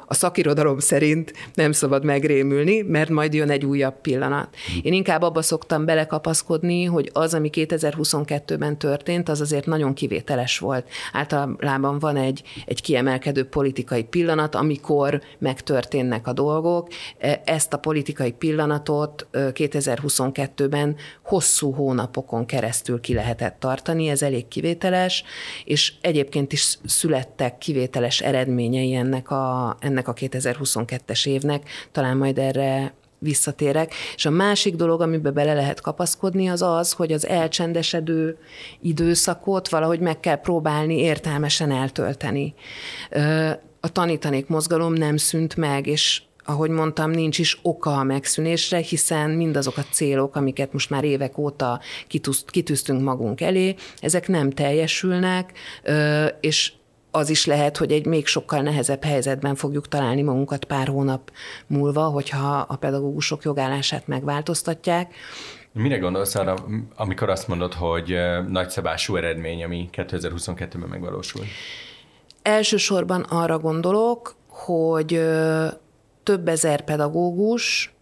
a 0.05 0.13
szakirodalom 0.13 0.79
szerint 0.79 1.33
nem 1.53 1.71
szabad 1.71 2.03
megrémülni, 2.03 2.81
mert 2.81 3.09
majd 3.09 3.33
jön 3.33 3.49
egy 3.49 3.65
újabb 3.65 4.01
pillanat. 4.01 4.55
Én 4.81 4.93
inkább 4.93 5.21
abba 5.21 5.41
szoktam 5.41 5.85
belekapaszkodni, 5.85 6.83
hogy 6.83 7.09
az, 7.13 7.33
ami 7.33 7.49
2022-ben 7.53 8.77
történt, 8.77 9.29
az 9.29 9.41
azért 9.41 9.65
nagyon 9.65 9.93
kivételes 9.93 10.59
volt. 10.59 10.87
Általában 11.13 11.99
van 11.99 12.17
egy, 12.17 12.43
egy 12.65 12.81
kiemelkedő 12.81 13.45
politikai 13.45 14.03
pillanat, 14.03 14.55
amikor 14.55 15.21
megtörténnek 15.37 16.27
a 16.27 16.33
dolgok. 16.33 16.87
E, 17.17 17.41
ezt 17.45 17.73
a 17.73 17.77
politikai 17.77 18.31
pillanatot 18.31 19.27
2022-ben 19.33 20.95
hosszú 21.23 21.73
hónapokon 21.73 22.45
keresztül 22.45 22.99
ki 22.99 23.13
lehetett 23.13 23.59
tartani, 23.59 24.07
ez 24.07 24.21
elég 24.21 24.47
kivételes, 24.47 25.23
és 25.65 25.93
egyébként 26.01 26.53
is 26.53 26.77
születtek 26.85 27.57
kivételes 27.57 28.21
eredményei 28.21 28.93
ennek 28.93 29.31
a 29.31 29.50
ennek 29.79 30.07
a 30.07 30.13
2022-es 30.13 31.27
évnek, 31.27 31.69
talán 31.91 32.17
majd 32.17 32.37
erre 32.37 32.93
visszatérek. 33.23 33.93
És 34.15 34.25
a 34.25 34.29
másik 34.29 34.75
dolog, 34.75 35.01
amiben 35.01 35.33
bele 35.33 35.53
lehet 35.53 35.81
kapaszkodni, 35.81 36.47
az 36.47 36.61
az, 36.61 36.91
hogy 36.91 37.11
az 37.11 37.27
elcsendesedő 37.27 38.37
időszakot 38.81 39.69
valahogy 39.69 39.99
meg 39.99 40.19
kell 40.19 40.35
próbálni 40.35 40.99
értelmesen 40.99 41.71
eltölteni. 41.71 42.53
A 43.79 43.91
tanítanék 43.91 44.47
mozgalom 44.47 44.93
nem 44.93 45.17
szűnt 45.17 45.55
meg, 45.55 45.87
és 45.87 46.21
ahogy 46.45 46.69
mondtam, 46.69 47.11
nincs 47.11 47.39
is 47.39 47.59
oka 47.61 47.97
a 47.97 48.03
megszűnésre, 48.03 48.77
hiszen 48.77 49.29
mindazok 49.29 49.77
a 49.77 49.85
célok, 49.91 50.35
amiket 50.35 50.73
most 50.73 50.89
már 50.89 51.03
évek 51.03 51.37
óta 51.37 51.79
kitűztünk 52.45 53.01
magunk 53.01 53.41
elé, 53.41 53.75
ezek 53.99 54.27
nem 54.27 54.49
teljesülnek, 54.49 55.51
és 56.39 56.73
az 57.11 57.29
is 57.29 57.45
lehet, 57.45 57.77
hogy 57.77 57.91
egy 57.91 58.05
még 58.05 58.27
sokkal 58.27 58.61
nehezebb 58.61 59.03
helyzetben 59.03 59.55
fogjuk 59.55 59.87
találni 59.87 60.21
magunkat 60.21 60.65
pár 60.65 60.87
hónap 60.87 61.31
múlva, 61.67 62.03
hogyha 62.03 62.57
a 62.57 62.75
pedagógusok 62.75 63.43
jogállását 63.43 64.07
megváltoztatják. 64.07 65.13
Mire 65.71 65.97
gondolsz 65.97 66.35
arra, 66.35 66.55
amikor 66.95 67.29
azt 67.29 67.47
mondod, 67.47 67.73
hogy 67.73 68.17
nagyszabású 68.47 69.15
eredmény, 69.15 69.63
ami 69.63 69.89
2022-ben 69.93 70.89
megvalósul? 70.89 71.43
Elsősorban 72.41 73.21
arra 73.21 73.59
gondolok, 73.59 74.35
hogy 74.47 75.21
több 76.23 76.47
ezer 76.47 76.81
pedagógus, 76.81 77.93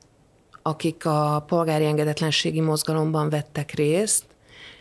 akik 0.62 1.06
a 1.06 1.44
polgári 1.48 1.86
engedetlenségi 1.86 2.62
mozgalomban 2.62 3.30
vettek 3.30 3.72
részt, 3.72 4.24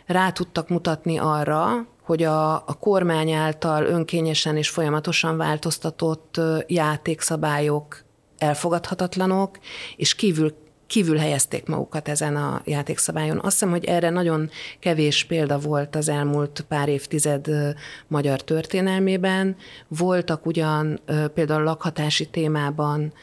rá 0.05 0.31
tudtak 0.31 0.69
mutatni 0.69 1.17
arra, 1.17 1.87
hogy 2.09 2.23
a, 2.23 2.53
a 2.53 2.77
kormány 2.79 3.31
által 3.31 3.85
önkényesen 3.85 4.57
és 4.57 4.69
folyamatosan 4.69 5.37
változtatott 5.37 6.41
játékszabályok 6.67 8.03
elfogadhatatlanok, 8.37 9.59
és 9.95 10.15
kívül 10.15 10.53
kívül 10.87 11.17
helyezték 11.17 11.67
magukat 11.67 12.07
ezen 12.07 12.35
a 12.35 12.61
játékszabályon. 12.65 13.37
Azt 13.37 13.51
hiszem, 13.51 13.69
hogy 13.69 13.85
erre 13.85 14.09
nagyon 14.09 14.49
kevés 14.79 15.23
példa 15.23 15.59
volt 15.59 15.95
az 15.95 16.09
elmúlt 16.09 16.65
pár 16.67 16.89
évtized 16.89 17.47
magyar 18.07 18.41
történelmében. 18.41 19.55
Voltak 19.87 20.45
ugyan 20.45 20.99
például 21.33 21.63
lakhatási 21.63 22.25
témában 22.29 23.13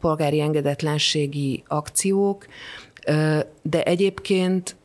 polgári 0.00 0.40
engedetlenségi 0.40 1.62
akciók, 1.66 2.46
de 3.62 3.82
egyébként 3.82 4.76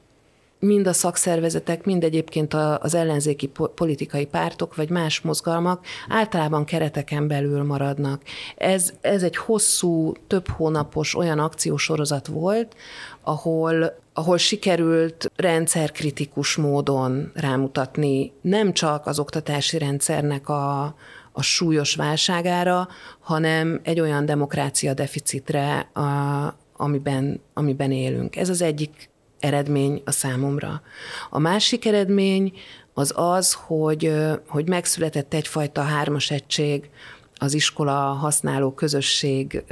mind 0.60 0.88
a 0.88 0.94
szakszervezetek, 0.94 1.86
mind 1.86 2.04
egyébként 2.04 2.54
az 2.54 2.94
ellenzéki 2.94 3.52
politikai 3.76 4.26
pártok, 4.26 4.76
vagy 4.76 4.90
más 4.90 5.22
mozgalmak 5.22 5.86
általában 6.10 6.66
kereteken 6.66 7.28
belül 7.28 7.64
maradnak. 7.64 8.22
Ez, 8.58 8.94
ez 9.02 9.24
egy 9.24 9.36
hosszú, 9.36 10.14
több 10.28 10.48
hónapos 10.48 11.16
olyan 11.16 11.40
akciósorozat 11.40 12.28
volt, 12.28 12.76
ahol, 13.22 14.00
ahol 14.14 14.38
sikerült 14.38 15.32
rendszerkritikus 15.36 16.56
módon 16.56 17.32
rámutatni 17.34 18.32
nem 18.42 18.74
csak 18.74 19.08
az 19.08 19.20
oktatási 19.20 19.78
rendszernek 19.78 20.50
a, 20.50 20.84
a 21.32 21.42
súlyos 21.42 21.96
válságára, 21.96 22.88
hanem 23.20 23.80
egy 23.84 24.00
olyan 24.00 24.26
demokrácia 24.26 24.94
deficitre, 24.94 25.80
a, 25.80 26.56
amiben, 26.78 27.42
amiben 27.54 27.92
élünk. 27.92 28.36
Ez 28.36 28.50
az 28.50 28.62
egyik 28.62 29.10
eredmény 29.40 30.02
a 30.06 30.12
számomra. 30.12 30.82
A 31.30 31.40
másik 31.40 31.86
eredmény 31.86 32.54
az 32.94 33.14
az, 33.16 33.54
hogy, 33.54 34.14
hogy 34.48 34.68
megszületett 34.68 35.34
egyfajta 35.34 35.82
hármas 35.82 36.32
egység 36.32 36.90
az 37.36 37.54
iskola 37.54 37.94
használó 37.94 38.72
közösség 38.72 39.64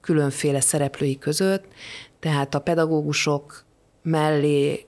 különféle 0.00 0.60
szereplői 0.60 1.18
között, 1.18 1.64
tehát 2.20 2.54
a 2.54 2.60
pedagógusok 2.60 3.64
mellé 4.02 4.86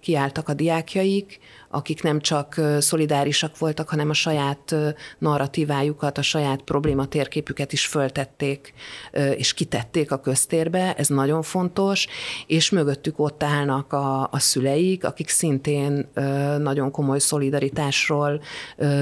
kiálltak 0.00 0.48
a 0.48 0.54
diákjaik, 0.54 1.38
akik 1.70 2.02
nem 2.02 2.20
csak 2.20 2.60
szolidárisak 2.78 3.58
voltak, 3.58 3.88
hanem 3.88 4.10
a 4.10 4.12
saját 4.12 4.74
narratívájukat, 5.18 6.18
a 6.18 6.22
saját 6.22 6.62
probléma 6.62 7.06
térképüket 7.06 7.72
is 7.72 7.86
föltették, 7.86 8.74
és 9.36 9.54
kitették 9.54 10.12
a 10.12 10.20
köztérbe, 10.20 10.94
ez 10.94 11.08
nagyon 11.08 11.42
fontos, 11.42 12.06
és 12.46 12.70
mögöttük 12.70 13.18
ott 13.18 13.42
állnak 13.42 13.92
a, 13.92 14.22
a 14.22 14.38
szüleik, 14.38 15.04
akik 15.04 15.28
szintén 15.28 16.08
nagyon 16.58 16.90
komoly 16.90 17.18
szolidaritásról 17.18 18.42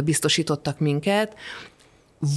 biztosítottak 0.04 0.78
minket, 0.78 1.34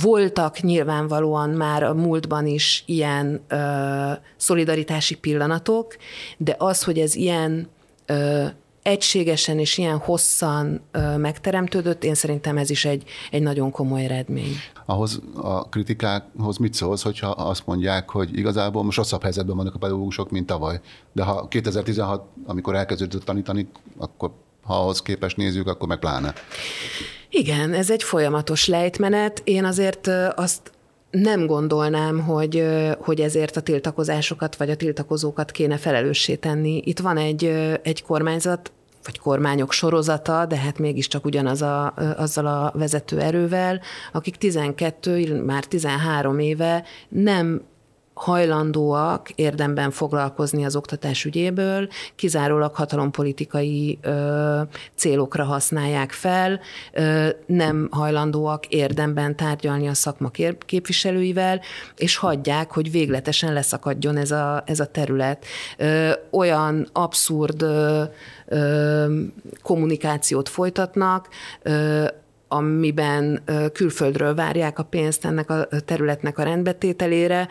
voltak 0.01 0.59
nyilvánvalóan 0.59 1.49
már 1.49 1.83
a 1.83 1.93
múltban 1.93 2.45
is 2.47 2.83
ilyen 2.85 3.41
ö, 3.47 4.11
szolidaritási 4.37 5.15
pillanatok, 5.15 5.95
de 6.37 6.55
az, 6.57 6.83
hogy 6.83 6.99
ez 6.99 7.15
ilyen 7.15 7.69
ö, 8.05 8.45
egységesen 8.89 9.59
és 9.59 9.77
ilyen 9.77 9.97
hosszan 9.97 10.81
megteremtődött, 11.17 12.03
én 12.03 12.15
szerintem 12.15 12.57
ez 12.57 12.69
is 12.69 12.85
egy, 12.85 13.03
egy 13.31 13.41
nagyon 13.41 13.71
komoly 13.71 14.03
eredmény. 14.03 14.55
Ahhoz 14.85 15.21
a 15.35 15.69
kritikákhoz 15.69 16.57
mit 16.57 16.73
szólsz, 16.73 17.01
hogyha 17.01 17.29
azt 17.29 17.65
mondják, 17.65 18.09
hogy 18.09 18.37
igazából 18.37 18.83
most 18.83 18.97
rosszabb 18.97 19.21
helyzetben 19.21 19.55
vannak 19.55 19.75
a 19.75 19.77
pedagógusok, 19.77 20.31
mint 20.31 20.45
tavaly. 20.45 20.79
De 21.13 21.23
ha 21.23 21.47
2016, 21.47 22.27
amikor 22.45 22.75
elkezdődött 22.75 23.23
tanítani, 23.23 23.67
akkor 23.97 24.31
ha 24.63 24.75
ahhoz 24.75 25.01
képest 25.01 25.37
nézzük, 25.37 25.67
akkor 25.67 25.87
meg 25.87 25.99
pláne. 25.99 26.33
Igen, 27.29 27.73
ez 27.73 27.89
egy 27.89 28.03
folyamatos 28.03 28.67
lejtmenet. 28.67 29.41
Én 29.43 29.65
azért 29.65 30.07
azt 30.35 30.71
nem 31.11 31.45
gondolnám, 31.45 32.19
hogy, 32.19 32.65
hogy 32.99 33.19
ezért 33.19 33.57
a 33.57 33.61
tiltakozásokat 33.61 34.55
vagy 34.55 34.69
a 34.69 34.75
tiltakozókat 34.75 35.51
kéne 35.51 35.77
felelőssé 35.77 36.35
tenni. 36.35 36.81
Itt 36.85 36.99
van 36.99 37.17
egy, 37.17 37.45
egy 37.83 38.03
kormányzat, 38.03 38.71
vagy 39.03 39.19
kormányok 39.19 39.71
sorozata, 39.71 40.45
de 40.45 40.57
hát 40.57 40.79
mégiscsak 40.79 41.25
ugyanaz 41.25 41.61
a, 41.61 41.93
azzal 42.17 42.45
a 42.45 42.71
vezető 42.75 43.19
erővel, 43.19 43.81
akik 44.11 44.35
12, 44.35 45.43
már 45.43 45.65
13 45.65 46.39
éve 46.39 46.83
nem 47.09 47.61
hajlandóak 48.19 49.29
érdemben 49.29 49.91
foglalkozni 49.91 50.65
az 50.65 50.75
oktatás 50.75 51.25
ügyéből, 51.25 51.87
kizárólag 52.15 52.75
hatalompolitikai 52.75 53.99
ö, 54.01 54.61
célokra 54.95 55.43
használják 55.43 56.11
fel, 56.11 56.59
ö, 56.93 57.27
nem 57.45 57.87
hajlandóak 57.91 58.65
érdemben 58.65 59.35
tárgyalni 59.35 59.87
a 59.87 59.93
szakma 59.93 60.31
képviselőivel, 60.65 61.61
és 61.95 62.17
hagyják, 62.17 62.71
hogy 62.71 62.91
végletesen 62.91 63.53
leszakadjon 63.53 64.17
ez 64.17 64.31
a, 64.31 64.63
ez 64.65 64.79
a 64.79 64.85
terület. 64.85 65.45
Ö, 65.77 66.11
olyan 66.31 66.89
abszurd 66.93 67.61
ö, 67.61 68.03
ö, 68.45 69.15
kommunikációt 69.63 70.49
folytatnak, 70.49 71.27
ö, 71.61 72.05
amiben 72.51 73.43
külföldről 73.73 74.35
várják 74.35 74.79
a 74.79 74.83
pénzt 74.83 75.25
ennek 75.25 75.49
a 75.49 75.67
területnek 75.85 76.37
a 76.37 76.43
rendbetételére, 76.43 77.47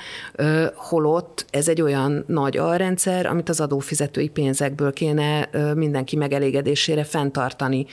holott 0.75 1.47
ez 1.51 1.69
egy 1.69 1.83
olyan 1.83 2.25
nagy 2.27 2.57
alrendszer, 2.57 3.27
amit 3.27 3.49
az 3.49 3.61
adófizetői 3.61 4.29
pénzekből 4.29 4.93
kéne 4.93 5.49
mindenki 5.75 6.17
megelégedésére 6.17 7.05
fenntartani. 7.05 7.87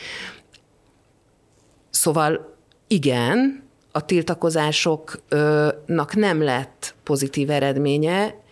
Szóval 1.89 2.55
igen, 2.87 3.63
a 3.91 4.05
tiltakozásoknak 4.05 6.15
nem 6.15 6.43
lett 6.43 6.95
pozitív 7.03 7.49
eredménye, 7.49 8.43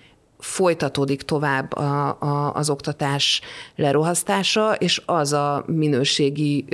folytatódik 0.43 1.21
tovább 1.21 1.73
a, 1.73 2.17
a, 2.19 2.53
az 2.53 2.69
oktatás 2.69 3.41
lerohasztása, 3.75 4.73
és 4.73 5.01
az 5.05 5.33
a 5.33 5.63
minőségi 5.67 6.65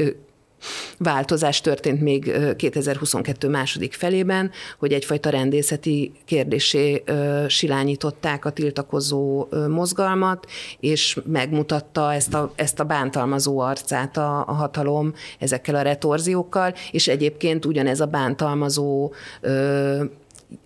változás 0.97 1.61
történt 1.61 2.01
még 2.01 2.31
2022 2.55 3.47
második 3.47 3.93
felében, 3.93 4.51
hogy 4.79 4.93
egyfajta 4.93 5.29
rendészeti 5.29 6.11
kérdésé 6.25 7.03
silányították 7.47 8.45
a 8.45 8.49
tiltakozó 8.49 9.47
mozgalmat, 9.67 10.45
és 10.79 11.19
megmutatta 11.25 12.13
ezt 12.13 12.33
a, 12.33 12.51
ezt 12.55 12.79
a 12.79 12.83
bántalmazó 12.83 13.59
arcát 13.59 14.17
a, 14.17 14.47
a 14.47 14.53
hatalom 14.53 15.13
ezekkel 15.39 15.75
a 15.75 15.81
retorziókkal, 15.81 16.73
és 16.91 17.07
egyébként 17.07 17.65
ugyanez 17.65 17.99
a 17.99 18.05
bántalmazó 18.05 19.13
ö, 19.41 20.03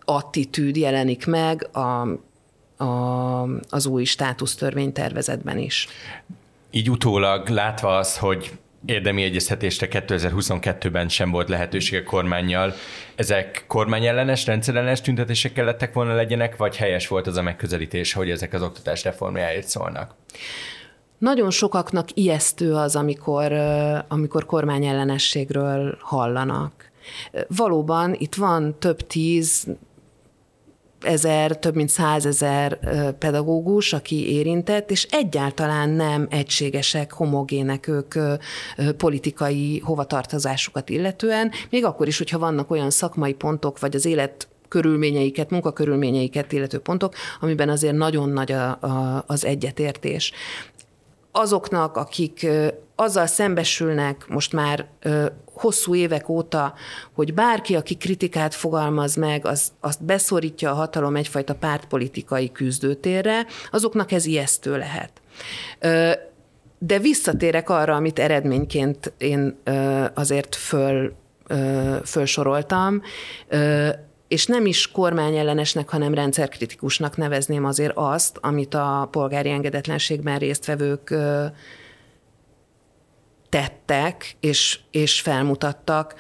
attitűd 0.06 0.76
jelenik 0.76 1.26
meg 1.26 1.70
a, 1.72 2.08
a, 2.84 3.48
az 3.70 3.86
új 3.86 4.04
státusztörvénytervezetben 4.04 5.58
is. 5.58 5.88
Így 6.72 6.90
utólag 6.90 7.48
látva 7.48 7.98
az, 7.98 8.18
hogy 8.18 8.52
érdemi 8.86 9.24
egyeztetésre 9.24 9.88
2022-ben 9.90 11.10
sem 11.10 11.32
volt 11.32 11.50
lehetőség 11.50 12.00
a 12.00 12.04
kormányjal. 12.04 12.74
Ezek 13.16 13.64
kormányellenes, 13.68 14.46
rendszerellenes 14.46 15.02
tüntetések 15.02 15.58
lettek 15.58 15.94
volna 15.94 16.16
legyenek, 16.16 16.58
vagy 16.58 16.78
helyes 16.78 17.08
volt 17.08 17.28
az 17.28 17.38
a 17.38 17.42
megközelítés, 17.42 18.14
hogy 18.14 18.30
ezek 18.30 18.54
az 18.54 18.62
oktatás 18.62 19.04
reformjáért 19.04 19.68
szólnak? 19.68 20.16
Nagyon 21.18 21.52
sokaknak 21.52 22.08
ijesztő 22.14 22.74
az, 22.74 22.96
amikor, 22.96 23.52
amikor 24.08 24.46
kormányellenességről 24.46 25.98
hallanak. 26.00 26.92
Valóban 27.48 28.16
itt 28.18 28.36
van 28.36 28.76
több 28.80 29.08
tíz, 29.08 29.68
ezer, 31.06 31.58
több 31.60 31.76
mint 31.76 31.90
százezer 31.90 32.80
pedagógus, 33.18 33.94
aki 33.94 34.34
érintett, 34.36 34.92
és 34.92 35.08
egyáltalán 35.12 35.90
nem 35.90 36.28
egységesek, 36.30 37.12
homogének 37.12 37.88
ők 37.88 38.16
politikai 38.98 39.80
hovatartozásukat 39.80 40.90
illetően, 40.90 41.52
még 41.70 41.86
akkor 41.86 42.08
is, 42.08 42.18
hogyha 42.18 42.40
vannak 42.40 42.72
olyan 42.72 42.90
szakmai 42.90 43.34
pontok, 43.34 43.80
vagy 43.80 43.96
az 43.96 44.06
élet 44.06 44.48
körülményeiket, 44.68 45.50
munkakörülményeiket 45.50 46.52
illető 46.52 46.80
pontok, 46.80 47.14
amiben 47.40 47.70
azért 47.70 47.96
nagyon 47.96 48.30
nagy 48.30 48.52
a, 48.52 48.70
a, 48.70 49.24
az 49.28 49.46
egyetértés. 49.46 50.32
Azoknak, 51.32 51.98
akik 51.98 52.48
azzal 52.96 53.26
szembesülnek 53.26 54.26
most 54.28 54.54
már 54.54 54.88
hosszú 55.54 55.96
évek 55.96 56.30
óta, 56.30 56.74
hogy 57.14 57.34
bárki, 57.34 57.76
aki 57.76 57.96
kritikát 57.98 58.54
fogalmaz 58.54 59.16
meg, 59.16 59.46
az, 59.46 59.72
azt 59.80 60.04
beszorítja 60.04 60.72
a 60.72 60.76
hatalom 60.76 61.16
egyfajta 61.16 61.56
pártpolitikai 61.56 62.52
küzdőtérre, 62.52 63.46
azoknak 63.72 64.12
ez 64.12 64.26
ijesztő 64.26 64.78
lehet. 64.78 65.12
De 66.78 67.00
visszatérek 67.00 67.70
arra, 67.70 67.96
amit 67.96 68.20
eredményként 68.20 69.14
én 69.18 69.58
azért 70.14 70.56
föl, 70.56 71.14
fölsoroltam, 72.06 73.02
és 74.28 74.46
nem 74.46 74.66
is 74.66 74.92
kormányellenesnek, 74.92 75.90
hanem 75.90 76.14
rendszerkritikusnak 76.14 77.18
nevezném 77.18 77.66
azért 77.66 77.92
azt, 77.96 78.38
amit 78.42 78.74
a 78.74 79.08
polgári 79.12 79.50
engedetlenségben 79.50 80.40
résztvevők 80.40 81.16
tettek 83.54 84.36
és, 84.40 84.80
és 84.92 85.22
felmutattak, 85.22 86.16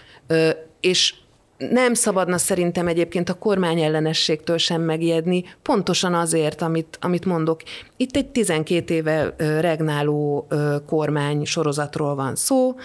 és 0.80 1.14
nem 1.58 1.94
szabadna 1.94 2.38
szerintem 2.38 2.88
egyébként 2.88 3.30
a 3.30 3.34
kormány 3.34 3.82
ellenességtől 3.82 4.58
sem 4.58 4.82
megijedni, 4.82 5.44
pontosan 5.62 6.14
azért, 6.14 6.62
amit, 6.62 6.98
amit 7.02 7.26
mondok. 7.26 7.62
Itt 7.98 8.16
egy 8.16 8.28
12 8.28 8.94
éve 8.94 9.36
regnáló 9.38 10.48
kormány 10.86 11.46
sorozatról 11.46 12.16
van 12.16 12.36
szó, 12.36 12.76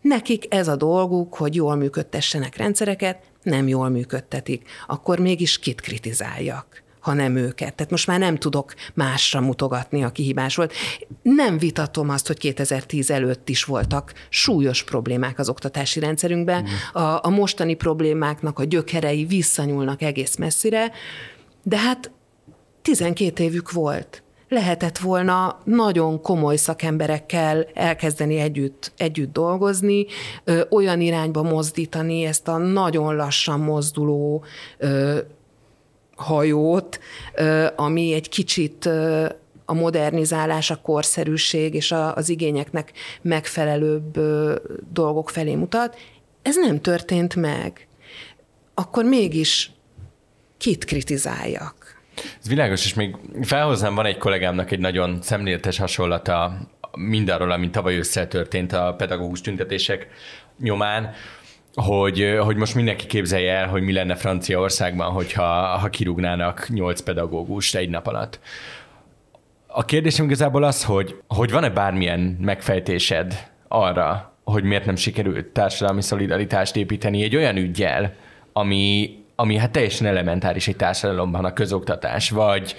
nekik 0.00 0.54
ez 0.54 0.68
a 0.68 0.76
dolguk, 0.76 1.34
hogy 1.34 1.54
jól 1.54 1.74
működtessenek 1.74 2.56
rendszereket, 2.56 3.18
nem 3.42 3.68
jól 3.68 3.88
működtetik. 3.88 4.68
Akkor 4.86 5.18
mégis 5.18 5.58
kit 5.58 5.80
kritizáljak? 5.80 6.81
Ha 7.02 7.12
nem 7.12 7.36
őket. 7.36 7.74
Tehát 7.74 7.90
most 7.90 8.06
már 8.06 8.18
nem 8.18 8.36
tudok 8.36 8.74
másra 8.94 9.40
mutogatni, 9.40 10.04
aki 10.04 10.22
hibás 10.22 10.56
volt. 10.56 10.72
Nem 11.22 11.58
vitatom 11.58 12.08
azt, 12.08 12.26
hogy 12.26 12.38
2010 12.38 13.10
előtt 13.10 13.48
is 13.48 13.64
voltak 13.64 14.12
súlyos 14.28 14.82
problémák 14.82 15.38
az 15.38 15.48
oktatási 15.48 16.00
rendszerünkben. 16.00 16.66
A, 16.92 17.00
a 17.00 17.28
mostani 17.28 17.74
problémáknak 17.74 18.58
a 18.58 18.64
gyökerei 18.64 19.24
visszanyúlnak 19.24 20.02
egész 20.02 20.36
messzire, 20.36 20.92
de 21.62 21.78
hát 21.78 22.10
12 22.82 23.42
évük 23.42 23.70
volt 23.72 24.22
lehetett 24.52 24.98
volna 24.98 25.60
nagyon 25.64 26.20
komoly 26.20 26.56
szakemberekkel 26.56 27.66
elkezdeni 27.74 28.36
együtt, 28.36 28.92
együtt 28.96 29.32
dolgozni, 29.32 30.06
ö, 30.44 30.60
olyan 30.70 31.00
irányba 31.00 31.42
mozdítani 31.42 32.24
ezt 32.24 32.48
a 32.48 32.56
nagyon 32.56 33.16
lassan 33.16 33.60
mozduló 33.60 34.44
ö, 34.78 35.18
hajót, 36.22 37.00
ami 37.76 38.12
egy 38.12 38.28
kicsit 38.28 38.88
a 39.64 39.74
modernizálás, 39.74 40.70
a 40.70 40.76
korszerűség 40.76 41.74
és 41.74 41.92
az 42.14 42.28
igényeknek 42.28 42.92
megfelelőbb 43.22 44.20
dolgok 44.92 45.30
felé 45.30 45.54
mutat. 45.54 45.96
Ez 46.42 46.56
nem 46.56 46.80
történt 46.80 47.34
meg. 47.34 47.86
Akkor 48.74 49.04
mégis 49.04 49.70
kit 50.58 50.84
kritizáljak? 50.84 52.00
Ez 52.40 52.48
világos, 52.48 52.84
és 52.84 52.94
még 52.94 53.16
felhoznám, 53.42 53.94
van 53.94 54.06
egy 54.06 54.18
kollégámnak 54.18 54.70
egy 54.70 54.78
nagyon 54.78 55.18
szemléletes 55.22 55.78
hasonlata 55.78 56.68
mindarról, 56.96 57.50
ami 57.50 57.70
tavaly 57.70 57.96
össze 57.96 58.26
történt 58.26 58.72
a 58.72 58.94
pedagógus 58.98 59.40
tüntetések 59.40 60.06
nyomán, 60.58 61.12
hogy, 61.74 62.36
hogy 62.40 62.56
most 62.56 62.74
mindenki 62.74 63.06
képzelje 63.06 63.54
el, 63.54 63.68
hogy 63.68 63.82
mi 63.82 63.92
lenne 63.92 64.14
Franciaországban, 64.14 65.12
hogyha 65.12 65.76
ha 65.78 65.88
kirúgnának 65.88 66.68
nyolc 66.68 67.00
pedagógust 67.00 67.74
egy 67.74 67.88
nap 67.88 68.06
alatt. 68.06 68.40
A 69.66 69.84
kérdésem 69.84 70.24
igazából 70.24 70.62
az, 70.62 70.84
hogy, 70.84 71.16
hogy 71.28 71.50
van-e 71.50 71.70
bármilyen 71.70 72.38
megfejtésed 72.40 73.50
arra, 73.68 74.32
hogy 74.44 74.64
miért 74.64 74.84
nem 74.86 74.96
sikerült 74.96 75.46
társadalmi 75.46 76.02
szolidaritást 76.02 76.76
építeni 76.76 77.22
egy 77.22 77.36
olyan 77.36 77.56
ügyjel, 77.56 78.14
ami, 78.52 79.16
ami 79.36 79.56
hát 79.56 79.70
teljesen 79.70 80.06
elementáris 80.06 80.68
egy 80.68 80.76
társadalomban 80.76 81.44
a 81.44 81.52
közoktatás, 81.52 82.30
vagy, 82.30 82.74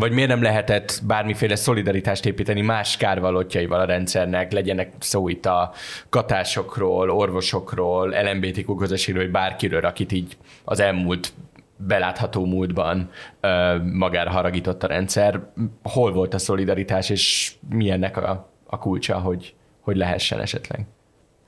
vagy 0.00 0.12
miért 0.12 0.28
nem 0.28 0.42
lehetett 0.42 1.00
bármiféle 1.06 1.56
szolidaritást 1.56 2.26
építeni 2.26 2.60
más 2.60 2.96
kárvalótjaival 2.96 3.80
a 3.80 3.84
rendszernek, 3.84 4.52
legyenek 4.52 4.92
szó 4.98 5.28
itt 5.28 5.46
a 5.46 5.72
katásokról, 6.08 7.10
orvosokról, 7.10 8.08
LMBTQ 8.08 8.74
közösségről, 8.74 9.22
vagy 9.22 9.32
bárkiről, 9.32 9.84
akit 9.84 10.12
így 10.12 10.36
az 10.64 10.80
elmúlt 10.80 11.32
belátható 11.76 12.44
múltban 12.44 13.10
ö, 13.40 13.76
magára 13.92 14.30
haragított 14.30 14.82
a 14.82 14.86
rendszer. 14.86 15.40
Hol 15.82 16.12
volt 16.12 16.34
a 16.34 16.38
szolidaritás, 16.38 17.10
és 17.10 17.54
milyennek 17.68 18.16
a, 18.16 18.50
a 18.66 18.78
kulcsa, 18.78 19.18
hogy, 19.18 19.54
hogy 19.80 19.96
lehessen 19.96 20.40
esetleg? 20.40 20.86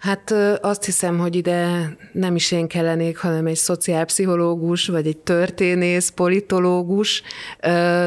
Hát 0.02 0.34
azt 0.60 0.84
hiszem, 0.84 1.18
hogy 1.18 1.36
ide 1.36 1.96
nem 2.12 2.34
is 2.34 2.52
én 2.52 2.66
kellenék, 2.66 3.18
hanem 3.18 3.46
egy 3.46 3.56
szociálpszichológus, 3.56 4.86
vagy 4.86 5.06
egy 5.06 5.16
történész, 5.16 6.08
politológus, 6.08 7.22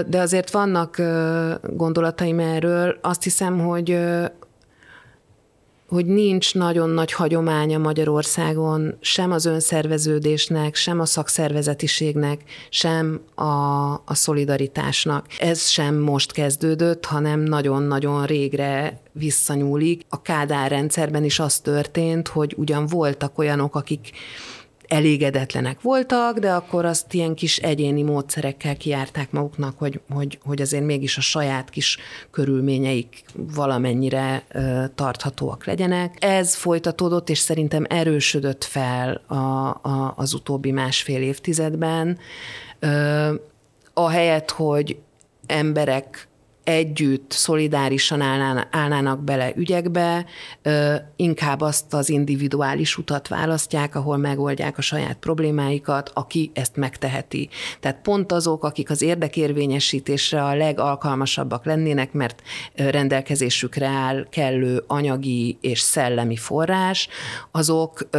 de 0.08 0.20
azért 0.20 0.52
vannak 0.52 1.02
gondolataim 1.64 2.40
erről. 2.40 2.98
Azt 3.02 3.24
hiszem, 3.24 3.60
hogy 3.60 4.00
hogy 5.88 6.06
nincs 6.06 6.54
nagyon 6.54 6.90
nagy 6.90 7.12
hagyománya 7.12 7.78
Magyarországon 7.78 8.96
sem 9.00 9.32
az 9.32 9.46
önszerveződésnek, 9.46 10.76
sem 10.76 11.00
a 11.00 11.06
szakszervezetiségnek, 11.06 12.44
sem 12.70 13.22
a, 13.36 13.44
a 13.94 14.14
szolidaritásnak. 14.14 15.26
Ez 15.40 15.68
sem 15.68 15.96
most 15.96 16.32
kezdődött, 16.32 17.06
hanem 17.06 17.40
nagyon-nagyon 17.40 18.26
régre 18.26 19.02
visszanyúlik. 19.12 20.06
A 20.10 20.22
Kádár 20.22 20.70
rendszerben 20.70 21.24
is 21.24 21.40
az 21.40 21.60
történt, 21.60 22.28
hogy 22.28 22.54
ugyan 22.58 22.88
voltak 22.88 23.38
olyanok, 23.38 23.76
akik 23.76 24.12
elégedetlenek 24.88 25.82
voltak, 25.82 26.40
de 26.40 26.52
akkor 26.52 26.86
azt 26.86 27.14
ilyen 27.14 27.34
kis 27.34 27.58
egyéni 27.58 28.02
módszerekkel 28.02 28.78
kiárták 28.78 29.32
maguknak, 29.32 29.78
hogy, 29.78 30.00
hogy, 30.10 30.40
hogy 30.44 30.62
azért 30.62 30.84
mégis 30.84 31.18
a 31.18 31.22
saját 31.22 31.70
kis 31.70 31.98
körülményeik 32.32 33.24
valamennyire 33.36 34.44
ö, 34.52 34.84
tarthatóak 34.96 35.66
legyenek. 35.66 36.18
Ez 36.20 36.56
folytatódott, 36.56 37.30
és 37.30 37.38
szerintem 37.38 37.86
erősödött 37.90 38.64
fel 38.64 39.22
a, 39.28 39.36
a, 39.36 40.14
az 40.16 40.34
utóbbi 40.34 40.72
másfél 40.72 41.22
évtizedben. 41.22 42.18
Ö, 42.80 43.34
ahelyett, 43.94 44.52
hogy 44.52 44.98
emberek 45.46 46.28
együtt, 46.66 47.32
szolidárisan 47.32 48.22
állnának 48.72 49.24
bele 49.24 49.52
ügyekbe, 49.56 50.26
inkább 51.16 51.62
azt 51.62 51.94
az 51.94 52.10
individuális 52.10 52.98
utat 52.98 53.28
választják, 53.28 53.96
ahol 53.96 54.18
megoldják 54.18 54.78
a 54.78 54.82
saját 54.82 55.18
problémáikat, 55.18 56.12
aki 56.14 56.52
ezt 56.54 56.76
megteheti. 56.76 57.50
Tehát 57.80 58.02
pont 58.02 58.32
azok, 58.32 58.64
akik 58.64 58.90
az 58.90 59.02
érdekérvényesítésre 59.02 60.44
a 60.44 60.56
legalkalmasabbak 60.56 61.66
lennének, 61.66 62.14
mert 62.14 62.42
rendelkezésükre 62.76 63.88
áll 63.88 64.28
kellő 64.30 64.84
anyagi 64.88 65.58
és 65.62 65.80
szellemi 65.80 66.36
forrás, 66.36 67.08
azok 67.52 68.10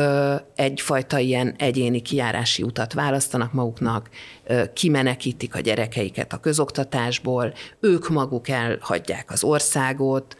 egyfajta 0.54 1.18
ilyen 1.18 1.54
egyéni 1.58 2.00
kiárási 2.02 2.62
utat 2.62 2.92
választanak 2.92 3.52
maguknak, 3.52 4.08
kimenekítik 4.72 5.54
a 5.54 5.60
gyerekeiket 5.60 6.32
a 6.32 6.36
közoktatásból, 6.36 7.52
ők 7.80 8.08
maguk 8.08 8.48
elhagyják 8.48 9.30
az 9.30 9.44
országot, 9.44 10.36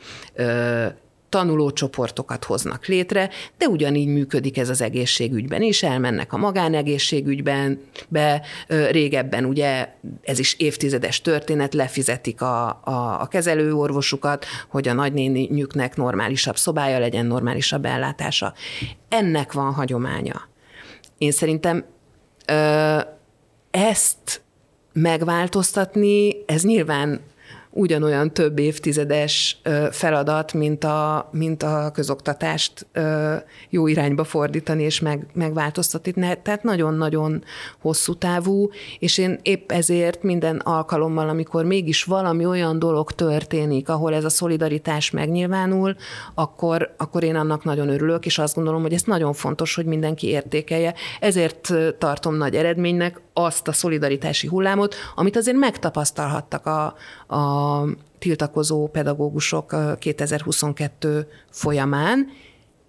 tanulócsoportokat 1.29 2.45
hoznak 2.45 2.87
létre, 2.87 3.31
de 3.59 3.69
ugyanígy 3.69 4.09
működik 4.09 4.59
ez 4.59 4.69
az 4.69 4.81
egészségügyben 4.81 5.63
is, 5.63 5.83
elmennek 5.83 6.33
a 6.33 6.37
magánegészségügyben, 6.37 7.81
be 8.09 8.43
régebben 8.91 9.45
ugye 9.45 9.89
ez 10.23 10.39
is 10.39 10.55
évtizedes 10.59 11.21
történet, 11.21 11.75
lefizetik 11.75 12.41
a, 12.41 12.67
a, 12.69 13.21
a 13.21 13.27
kezelőorvosukat, 13.27 14.47
hogy 14.69 14.89
a 14.89 14.93
nagynéninyüknek 14.93 15.97
normálisabb 15.97 16.57
szobája 16.57 16.99
legyen, 16.99 17.27
normálisabb 17.27 17.85
ellátása. 17.85 18.55
Ennek 19.09 19.53
van 19.53 19.73
hagyománya. 19.73 20.49
Én 21.19 21.31
szerintem 21.31 21.85
ö, 22.47 22.99
ezt 23.77 24.43
megváltoztatni, 24.93 26.37
ez 26.47 26.63
nyilván 26.63 27.21
ugyanolyan 27.71 28.33
több 28.33 28.59
évtizedes 28.59 29.61
feladat, 29.91 30.53
mint 30.53 30.85
a, 30.85 31.29
mint 31.33 31.63
a 31.63 31.91
közoktatást 31.95 32.87
jó 33.71 33.87
irányba 33.87 34.25
fordítani 34.25 34.83
és 34.83 35.01
meg, 35.01 35.27
megváltoztatni. 35.33 36.13
Tehát 36.43 36.63
nagyon-nagyon 36.63 37.45
hosszú 37.81 38.15
távú, 38.15 38.71
és 38.99 39.19
én 39.19 39.39
épp 39.43 39.73
ezért 39.73 40.23
minden 40.23 40.57
alkalommal, 40.57 41.29
amikor 41.29 41.65
mégis 41.65 42.05
valami 42.05 42.47
olyan 42.47 42.79
dolog 42.79 43.13
történik, 43.13 43.89
ahol 43.89 44.15
ez 44.15 44.25
a 44.25 44.29
szolidaritás 44.29 45.11
megnyilvánul, 45.11 45.97
akkor, 46.35 46.95
akkor 46.97 47.23
én 47.25 47.37
annak 47.37 47.65
nagyon 47.65 47.89
örülök, 47.89 48.27
és 48.27 48.39
azt 48.39 48.55
gondolom, 48.55 48.83
hogy 48.83 48.93
ez 48.93 49.03
nagyon 49.03 49.33
fontos, 49.33 49.75
hogy 49.75 49.87
mindenki 49.87 50.27
értékelje. 50.27 50.95
Ezért 51.21 51.73
tartom 51.99 52.35
nagy 52.35 52.55
eredménynek 52.55 53.25
azt 53.39 53.69
a 53.69 53.73
szolidaritási 53.73 54.47
hullámot, 54.47 54.95
amit 55.15 55.37
azért 55.37 55.57
megtapasztalhattak 55.57 56.67
a, 56.67 56.85
a 57.37 57.85
tiltakozó 58.19 58.87
pedagógusok 58.89 59.77
2022 59.99 61.29
folyamán. 61.51 62.29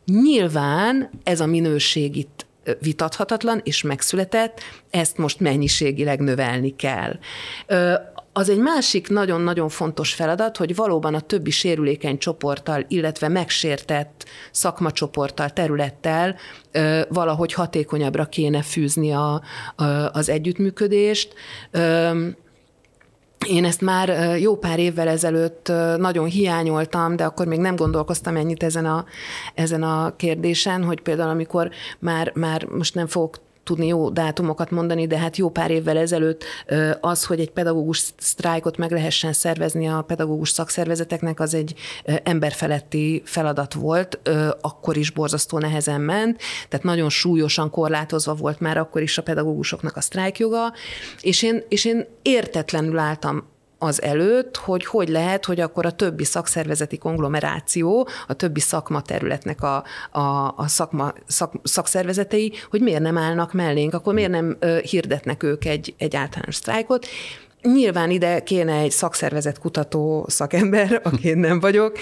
Nyilván 0.05 1.09
ez 1.23 1.39
a 1.39 1.45
minőség 1.45 2.15
itt 2.15 2.45
vitathatatlan 2.79 3.61
és 3.63 3.81
megszületett, 3.81 4.59
ezt 4.89 5.17
most 5.17 5.39
mennyiségileg 5.39 6.19
növelni 6.19 6.75
kell. 6.75 7.19
Az 8.37 8.49
egy 8.49 8.57
másik 8.57 9.09
nagyon-nagyon 9.09 9.69
fontos 9.69 10.13
feladat, 10.13 10.57
hogy 10.57 10.75
valóban 10.75 11.13
a 11.13 11.19
többi 11.19 11.49
sérülékeny 11.49 12.17
csoporttal, 12.17 12.85
illetve 12.87 13.27
megsértett 13.27 14.25
szakmacsoporttal, 14.51 15.49
területtel 15.49 16.35
valahogy 17.09 17.53
hatékonyabbra 17.53 18.25
kéne 18.25 18.61
fűzni 18.61 19.11
a, 19.11 19.41
a, 19.75 19.83
az 20.11 20.29
együttműködést. 20.29 21.33
Én 23.47 23.65
ezt 23.65 23.81
már 23.81 24.39
jó 24.39 24.55
pár 24.55 24.79
évvel 24.79 25.07
ezelőtt 25.07 25.71
nagyon 25.97 26.25
hiányoltam, 26.25 27.15
de 27.15 27.25
akkor 27.25 27.47
még 27.47 27.59
nem 27.59 27.75
gondolkoztam 27.75 28.35
ennyit 28.35 28.63
ezen 28.63 28.85
a, 28.85 29.05
ezen 29.53 29.83
a 29.83 30.15
kérdésen, 30.15 30.83
hogy 30.83 31.01
például 31.01 31.29
amikor 31.29 31.69
már, 31.99 32.31
már 32.35 32.65
most 32.65 32.95
nem 32.95 33.07
fogok 33.07 33.37
tudni 33.67 33.87
jó 33.87 34.09
dátumokat 34.09 34.71
mondani, 34.71 35.07
de 35.07 35.17
hát 35.17 35.37
jó 35.37 35.49
pár 35.49 35.71
évvel 35.71 35.97
ezelőtt 35.97 36.43
az, 37.01 37.25
hogy 37.25 37.39
egy 37.39 37.51
pedagógus 37.51 38.03
sztrájkot 38.17 38.77
meg 38.77 38.91
lehessen 38.91 39.33
szervezni 39.33 39.87
a 39.87 40.01
pedagógus 40.01 40.49
szakszervezeteknek, 40.49 41.39
az 41.39 41.53
egy 41.53 41.73
emberfeletti 42.23 43.21
feladat 43.25 43.73
volt, 43.73 44.19
akkor 44.61 44.97
is 44.97 45.11
borzasztó 45.11 45.57
nehezen 45.57 46.01
ment, 46.01 46.41
tehát 46.69 46.85
nagyon 46.85 47.09
súlyosan 47.09 47.69
korlátozva 47.69 48.33
volt 48.33 48.59
már 48.59 48.77
akkor 48.77 49.01
is 49.01 49.17
a 49.17 49.23
pedagógusoknak 49.23 49.95
a 49.95 50.01
sztrájkjoga, 50.01 50.73
és 51.21 51.43
én, 51.43 51.63
és 51.67 51.85
én 51.85 52.05
értetlenül 52.21 52.97
álltam 52.97 53.55
az 53.79 54.01
előtt, 54.01 54.57
hogy 54.57 54.85
hogy 54.85 55.09
lehet, 55.09 55.45
hogy 55.45 55.59
akkor 55.59 55.85
a 55.85 55.91
többi 55.91 56.23
szakszervezeti 56.23 56.97
konglomeráció, 56.97 58.07
a 58.27 58.33
többi 58.33 58.59
szakma 58.59 59.01
területnek 59.01 59.63
a, 59.63 59.83
a, 60.11 60.53
a 60.57 60.67
szakma, 60.67 61.13
szak, 61.25 61.53
szakszervezetei, 61.63 62.53
hogy 62.69 62.81
miért 62.81 63.01
nem 63.01 63.17
állnak 63.17 63.53
mellénk, 63.53 63.93
akkor 63.93 64.13
miért 64.13 64.31
nem 64.31 64.57
hirdetnek 64.81 65.43
ők 65.43 65.65
egy, 65.65 65.95
egy 65.97 66.15
általános 66.15 66.55
sztrájkot. 66.55 67.05
Nyilván 67.61 68.09
ide 68.09 68.43
kéne 68.43 68.73
egy 68.73 68.91
szakszervezet 68.91 69.59
kutató 69.59 70.25
szakember, 70.27 70.99
aki 71.03 71.33
nem 71.33 71.59
vagyok, 71.59 71.97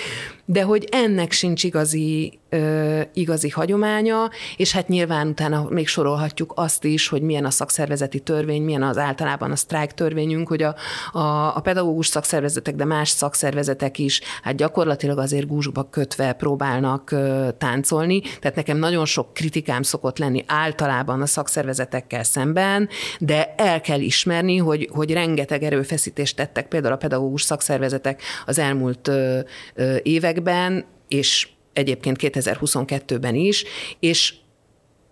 de 0.45 0.61
hogy 0.61 0.87
ennek 0.91 1.31
sincs 1.31 1.63
igazi, 1.63 2.39
ö, 2.49 3.01
igazi 3.13 3.49
hagyománya, 3.49 4.29
és 4.57 4.71
hát 4.71 4.87
nyilván 4.87 5.27
utána 5.27 5.67
még 5.69 5.87
sorolhatjuk 5.87 6.53
azt 6.55 6.83
is, 6.83 7.07
hogy 7.07 7.21
milyen 7.21 7.45
a 7.45 7.49
szakszervezeti 7.49 8.19
törvény, 8.19 8.61
milyen 8.61 8.83
az 8.83 8.97
általában 8.97 9.51
a 9.51 9.55
sztrájk 9.55 9.91
törvényünk, 9.91 10.47
hogy 10.47 10.63
a, 10.63 10.75
a, 11.11 11.55
a 11.55 11.59
pedagógus 11.59 12.07
szakszervezetek, 12.07 12.75
de 12.75 12.85
más 12.85 13.09
szakszervezetek 13.09 13.97
is 13.97 14.21
hát 14.43 14.55
gyakorlatilag 14.55 15.17
azért 15.17 15.47
gúzsba 15.47 15.89
kötve 15.89 16.33
próbálnak 16.33 17.11
ö, 17.11 17.47
táncolni, 17.57 18.21
tehát 18.21 18.55
nekem 18.55 18.77
nagyon 18.77 19.05
sok 19.05 19.33
kritikám 19.33 19.81
szokott 19.81 20.17
lenni 20.17 20.43
általában 20.47 21.21
a 21.21 21.25
szakszervezetekkel 21.25 22.23
szemben, 22.23 22.89
de 23.19 23.53
el 23.57 23.81
kell 23.81 23.99
ismerni, 23.99 24.57
hogy, 24.57 24.89
hogy 24.91 25.11
rengeteg 25.11 25.63
erőfeszítést 25.63 26.35
tettek 26.35 26.67
például 26.67 26.93
a 26.93 26.97
pedagógus 26.97 27.41
szakszervezetek 27.41 28.21
az 28.45 28.59
elmúlt 28.59 29.07
ö, 29.07 29.39
ö, 29.75 29.95
évek 30.03 30.34
években, 30.35 30.85
és 31.07 31.47
egyébként 31.73 32.17
2022-ben 32.21 33.35
is, 33.35 33.63
és 33.99 34.33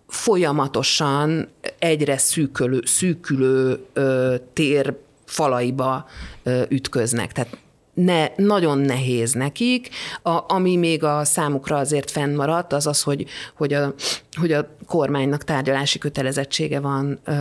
folyamatosan 0.08 1.48
egyre 1.78 2.18
szűkülő, 2.18 2.80
szűkülő 2.84 3.84
ö, 3.92 4.34
tér 4.52 4.96
falaiba 5.24 6.06
ö, 6.42 6.62
ütköznek. 6.68 7.32
Tehát 7.32 7.56
ne, 7.94 8.26
nagyon 8.36 8.78
nehéz 8.78 9.32
nekik. 9.32 9.88
A, 10.22 10.54
ami 10.54 10.76
még 10.76 11.04
a 11.04 11.24
számukra 11.24 11.76
azért 11.76 12.10
fennmaradt, 12.10 12.72
az 12.72 12.86
az, 12.86 13.02
hogy, 13.02 13.26
hogy, 13.56 13.72
a, 13.72 13.94
hogy 14.40 14.52
a 14.52 14.76
kormánynak 14.86 15.44
tárgyalási 15.44 15.98
kötelezettsége 15.98 16.80
van 16.80 17.18
ö, 17.24 17.32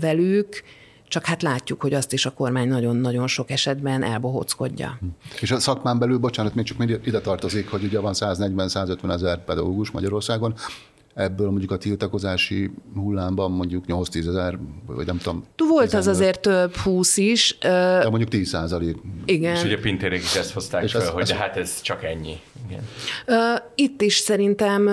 velük, 0.00 0.62
csak 1.10 1.24
hát 1.24 1.42
látjuk, 1.42 1.80
hogy 1.80 1.94
azt 1.94 2.12
is 2.12 2.26
a 2.26 2.30
kormány 2.30 2.68
nagyon-nagyon 2.68 3.26
sok 3.26 3.50
esetben 3.50 4.02
elbohóckodja. 4.02 4.98
És 5.40 5.50
a 5.50 5.58
szakmán 5.58 5.98
belül, 5.98 6.18
bocsánat, 6.18 6.54
még 6.54 6.64
csak 6.64 7.06
ide 7.06 7.20
tartozik, 7.20 7.70
hogy 7.70 7.84
ugye 7.84 8.00
van 8.00 8.12
140-150 8.16 9.12
ezer 9.12 9.44
pedagógus 9.44 9.90
Magyarországon, 9.90 10.54
ebből 11.14 11.50
mondjuk 11.50 11.70
a 11.70 11.76
tiltakozási 11.76 12.70
hullámban 12.94 13.50
mondjuk 13.50 13.84
8-10 13.88 14.28
ezer, 14.28 14.58
vagy 14.86 15.06
nem 15.06 15.18
tudom. 15.18 15.44
Volt 15.56 15.92
az 15.92 16.06
azért 16.06 16.40
több, 16.40 16.76
20 16.76 17.16
is. 17.16 17.58
De 17.60 18.08
mondjuk 18.08 18.30
10 18.30 18.48
százalék. 18.48 18.96
Igen. 19.24 19.54
És 19.54 19.64
ugye 19.64 19.78
Pintérék 19.78 20.22
is 20.22 20.34
ezt 20.34 20.52
hozták 20.52 20.82
és 20.82 20.92
fel, 20.92 21.00
ez, 21.00 21.08
hogy 21.08 21.22
ez, 21.22 21.30
hát 21.30 21.56
ez 21.56 21.80
csak 21.80 22.04
ennyi. 22.04 22.36
Igen. 22.68 22.82
Itt 23.74 24.02
is 24.02 24.16
szerintem 24.16 24.88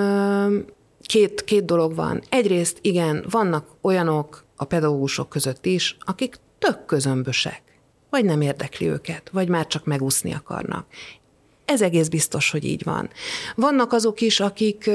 két, 1.01 1.43
két 1.43 1.65
dolog 1.65 1.95
van. 1.95 2.21
Egyrészt 2.29 2.77
igen, 2.81 3.25
vannak 3.29 3.65
olyanok, 3.81 4.45
a 4.57 4.65
pedagógusok 4.65 5.29
között 5.29 5.65
is, 5.65 5.97
akik 5.99 6.35
tök 6.59 6.85
közömbösek, 6.85 7.61
vagy 8.09 8.25
nem 8.25 8.41
érdekli 8.41 8.87
őket, 8.87 9.29
vagy 9.31 9.47
már 9.47 9.67
csak 9.67 9.85
megúszni 9.85 10.33
akarnak. 10.33 10.87
Ez 11.65 11.81
egész 11.81 12.07
biztos, 12.07 12.51
hogy 12.51 12.63
így 12.63 12.83
van. 12.83 13.09
Vannak 13.55 13.93
azok 13.93 14.21
is, 14.21 14.39
akik, 14.39 14.89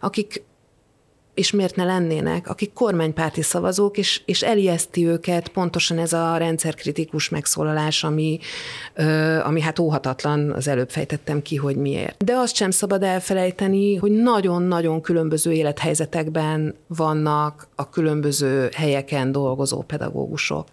akik 0.00 0.42
és 1.36 1.50
miért 1.50 1.76
ne 1.76 1.84
lennének, 1.84 2.48
akik 2.48 2.72
kormánypárti 2.72 3.42
szavazók, 3.42 3.98
és, 3.98 4.22
és 4.24 4.42
elijeszti 4.42 5.06
őket 5.06 5.48
pontosan 5.48 5.98
ez 5.98 6.12
a 6.12 6.36
rendszerkritikus 6.36 7.28
megszólalás, 7.28 8.04
ami, 8.04 8.38
ö, 8.94 9.38
ami 9.38 9.60
hát 9.60 9.78
óhatatlan, 9.78 10.50
az 10.50 10.68
előbb 10.68 10.90
fejtettem 10.90 11.42
ki, 11.42 11.56
hogy 11.56 11.76
miért. 11.76 12.24
De 12.24 12.34
azt 12.34 12.54
sem 12.54 12.70
szabad 12.70 13.02
elfelejteni, 13.02 13.96
hogy 13.96 14.10
nagyon-nagyon 14.10 15.00
különböző 15.00 15.52
élethelyzetekben 15.52 16.74
vannak 16.86 17.68
a 17.74 17.88
különböző 17.88 18.68
helyeken 18.72 19.32
dolgozó 19.32 19.82
pedagógusok. 19.82 20.66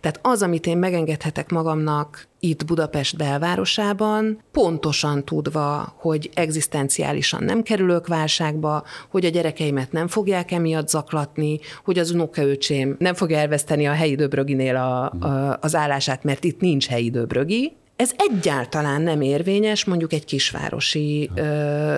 Tehát 0.00 0.18
az, 0.22 0.42
amit 0.42 0.66
én 0.66 0.78
megengedhetek 0.78 1.50
magamnak 1.50 2.26
itt 2.40 2.64
Budapest 2.64 3.16
belvárosában, 3.16 4.42
pontosan 4.52 5.24
tudva, 5.24 5.94
hogy 5.98 6.30
egzisztenciálisan 6.34 7.44
nem 7.44 7.62
kerülök 7.62 8.06
válságba, 8.06 8.84
hogy 9.08 9.24
a 9.24 9.28
gyerekeimet 9.28 9.92
nem 9.92 10.08
fogják 10.08 10.50
emiatt 10.50 10.88
zaklatni, 10.88 11.60
hogy 11.84 11.98
az 11.98 12.10
unokaöcsém 12.10 12.96
nem 12.98 13.14
fog 13.14 13.30
elveszteni 13.30 13.86
a 13.86 13.92
helyi 13.92 14.14
döbröginél 14.14 14.76
a, 14.76 15.10
a, 15.26 15.58
az 15.60 15.74
állását, 15.74 16.24
mert 16.24 16.44
itt 16.44 16.60
nincs 16.60 16.86
helyi 16.88 17.10
döbrögi, 17.10 17.72
ez 17.96 18.10
egyáltalán 18.16 19.02
nem 19.02 19.20
érvényes 19.20 19.84
mondjuk 19.84 20.12
egy 20.12 20.24
kisvárosi 20.24 21.30
ö, 21.34 21.94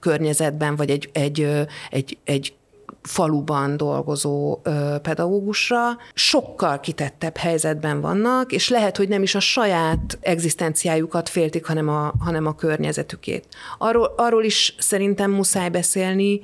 környezetben, 0.00 0.76
vagy 0.76 0.90
egy, 0.90 1.08
egy, 1.12 1.48
egy, 1.90 2.18
egy 2.24 2.54
faluban 3.08 3.76
dolgozó 3.76 4.60
pedagógusra, 5.02 5.96
sokkal 6.14 6.80
kitettebb 6.80 7.36
helyzetben 7.36 8.00
vannak, 8.00 8.52
és 8.52 8.68
lehet, 8.68 8.96
hogy 8.96 9.08
nem 9.08 9.22
is 9.22 9.34
a 9.34 9.40
saját 9.40 10.18
egzisztenciájukat 10.20 11.28
féltik, 11.28 11.66
hanem 11.66 11.88
a, 11.88 12.12
hanem 12.18 12.46
a 12.46 12.54
környezetükét. 12.54 13.46
Arról, 13.78 14.14
arról 14.16 14.44
is 14.44 14.74
szerintem 14.78 15.30
muszáj 15.30 15.68
beszélni, 15.68 16.40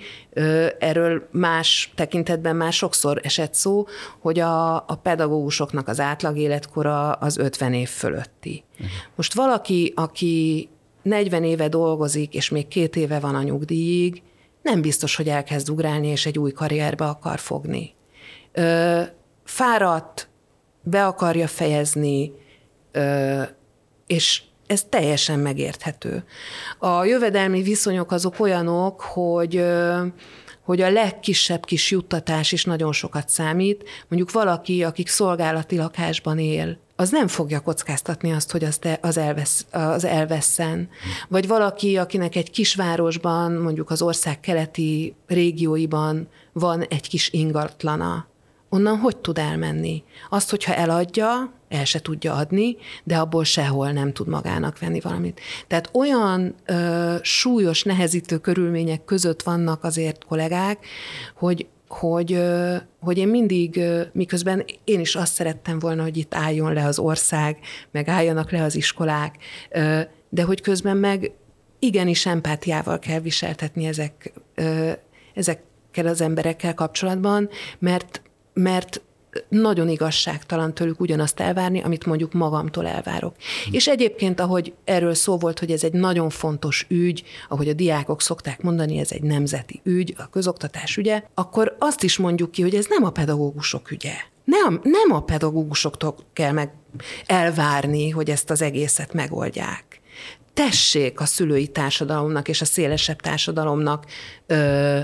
erről 0.78 1.28
más 1.30 1.92
tekintetben 1.94 2.56
már 2.56 2.72
sokszor 2.72 3.20
esett 3.22 3.54
szó, 3.54 3.86
hogy 4.18 4.38
a, 4.38 4.74
a 4.76 4.98
pedagógusoknak 5.02 5.88
az 5.88 6.00
átlag 6.00 6.36
életkora 6.36 7.12
az 7.12 7.38
50 7.38 7.72
év 7.72 7.88
fölötti. 7.88 8.64
Most 9.14 9.34
valaki, 9.34 9.92
aki 9.96 10.68
40 11.02 11.44
éve 11.44 11.68
dolgozik, 11.68 12.34
és 12.34 12.48
még 12.48 12.68
két 12.68 12.96
éve 12.96 13.18
van 13.18 13.34
a 13.34 13.42
nyugdíjig, 13.42 14.22
nem 14.62 14.80
biztos, 14.80 15.16
hogy 15.16 15.28
elkezd 15.28 15.70
ugrálni, 15.70 16.06
és 16.06 16.26
egy 16.26 16.38
új 16.38 16.52
karrierbe 16.52 17.04
akar 17.04 17.38
fogni. 17.38 17.94
Ö, 18.52 19.02
fáradt, 19.44 20.28
be 20.82 21.06
akarja 21.06 21.46
fejezni, 21.46 22.32
ö, 22.92 23.42
és 24.06 24.42
ez 24.66 24.84
teljesen 24.88 25.38
megérthető. 25.38 26.24
A 26.78 27.04
jövedelmi 27.04 27.62
viszonyok 27.62 28.12
azok 28.12 28.40
olyanok, 28.40 29.00
hogy 29.00 29.56
ö, 29.56 30.06
hogy 30.70 30.80
a 30.80 30.90
legkisebb 30.90 31.64
kis 31.64 31.90
juttatás 31.90 32.52
is 32.52 32.64
nagyon 32.64 32.92
sokat 32.92 33.28
számít. 33.28 33.88
Mondjuk 34.08 34.32
valaki, 34.32 34.82
akik 34.82 35.08
szolgálati 35.08 35.76
lakásban 35.76 36.38
él, 36.38 36.78
az 37.00 37.10
nem 37.10 37.28
fogja 37.28 37.60
kockáztatni 37.60 38.32
azt, 38.32 38.50
hogy 38.50 38.64
azt 38.64 38.98
az, 39.00 39.16
elvesz, 39.16 39.66
az 39.70 40.04
elveszen. 40.04 40.88
Vagy 41.28 41.46
valaki, 41.46 41.96
akinek 41.96 42.36
egy 42.36 42.50
kisvárosban, 42.50 43.52
mondjuk 43.52 43.90
az 43.90 44.02
ország 44.02 44.40
keleti 44.40 45.14
régióiban 45.26 46.28
van 46.52 46.82
egy 46.82 47.08
kis 47.08 47.30
ingatlana, 47.32 48.26
onnan 48.68 48.98
hogy 48.98 49.16
tud 49.16 49.38
elmenni? 49.38 50.02
Azt, 50.30 50.50
hogyha 50.50 50.74
eladja, 50.74 51.52
el 51.68 51.84
se 51.84 52.00
tudja 52.00 52.34
adni, 52.34 52.76
de 53.04 53.16
abból 53.16 53.44
sehol 53.44 53.90
nem 53.90 54.12
tud 54.12 54.28
magának 54.28 54.78
venni 54.78 55.00
valamit. 55.00 55.40
Tehát 55.66 55.90
olyan 55.92 56.54
ö, 56.66 57.14
súlyos, 57.22 57.82
nehezítő 57.82 58.38
körülmények 58.38 59.04
között 59.04 59.42
vannak 59.42 59.84
azért 59.84 60.24
kollégák, 60.24 60.86
hogy 61.34 61.66
hogy, 61.92 62.42
hogy 63.00 63.18
én 63.18 63.28
mindig, 63.28 63.80
miközben 64.12 64.64
én 64.84 65.00
is 65.00 65.14
azt 65.14 65.32
szerettem 65.32 65.78
volna, 65.78 66.02
hogy 66.02 66.16
itt 66.16 66.34
álljon 66.34 66.72
le 66.72 66.84
az 66.84 66.98
ország, 66.98 67.58
meg 67.90 68.08
álljanak 68.08 68.50
le 68.50 68.62
az 68.62 68.76
iskolák, 68.76 69.36
de 70.28 70.42
hogy 70.42 70.60
közben 70.60 70.96
meg 70.96 71.32
igenis 71.78 72.26
empátiával 72.26 72.98
kell 72.98 73.20
viseltetni 73.20 73.86
ezek, 73.86 74.32
ezekkel 75.34 76.06
az 76.06 76.20
emberekkel 76.20 76.74
kapcsolatban, 76.74 77.48
mert, 77.78 78.22
mert 78.52 79.02
nagyon 79.48 79.88
igazságtalan 79.88 80.74
tőlük 80.74 81.00
ugyanazt 81.00 81.40
elvárni, 81.40 81.80
amit 81.80 82.06
mondjuk 82.06 82.32
magamtól 82.32 82.86
elvárok. 82.86 83.34
Hm. 83.64 83.74
És 83.74 83.86
egyébként, 83.86 84.40
ahogy 84.40 84.72
erről 84.84 85.14
szó 85.14 85.38
volt, 85.38 85.58
hogy 85.58 85.70
ez 85.70 85.84
egy 85.84 85.92
nagyon 85.92 86.30
fontos 86.30 86.86
ügy, 86.88 87.22
ahogy 87.48 87.68
a 87.68 87.72
diákok 87.72 88.22
szokták 88.22 88.62
mondani, 88.62 88.98
ez 88.98 89.12
egy 89.12 89.22
nemzeti 89.22 89.80
ügy, 89.84 90.14
a 90.18 90.30
közoktatás 90.30 90.96
ügye, 90.96 91.22
akkor 91.34 91.76
azt 91.78 92.02
is 92.02 92.16
mondjuk 92.16 92.50
ki, 92.50 92.62
hogy 92.62 92.74
ez 92.74 92.86
nem 92.88 93.04
a 93.04 93.10
pedagógusok 93.10 93.90
ügye. 93.90 94.12
Nem, 94.44 94.80
nem 94.82 95.12
a 95.12 95.20
pedagógusoktól 95.20 96.16
kell 96.32 96.52
meg 96.52 96.72
elvárni, 97.26 98.10
hogy 98.10 98.30
ezt 98.30 98.50
az 98.50 98.62
egészet 98.62 99.12
megoldják. 99.12 100.00
Tessék 100.54 101.20
a 101.20 101.24
szülői 101.24 101.68
társadalomnak 101.68 102.48
és 102.48 102.60
a 102.60 102.64
szélesebb 102.64 103.20
társadalomnak 103.20 104.06
ö, 104.46 105.00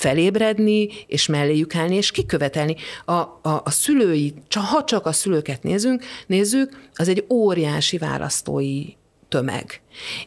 felébredni, 0.00 0.88
és 1.06 1.26
melléjük 1.26 1.74
állni, 1.74 1.96
és 1.96 2.10
kikövetelni. 2.10 2.76
A, 3.04 3.12
a, 3.12 3.38
a 3.42 3.70
szülői, 3.70 4.34
csak, 4.48 4.64
ha 4.64 4.84
csak 4.84 5.06
a 5.06 5.12
szülőket 5.12 5.62
nézünk, 5.62 6.04
nézzük, 6.26 6.88
az 6.94 7.08
egy 7.08 7.24
óriási 7.28 7.98
választói 7.98 8.84
tömeg. 9.30 9.80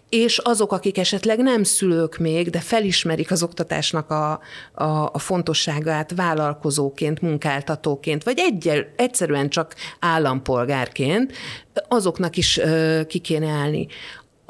És 0.09 0.37
azok, 0.37 0.71
akik 0.71 0.97
esetleg 0.97 1.39
nem 1.39 1.63
szülők 1.63 2.17
még, 2.17 2.49
de 2.49 2.59
felismerik 2.59 3.31
az 3.31 3.43
oktatásnak 3.43 4.09
a, 4.09 4.39
a, 4.73 5.09
a 5.13 5.19
fontosságát 5.19 6.13
vállalkozóként, 6.15 7.21
munkáltatóként, 7.21 8.23
vagy 8.23 8.39
egyel, 8.39 8.85
egyszerűen 8.95 9.49
csak 9.49 9.75
állampolgárként, 9.99 11.33
azoknak 11.87 12.37
is 12.37 12.57
ö, 12.57 13.01
ki 13.07 13.19
kéne 13.19 13.49
állni. 13.49 13.87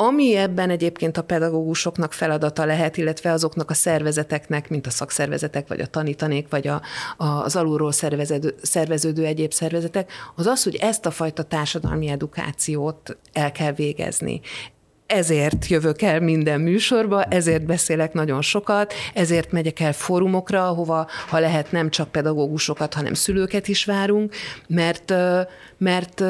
Ami 0.08 0.36
ebben 0.36 0.70
egyébként 0.70 1.18
a 1.18 1.24
pedagógusoknak 1.24 2.14
feladata 2.14 2.66
lehet, 2.66 2.98
illetve 2.98 3.32
azoknak 3.32 3.70
a 3.70 3.74
szervezeteknek, 3.74 4.70
mint 4.70 4.88
a 4.88 4.90
szakszervezetek, 4.90 5.68
vagy 5.68 5.80
a 5.80 5.86
tanítanék, 5.86 6.48
vagy 6.50 6.68
a, 6.68 6.82
a, 7.18 7.26
az 7.26 7.56
alulról 7.56 7.92
szerveződő, 7.92 8.56
szerveződő 8.62 9.26
egyéb 9.26 9.54
szervezetek, 9.54 10.12
az 10.36 10.46
az, 10.46 10.64
hogy 10.64 10.76
ezt 10.76 11.06
a 11.06 11.12
fajta 11.12 11.44
társadalmi 11.44 12.08
edukációt 12.08 13.18
el 13.34 13.52
kell 13.52 13.72
végezni. 13.72 14.42
Ezért 15.08 15.68
jövök 15.68 16.02
el 16.02 16.20
minden 16.20 16.62
műsorba, 16.62 17.24
ezért 17.24 17.66
beszélek 17.66 18.14
nagyon 18.14 18.42
sokat, 18.42 18.94
ezért 19.14 19.52
megyek 19.52 19.80
el 19.80 19.94
fórumokra, 19.94 20.68
ahova, 20.68 21.08
ha 21.30 21.40
lehet, 21.40 21.72
nem 21.72 21.90
csak 21.90 22.12
pedagógusokat, 22.12 22.94
hanem 22.94 23.14
szülőket 23.14 23.68
is 23.68 23.86
várunk, 23.86 24.34
mert, 24.68 25.14
mert 25.78 26.24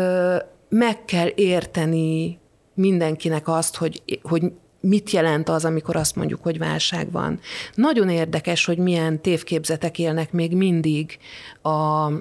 meg 0.70 1.06
kell 1.06 1.32
érteni 1.36 2.42
mindenkinek 2.74 3.48
azt, 3.48 3.76
hogy, 3.76 4.04
hogy 4.22 4.52
mit 4.80 5.10
jelent 5.10 5.50
az, 5.50 5.66
amikor 5.66 5.96
azt 5.96 6.16
mondjuk, 6.16 6.44
hogy 6.44 6.58
válság 6.58 7.12
van. 7.12 7.40
Nagyon 7.76 8.10
érdekes, 8.10 8.66
hogy 8.66 8.78
milyen 8.78 9.22
tévképzetek 9.22 10.00
élnek 10.00 10.32
még 10.32 10.56
mindig 10.56 11.18
a, 11.62 11.70
a, 11.70 12.12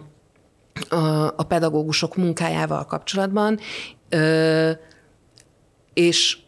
a 1.36 1.42
pedagógusok 1.48 2.16
munkájával 2.16 2.84
kapcsolatban, 2.84 3.58
ö, 4.08 4.70
és 5.94 6.38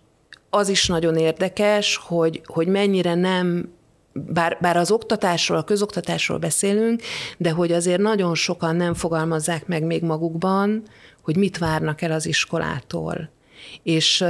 az 0.50 0.68
is 0.68 0.86
nagyon 0.86 1.16
érdekes, 1.16 1.96
hogy, 1.96 2.42
hogy 2.44 2.66
mennyire 2.66 3.14
nem 3.14 3.72
bár, 4.12 4.58
bár 4.60 4.76
az 4.76 4.90
oktatásról, 4.90 5.58
a 5.58 5.64
közoktatásról 5.64 6.38
beszélünk, 6.38 7.02
de 7.38 7.50
hogy 7.50 7.72
azért 7.72 8.00
nagyon 8.00 8.34
sokan 8.34 8.76
nem 8.76 8.94
fogalmazzák 8.94 9.66
meg 9.66 9.82
még 9.82 10.02
magukban, 10.02 10.82
hogy 11.22 11.36
mit 11.36 11.58
várnak 11.58 12.02
el 12.02 12.12
az 12.12 12.26
iskolától. 12.26 13.30
És, 13.82 14.24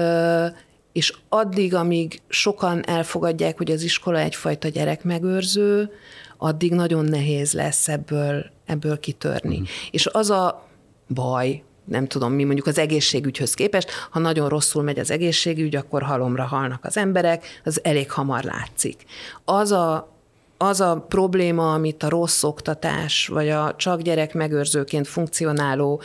és 0.92 1.14
addig, 1.28 1.74
amíg 1.74 2.20
sokan 2.28 2.86
elfogadják, 2.86 3.56
hogy 3.56 3.70
az 3.70 3.82
iskola 3.82 4.18
egyfajta 4.18 4.68
gyerekmegőrző, 4.68 5.90
addig 6.38 6.72
nagyon 6.72 7.04
nehéz 7.04 7.52
lesz 7.52 7.88
ebből, 7.88 8.50
ebből 8.66 9.00
kitörni. 9.00 9.58
Mm. 9.58 9.64
És 9.90 10.06
az 10.06 10.30
a 10.30 10.68
baj, 11.08 11.62
nem 11.84 12.06
tudom 12.06 12.32
mi, 12.32 12.44
mondjuk 12.44 12.66
az 12.66 12.78
egészségügyhöz 12.78 13.54
képest, 13.54 13.90
ha 14.10 14.18
nagyon 14.18 14.48
rosszul 14.48 14.82
megy 14.82 14.98
az 14.98 15.10
egészségügy, 15.10 15.76
akkor 15.76 16.02
halomra 16.02 16.44
halnak 16.44 16.84
az 16.84 16.96
emberek, 16.96 17.60
az 17.64 17.80
elég 17.84 18.10
hamar 18.10 18.44
látszik. 18.44 19.04
Az 19.44 19.72
a 19.72 20.12
az 20.56 20.80
a 20.80 21.04
probléma, 21.08 21.72
amit 21.72 22.02
a 22.02 22.08
rossz 22.08 22.42
oktatás, 22.42 23.26
vagy 23.26 23.48
a 23.48 23.74
csak 23.76 24.00
gyerek 24.00 24.34
megőrzőként 24.34 25.08
funkcionáló 25.08 26.02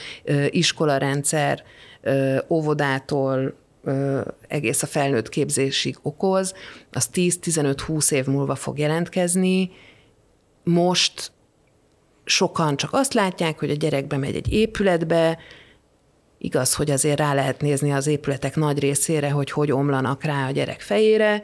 iskolarendszer 0.49 1.63
óvodától 2.49 3.53
egész 4.47 4.83
a 4.83 4.87
felnőtt 4.87 5.29
képzésig 5.29 5.97
okoz, 6.01 6.53
az 6.91 7.09
10-15-20 7.13 8.11
év 8.11 8.25
múlva 8.25 8.55
fog 8.55 8.77
jelentkezni. 8.79 9.71
Most 10.63 11.31
sokan 12.23 12.77
csak 12.77 12.89
azt 12.93 13.13
látják, 13.13 13.59
hogy 13.59 13.69
a 13.69 13.75
gyerek 13.75 14.07
bemegy 14.07 14.35
egy 14.35 14.53
épületbe, 14.53 15.37
igaz, 16.37 16.75
hogy 16.75 16.91
azért 16.91 17.19
rá 17.19 17.33
lehet 17.33 17.61
nézni 17.61 17.91
az 17.91 18.07
épületek 18.07 18.55
nagy 18.55 18.79
részére, 18.79 19.29
hogy 19.29 19.51
hogy 19.51 19.71
omlanak 19.71 20.23
rá 20.23 20.47
a 20.47 20.51
gyerek 20.51 20.81
fejére, 20.81 21.41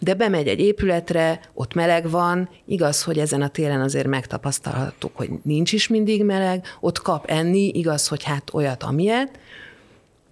de 0.00 0.14
bemegy 0.14 0.48
egy 0.48 0.60
épületre, 0.60 1.40
ott 1.54 1.74
meleg 1.74 2.10
van, 2.10 2.48
igaz, 2.66 3.02
hogy 3.02 3.18
ezen 3.18 3.42
a 3.42 3.48
télen 3.48 3.80
azért 3.80 4.06
megtapasztalhattuk, 4.06 5.16
hogy 5.16 5.30
nincs 5.42 5.72
is 5.72 5.88
mindig 5.88 6.24
meleg, 6.24 6.66
ott 6.80 7.02
kap 7.02 7.24
enni, 7.26 7.68
igaz, 7.68 8.08
hogy 8.08 8.22
hát 8.22 8.54
olyat, 8.54 8.82
amilyet, 8.82 9.38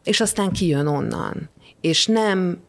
és 0.09 0.21
aztán 0.21 0.53
kijön 0.53 0.87
onnan. 0.87 1.49
És 1.81 2.07
nem 2.07 2.61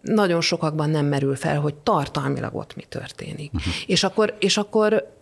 nagyon 0.00 0.40
sokakban 0.40 0.90
nem 0.90 1.06
merül 1.06 1.36
fel, 1.36 1.60
hogy 1.60 1.74
tartalmilag 1.74 2.54
ott 2.54 2.76
mi 2.76 2.84
történik. 2.88 3.52
Uh-huh. 3.52 3.72
És, 3.86 4.04
akkor, 4.04 4.36
és 4.38 4.56
akkor 4.56 5.17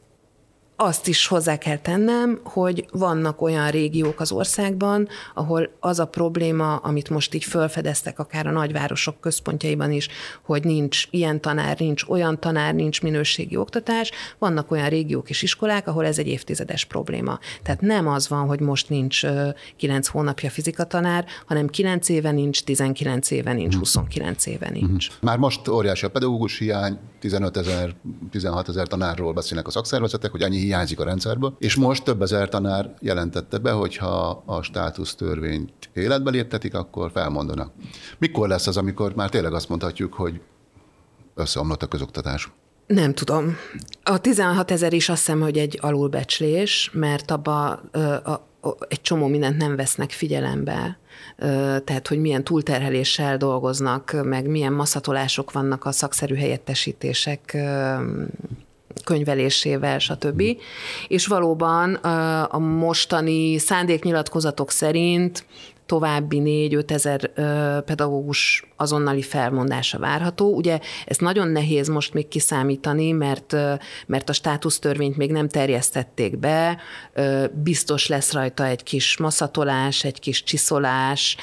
azt 0.77 1.09
is 1.09 1.27
hozzá 1.27 1.59
kell 1.59 1.79
tennem, 1.79 2.41
hogy 2.45 2.87
vannak 2.93 3.43
olyan 3.43 3.71
régiók 3.71 4.21
az 4.21 4.33
országban, 4.33 5.09
ahol 5.35 5.71
az 5.81 5.99
a 5.99 6.05
probléma, 6.05 6.77
amit 6.77 7.11
most 7.11 7.35
így 7.35 7.45
felfedeztek 7.45 8.19
akár 8.19 8.47
a 8.47 8.51
nagyvárosok 8.51 9.21
központjaiban 9.21 9.93
is, 9.93 10.09
hogy 10.43 10.65
nincs 10.65 11.07
ilyen 11.11 11.41
tanár, 11.41 11.79
nincs 11.79 12.05
olyan 12.09 12.41
tanár, 12.41 12.75
nincs 12.75 13.03
minőségi 13.03 13.57
oktatás, 13.57 14.11
vannak 14.39 14.71
olyan 14.71 14.89
régiók 14.89 15.31
és 15.31 15.43
iskolák, 15.43 15.89
ahol 15.89 16.07
ez 16.07 16.19
egy 16.19 16.27
évtizedes 16.27 16.85
probléma. 16.85 17.39
Tehát 17.63 17.81
nem 17.81 18.09
az 18.09 18.29
van, 18.29 18.47
hogy 18.47 18.61
most 18.61 18.89
nincs 18.89 19.27
9 19.77 20.07
hónapja 20.07 20.51
fizikatanár, 20.51 21.25
hanem 21.47 21.69
9 21.69 22.09
éve 22.09 22.31
nincs, 22.31 22.65
19 22.65 23.31
éve 23.31 23.53
nincs, 23.53 23.77
29 23.77 24.47
éve 24.47 24.71
nincs. 24.71 25.09
Mhm. 25.09 25.27
Már 25.27 25.39
most 25.39 25.69
óriási 25.69 26.05
a 26.05 26.11
pedagógus 26.11 26.59
hiány, 26.59 26.99
15 27.21 27.57
ezer, 27.57 27.95
16 28.31 28.69
ezer 28.69 28.87
tanárról 28.87 29.33
beszélnek 29.33 29.67
a 29.67 29.71
szakszervezetek, 29.71 30.31
hogy 30.31 30.43
annyi 30.43 30.66
hiányzik 30.67 31.01
a 31.01 31.05
rendszerből, 31.05 31.57
és 31.59 31.75
most 31.75 32.05
több 32.05 32.23
ezer 32.23 32.49
tanár 32.49 32.95
jelentette 33.01 33.59
be, 33.59 33.71
hogy 33.71 33.97
ha 33.97 34.43
a 34.47 34.63
státusz 34.63 35.15
törvényt 35.15 35.73
életbe 35.93 36.31
léptetik, 36.31 36.75
akkor 36.75 37.11
felmondanak. 37.11 37.73
Mikor 38.19 38.49
lesz 38.49 38.67
az, 38.67 38.77
amikor 38.77 39.15
már 39.15 39.31
tényleg 39.31 39.53
azt 39.53 39.69
mondhatjuk, 39.69 40.15
hogy 40.15 40.41
összeomlott 41.35 41.83
a 41.83 41.87
közoktatás? 41.87 42.51
Nem 42.87 43.15
tudom. 43.15 43.57
A 44.03 44.19
16 44.19 44.71
ezer 44.71 44.93
is 44.93 45.09
azt 45.09 45.19
hiszem, 45.19 45.41
hogy 45.41 45.59
egy 45.59 45.79
alulbecslés, 45.83 46.91
mert 46.93 47.31
abba 47.31 47.69
a, 47.93 48.31
a, 48.31 48.77
egy 48.89 49.01
csomó 49.01 49.27
mindent 49.27 49.57
nem 49.57 49.77
vesznek 49.77 50.11
figyelembe 50.11 50.99
tehát 51.85 52.09
hogy 52.09 52.19
milyen 52.21 52.45
túlterheléssel 52.45 53.37
dolgoznak, 53.37 54.17
meg 54.25 54.47
milyen 54.47 54.73
maszatolások 54.73 55.53
vannak 55.53 55.85
a 55.85 55.93
szakszerű 55.93 56.35
helyettesítések 56.35 57.57
könyvelésével, 59.05 59.99
stb. 59.99 60.43
Mm. 60.43 60.51
És 61.09 61.27
valóban 61.27 61.95
a 62.45 62.59
mostani 62.59 63.59
szándéknyilatkozatok 63.59 64.71
szerint 64.71 65.45
további 65.87 66.43
4-5 66.45 66.91
ezer 66.91 67.31
pedagógus 67.83 68.67
azonnali 68.77 69.23
felmondása 69.23 69.99
várható. 69.99 70.55
Ugye 70.55 70.79
ezt 71.07 71.21
nagyon 71.21 71.49
nehéz 71.49 71.89
most 71.89 72.15
még 72.15 72.29
kiszámítani, 72.29 73.13
mert, 73.13 73.57
mert 74.07 74.29
a 74.29 74.33
státusztörvényt 74.33 75.17
még 75.17 75.33
nem 75.33 75.49
terjesztették 75.49 76.39
be, 76.39 76.79
biztos 77.63 78.07
lesz 78.07 78.33
rajta 78.33 78.67
egy 78.67 78.83
kis 78.83 79.17
maszatolás, 79.17 80.05
egy 80.05 80.21
kis 80.21 80.43
csiszolás. 80.43 81.37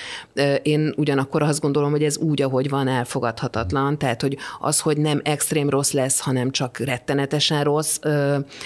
Én 0.62 0.94
ugyanakkor 0.98 1.42
azt 1.42 1.62
gondolom, 1.62 1.92
hogy 1.92 2.04
ez 2.04 2.18
úgy, 2.18 2.42
ahogy 2.42 2.70
van, 2.70 2.88
elfogadhatatlan. 2.88 3.98
Tehát, 3.98 4.22
hogy 4.22 4.38
az, 4.60 4.80
hogy 4.80 4.98
nem 4.98 5.22
extrém 5.24 5.70
rossz 5.70 5.92
lesz, 5.92 6.20
hanem 6.20 6.52
csak 6.52 6.78
rettenetesen 6.78 7.64
rossz, 7.64 8.00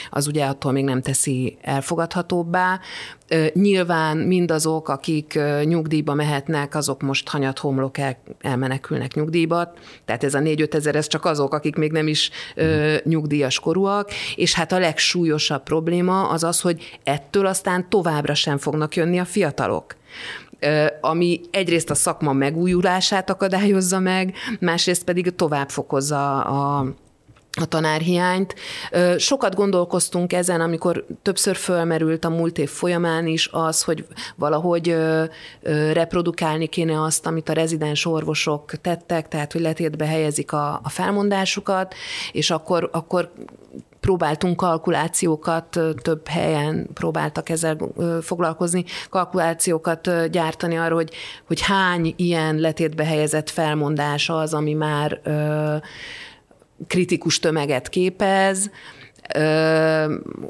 az 0.09 0.27
ugye 0.27 0.45
attól 0.45 0.71
még 0.71 0.83
nem 0.83 1.01
teszi 1.01 1.57
elfogadhatóbbá. 1.61 2.79
Nyilván 3.53 4.17
mindazok, 4.17 4.89
akik 4.89 5.39
nyugdíjba 5.63 6.13
mehetnek, 6.13 6.75
azok 6.75 7.01
most 7.01 7.29
hanyat 7.29 7.59
homlok 7.59 7.97
el, 7.97 8.17
elmenekülnek 8.41 9.13
nyugdíjba, 9.13 9.73
tehát 10.05 10.23
ez 10.23 10.33
a 10.33 10.39
4-5 10.39 10.73
ezer, 10.73 10.95
ez 10.95 11.07
csak 11.07 11.25
azok, 11.25 11.53
akik 11.53 11.75
még 11.75 11.91
nem 11.91 12.07
is 12.07 12.29
ö, 12.55 12.95
nyugdíjas 13.03 13.59
korúak, 13.59 14.11
és 14.35 14.53
hát 14.53 14.71
a 14.71 14.79
legsúlyosabb 14.79 15.63
probléma 15.63 16.29
az 16.29 16.43
az, 16.43 16.61
hogy 16.61 16.99
ettől 17.03 17.45
aztán 17.45 17.89
továbbra 17.89 18.33
sem 18.33 18.57
fognak 18.57 18.95
jönni 18.95 19.19
a 19.19 19.25
fiatalok. 19.25 19.95
Ami 21.01 21.41
egyrészt 21.51 21.89
a 21.89 21.95
szakma 21.95 22.33
megújulását 22.33 23.29
akadályozza 23.29 23.99
meg, 23.99 24.33
másrészt 24.59 25.03
pedig 25.03 25.35
tovább 25.35 25.69
fokozza 25.69 26.41
a 26.41 26.85
a 27.61 27.65
tanárhiányt. 27.65 28.55
Sokat 29.17 29.55
gondolkoztunk 29.55 30.33
ezen, 30.33 30.61
amikor 30.61 31.05
többször 31.21 31.55
fölmerült 31.55 32.25
a 32.25 32.29
múlt 32.29 32.57
év 32.57 32.69
folyamán 32.69 33.27
is 33.27 33.49
az, 33.51 33.83
hogy 33.83 34.05
valahogy 34.35 34.95
reprodukálni 35.93 36.67
kéne 36.67 37.01
azt, 37.01 37.25
amit 37.25 37.49
a 37.49 37.53
rezidens 37.53 38.05
orvosok 38.05 38.71
tettek, 38.81 39.27
tehát 39.27 39.51
hogy 39.51 39.61
letétbe 39.61 40.05
helyezik 40.05 40.51
a, 40.51 40.79
a 40.83 40.89
felmondásukat, 40.89 41.95
és 42.31 42.49
akkor, 42.49 42.89
akkor 42.91 43.31
próbáltunk 43.99 44.57
kalkulációkat, 44.57 45.79
több 46.01 46.27
helyen 46.27 46.89
próbáltak 46.93 47.49
ezzel 47.49 47.77
foglalkozni, 48.21 48.85
kalkulációkat 49.09 50.29
gyártani 50.29 50.77
arra, 50.77 50.95
hogy, 50.95 51.11
hogy 51.47 51.61
hány 51.61 52.13
ilyen 52.15 52.55
letétbe 52.55 53.05
helyezett 53.05 53.49
felmondás 53.49 54.29
az, 54.29 54.53
ami 54.53 54.73
már 54.73 55.21
kritikus 56.87 57.39
tömeget 57.39 57.89
képez, 57.89 58.69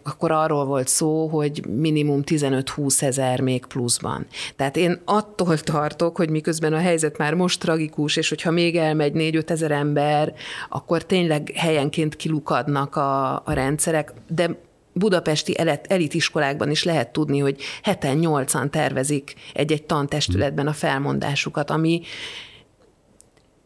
akkor 0.04 0.32
arról 0.32 0.66
volt 0.66 0.88
szó, 0.88 1.28
hogy 1.28 1.66
minimum 1.68 2.22
15-20 2.26 3.02
ezer 3.02 3.42
még 3.42 3.66
pluszban. 3.66 4.26
Tehát 4.56 4.78
én 4.78 5.02
attól 5.06 5.58
tartok, 5.58 6.18
hogy 6.18 6.30
miközben 6.30 6.74
a 6.74 6.78
helyzet 6.78 7.18
már 7.18 7.34
most 7.34 7.60
tragikus, 7.60 8.16
és 8.16 8.30
hogyha 8.30 8.52
még 8.52 8.76
elmegy 8.76 9.12
4-5 9.16 9.50
ezer 9.50 9.72
ember, 9.72 10.34
akkor 10.70 11.06
tényleg 11.06 11.52
helyenként 11.56 12.16
kilukadnak 12.16 12.96
a, 12.96 13.36
a 13.36 13.54
rendszerek, 13.54 14.14
de 14.28 14.50
budapesti 14.94 15.58
elitiskolákban 15.88 16.72
is 16.72 16.84
lehet 16.84 17.12
tudni, 17.12 17.40
hogy 17.40 17.62
heten, 17.84 18.18
nyolcan 18.18 18.72
tervezik 18.72 19.34
egy-egy 19.54 19.84
tantestületben 19.84 20.68
a 20.68 20.74
felmondásukat, 20.74 21.70
ami 21.70 22.02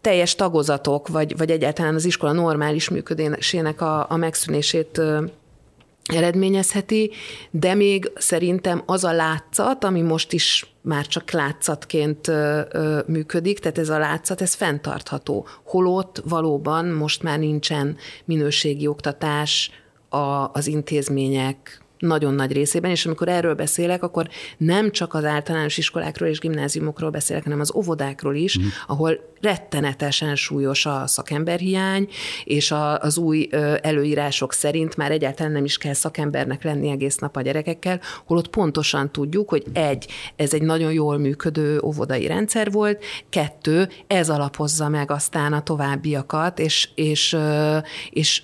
teljes 0.01 0.35
tagozatok, 0.35 1.07
vagy, 1.07 1.37
vagy 1.37 1.51
egyáltalán 1.51 1.95
az 1.95 2.05
iskola 2.05 2.31
normális 2.31 2.89
működésének 2.89 3.81
a, 3.81 4.05
a 4.09 4.15
megszűnését 4.15 5.01
eredményezheti, 6.03 7.11
de 7.51 7.73
még 7.73 8.11
szerintem 8.15 8.83
az 8.85 9.03
a 9.03 9.11
látszat, 9.11 9.83
ami 9.83 10.01
most 10.01 10.33
is 10.33 10.73
már 10.81 11.07
csak 11.07 11.31
látszatként 11.31 12.31
működik, 13.07 13.59
tehát 13.59 13.77
ez 13.77 13.89
a 13.89 13.97
látszat, 13.97 14.41
ez 14.41 14.53
fenntartható. 14.53 15.47
Holott 15.63 16.21
valóban 16.25 16.85
most 16.85 17.23
már 17.23 17.39
nincsen 17.39 17.97
minőségi 18.25 18.87
oktatás 18.87 19.71
a, 20.09 20.49
az 20.53 20.67
intézmények 20.67 21.80
nagyon 22.01 22.33
nagy 22.33 22.51
részében, 22.51 22.91
és 22.91 23.05
amikor 23.05 23.27
erről 23.27 23.53
beszélek, 23.53 24.03
akkor 24.03 24.29
nem 24.57 24.91
csak 24.91 25.13
az 25.13 25.25
általános 25.25 25.77
iskolákról 25.77 26.29
és 26.29 26.39
gimnáziumokról 26.39 27.09
beszélek, 27.09 27.43
hanem 27.43 27.59
az 27.59 27.75
óvodákról 27.75 28.35
is, 28.35 28.59
mm. 28.59 28.63
ahol 28.87 29.29
rettenetesen 29.41 30.35
súlyos 30.35 30.85
a 30.85 31.07
szakemberhiány, 31.07 32.07
és 32.43 32.71
a, 32.71 32.99
az 32.99 33.17
új 33.17 33.49
előírások 33.81 34.53
szerint 34.53 34.97
már 34.97 35.11
egyáltalán 35.11 35.51
nem 35.51 35.65
is 35.65 35.77
kell 35.77 35.93
szakembernek 35.93 36.63
lenni 36.63 36.89
egész 36.89 37.17
nap 37.17 37.35
a 37.35 37.41
gyerekekkel, 37.41 37.99
holott 38.25 38.47
pontosan 38.47 39.11
tudjuk, 39.11 39.49
hogy 39.49 39.63
egy, 39.73 40.07
ez 40.35 40.53
egy 40.53 40.61
nagyon 40.61 40.91
jól 40.91 41.17
működő 41.17 41.79
óvodai 41.79 42.27
rendszer 42.27 42.71
volt, 42.71 43.03
kettő, 43.29 43.89
ez 44.07 44.29
alapozza 44.29 44.89
meg 44.89 45.11
aztán 45.11 45.53
a 45.53 45.63
továbbiakat, 45.63 46.59
és, 46.59 46.89
és, 46.95 47.37
és 48.09 48.41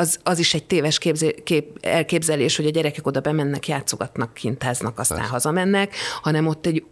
az, 0.00 0.18
az 0.22 0.38
is 0.38 0.54
egy 0.54 0.64
téves 0.64 0.98
képzé, 0.98 1.34
kép, 1.44 1.78
elképzelés, 1.80 2.56
hogy 2.56 2.66
a 2.66 2.70
gyerekek 2.70 3.06
oda 3.06 3.20
bemennek, 3.20 3.68
játszogatnak, 3.68 4.34
kintáznak, 4.34 4.98
aztán 4.98 5.18
Persze. 5.18 5.32
hazamennek, 5.32 5.94
hanem 6.22 6.46
ott 6.46 6.66
egy 6.66 6.84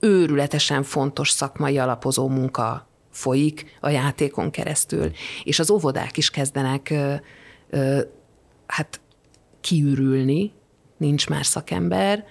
őrületesen 0.00 0.82
fontos 0.82 1.30
szakmai 1.30 1.78
alapozó 1.78 2.28
munka 2.28 2.88
folyik 3.10 3.76
a 3.80 3.88
játékon 3.88 4.50
keresztül. 4.50 5.10
És 5.44 5.58
az 5.58 5.70
óvodák 5.70 6.16
is 6.16 6.30
kezdenek 6.30 6.90
ö, 6.90 7.14
ö, 7.70 8.00
hát 8.66 9.00
kiürülni, 9.60 10.52
nincs 10.96 11.28
már 11.28 11.46
szakember, 11.46 12.24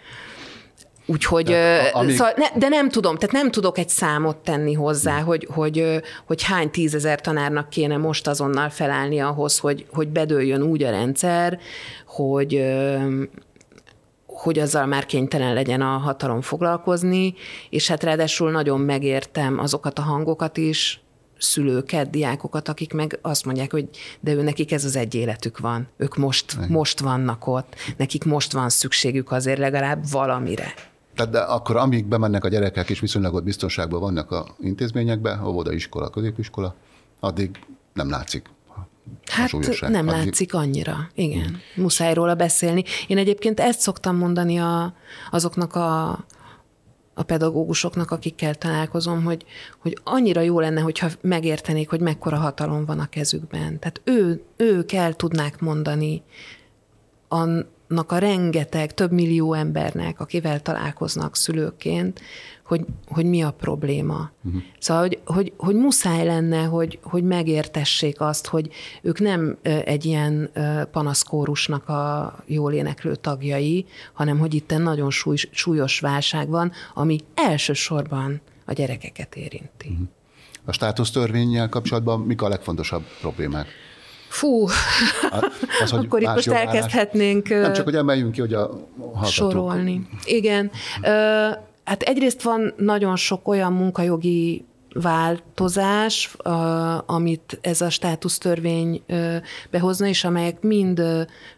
Úgyhogy, 1.12 1.46
de, 1.46 1.90
amíg... 1.94 2.16
szóval 2.16 2.34
ne, 2.36 2.60
de 2.60 2.68
nem 2.68 2.90
tudom, 2.90 3.16
tehát 3.16 3.36
nem 3.36 3.52
tudok 3.52 3.78
egy 3.78 3.90
számot 3.90 4.38
tenni 4.38 4.74
hozzá, 4.74 5.16
hmm. 5.16 5.26
hogy, 5.26 5.48
hogy, 5.52 6.02
hogy 6.26 6.44
hány 6.44 6.70
tízezer 6.70 7.22
tanárnak 7.22 7.70
kéne 7.70 7.98
most 7.98 8.28
azonnal 8.28 8.70
felállni 8.70 9.20
ahhoz, 9.20 9.60
hogy, 9.60 9.86
hogy 9.94 10.08
bedőljön 10.08 10.62
úgy 10.62 10.84
a 10.84 10.90
rendszer, 10.90 11.60
hogy, 12.06 12.66
hogy 14.26 14.60
azzal 14.60 14.86
már 14.86 15.06
kénytelen 15.06 15.54
legyen 15.54 15.82
a 15.82 15.98
hatalom 15.98 16.42
foglalkozni, 16.42 17.34
és 17.70 17.88
hát 17.88 18.04
ráadásul 18.04 18.52
nagyon 18.52 18.80
megértem 18.80 19.60
azokat 19.60 20.00
a 20.00 20.02
hangokat 20.02 20.58
is, 20.58 21.02
szülőket, 21.38 22.10
diákokat, 22.10 22.68
akik 22.68 22.94
meg 22.94 23.20
azt 23.22 23.46
mondják, 23.46 23.72
hogy 23.72 23.90
de 24.20 24.32
ő 24.32 24.42
nekik 24.42 24.72
ez 24.72 24.86
az 24.86 24.96
egy 24.96 25.16
életük 25.16 25.58
van. 25.60 25.88
Ők 25.98 26.16
most, 26.16 26.68
most 26.68 27.00
vannak 27.00 27.48
ott, 27.48 27.76
nekik 27.98 28.24
most 28.24 28.52
van 28.52 28.70
szükségük 28.70 29.32
azért 29.32 29.60
legalább 29.60 30.04
valamire. 30.12 30.74
Tehát 31.16 31.32
de 31.32 31.40
akkor 31.40 31.76
amíg 31.76 32.06
bemennek 32.06 32.44
a 32.44 32.48
gyerekek 32.48 32.90
és 32.90 33.00
viszonylag 33.00 33.34
ott 33.34 33.44
biztonságban 33.44 34.00
vannak 34.00 34.32
a 34.32 34.56
intézményekbe, 34.60 35.42
óvoda, 35.46 35.72
iskola, 35.72 36.10
középiskola, 36.10 36.76
addig 37.20 37.60
nem 37.94 38.10
látszik 38.10 38.50
Hát 39.26 39.52
nem 39.82 40.08
addig... 40.08 40.26
látszik 40.26 40.54
annyira, 40.54 41.10
igen. 41.14 41.60
Muszáj 41.76 42.14
róla 42.14 42.36
beszélni. 42.36 42.84
Én 43.08 43.18
egyébként 43.18 43.60
ezt 43.60 43.80
szoktam 43.80 44.18
mondani 44.18 44.60
a, 44.60 44.94
azoknak 45.32 45.76
a, 45.76 46.10
a 47.14 47.24
pedagógusoknak, 47.24 48.12
akikkel 48.12 48.56
találkozom, 48.56 49.24
hogy, 49.24 49.46
hogy 49.80 49.98
annyira 50.04 50.42
jó 50.42 50.60
lenne, 50.60 50.82
hogyha 50.82 51.08
megértenék, 51.22 51.90
hogy 51.90 52.00
mekkora 52.00 52.38
hatalom 52.38 52.86
van 52.86 53.00
a 53.00 53.10
kezükben. 53.10 53.80
Tehát 53.80 54.02
ő, 54.04 54.44
ők 54.58 54.92
el 54.92 55.14
tudnák 55.14 55.60
mondani 55.60 56.24
a, 57.28 57.48
annak 57.92 58.12
a 58.12 58.18
rengeteg, 58.18 58.94
több 58.94 59.12
millió 59.12 59.54
embernek, 59.54 60.20
akivel 60.20 60.62
találkoznak 60.62 61.36
szülőként, 61.36 62.22
hogy, 62.64 62.86
hogy 63.08 63.26
mi 63.26 63.42
a 63.42 63.52
probléma. 63.52 64.32
Uh-huh. 64.44 64.62
Szóval, 64.80 65.02
hogy, 65.02 65.22
hogy, 65.26 65.54
hogy 65.58 65.76
muszáj 65.76 66.26
lenne, 66.26 66.64
hogy, 66.64 67.00
hogy 67.04 67.24
megértessék 67.24 68.22
azt, 68.22 68.48
hogy 68.48 68.70
ők 69.02 69.20
nem 69.20 69.58
egy 69.62 70.06
ilyen 70.06 70.52
panaszkórusnak 70.92 71.90
a 71.90 72.36
jól 72.46 72.74
éneklő 72.74 73.16
tagjai, 73.16 73.86
hanem 74.14 74.40
hogy 74.40 74.54
itt 74.54 74.78
nagyon 74.78 75.10
súly, 75.12 75.36
súlyos 75.52 76.00
válság 76.00 76.50
van, 76.50 76.72
ami 76.94 77.20
elsősorban 77.34 78.42
a 78.66 78.74
gyerekeket 78.74 79.36
érinti. 79.36 79.90
Uh-huh. 79.90 80.08
A 80.66 80.72
státusztörvényel 80.72 81.70
kapcsolatban 81.70 82.20
mik 82.20 82.42
a 82.42 82.48
legfontosabb 82.48 83.04
problémák? 83.20 83.68
Fú, 84.32 84.68
az, 85.82 85.90
hogy 85.90 86.06
akkor 86.06 86.22
itt 86.22 86.34
most 86.34 86.48
elkezdhetnénk 86.48 87.50
Nem 87.50 87.74
csak, 87.74 87.84
hogy 87.84 87.96
emeljünk 87.96 88.32
ki, 88.32 88.40
hogy 88.40 88.54
a 88.54 88.60
hallgatók. 89.00 89.26
Sorolni. 89.26 90.08
Igen. 90.26 90.72
Hát 91.84 92.02
egyrészt 92.02 92.42
van 92.42 92.74
nagyon 92.78 93.16
sok 93.16 93.48
olyan 93.48 93.74
munkajogi 93.74 94.66
változás, 94.94 96.36
amit 97.06 97.60
ez 97.62 97.82
a 97.82 97.90
státusztörvény 97.90 99.04
behozna, 99.70 100.08
és 100.08 100.24
amelyek 100.24 100.62
mind 100.62 101.02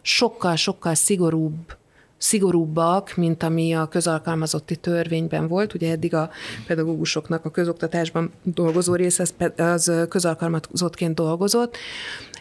sokkal-sokkal 0.02 0.94
szigorúbb 0.94 1.76
szigorúbbak, 2.18 3.16
mint 3.16 3.42
ami 3.42 3.74
a 3.74 3.86
közalkalmazotti 3.86 4.76
törvényben 4.76 5.48
volt. 5.48 5.74
Ugye 5.74 5.90
eddig 5.90 6.14
a 6.14 6.30
pedagógusoknak 6.66 7.44
a 7.44 7.50
közoktatásban 7.50 8.32
dolgozó 8.42 8.94
része 8.94 9.26
az 9.56 9.92
közalkalmazottként 10.08 11.14
dolgozott, 11.14 11.76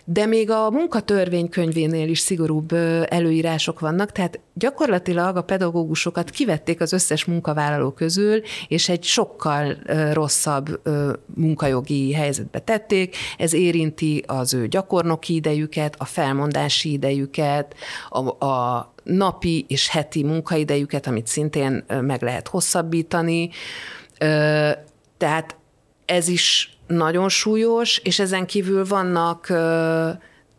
de 0.06 0.26
még 0.26 0.50
a 0.50 0.70
munkatörvénykönyvénél 0.70 2.10
is 2.10 2.20
szigorúbb 2.20 2.74
előírások 3.06 3.80
vannak, 3.80 4.12
tehát 4.12 4.40
gyakorlatilag 4.54 5.36
a 5.38 5.42
pedagógusokat 5.42 6.30
kivették 6.30 6.82
az 6.82 6.94
összes 6.94 7.26
munkavállaló 7.26 7.92
közül, 7.92 8.42
és 8.68 8.90
egy 8.90 9.04
sokkal 9.04 9.78
rosszabb 10.14 10.82
munkajogi 11.36 12.14
helyzetbe 12.14 12.60
tették. 12.60 13.16
Ez 13.38 13.54
érinti 13.54 14.24
az 14.28 14.54
ő 14.54 14.68
gyakornoki 14.68 15.34
idejüket, 15.34 15.96
a 15.98 16.06
felmondási 16.06 16.92
idejüket, 16.92 17.76
a, 18.10 18.46
a 18.46 18.94
napi 19.04 19.66
és 19.68 19.90
heti 19.90 20.24
munkaidejüket, 20.24 21.08
amit 21.08 21.28
szintén 21.28 21.86
meg 22.02 22.22
lehet 22.22 22.48
hosszabbítani. 22.48 23.50
Tehát 25.18 25.56
ez 26.06 26.28
is 26.28 26.78
nagyon 26.88 27.30
súlyos, 27.30 27.98
és 27.98 28.20
ezen 28.20 28.46
kívül 28.46 28.86
vannak 28.86 29.52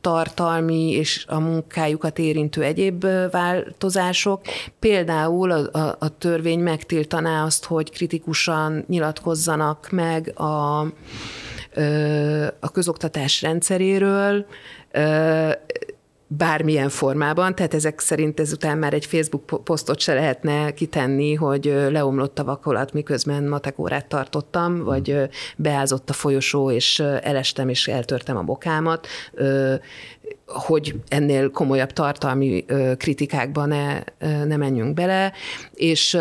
tartalmi 0.01 0.91
és 0.91 1.25
a 1.29 1.39
munkájukat 1.39 2.19
érintő 2.19 2.63
egyéb 2.63 3.07
változások. 3.31 4.41
Például 4.79 5.51
a, 5.51 5.79
a, 5.79 5.97
a 5.99 6.19
törvény 6.19 6.59
megtiltaná 6.59 7.45
azt, 7.45 7.65
hogy 7.65 7.91
kritikusan 7.91 8.85
nyilatkozzanak 8.89 9.89
meg 9.91 10.33
a, 10.39 10.81
a 12.61 12.71
közoktatás 12.73 13.43
rendszeréről, 13.43 14.47
bármilyen 16.37 16.89
formában, 16.89 17.55
tehát 17.55 17.75
ezek 17.75 18.01
szerint 18.01 18.41
ezután 18.41 18.79
már 18.79 18.95
egy 18.95 19.07
Facebook 19.07 19.65
posztot 19.65 20.01
se 20.01 20.15
lehetne 20.15 20.71
kitenni, 20.71 21.35
hogy 21.35 21.65
leomlott 21.91 22.39
a 22.39 22.45
vakolat, 22.45 22.93
miközben 22.93 23.45
matekórát 23.45 24.07
tartottam, 24.07 24.85
vagy 24.85 25.17
beázott 25.57 26.11
a 26.11 26.13
folyosó, 26.13 26.71
és 26.71 27.01
elestem, 27.01 27.69
és 27.69 27.89
eltörtem 27.89 28.37
a 28.37 28.43
bokámat, 28.43 29.07
hogy 30.47 30.95
ennél 31.09 31.51
komolyabb 31.51 31.93
tartalmi 31.93 32.65
kritikákba 32.97 33.65
ne, 33.65 34.03
ne 34.45 34.57
menjünk 34.57 34.95
bele, 34.95 35.33
és 35.75 36.19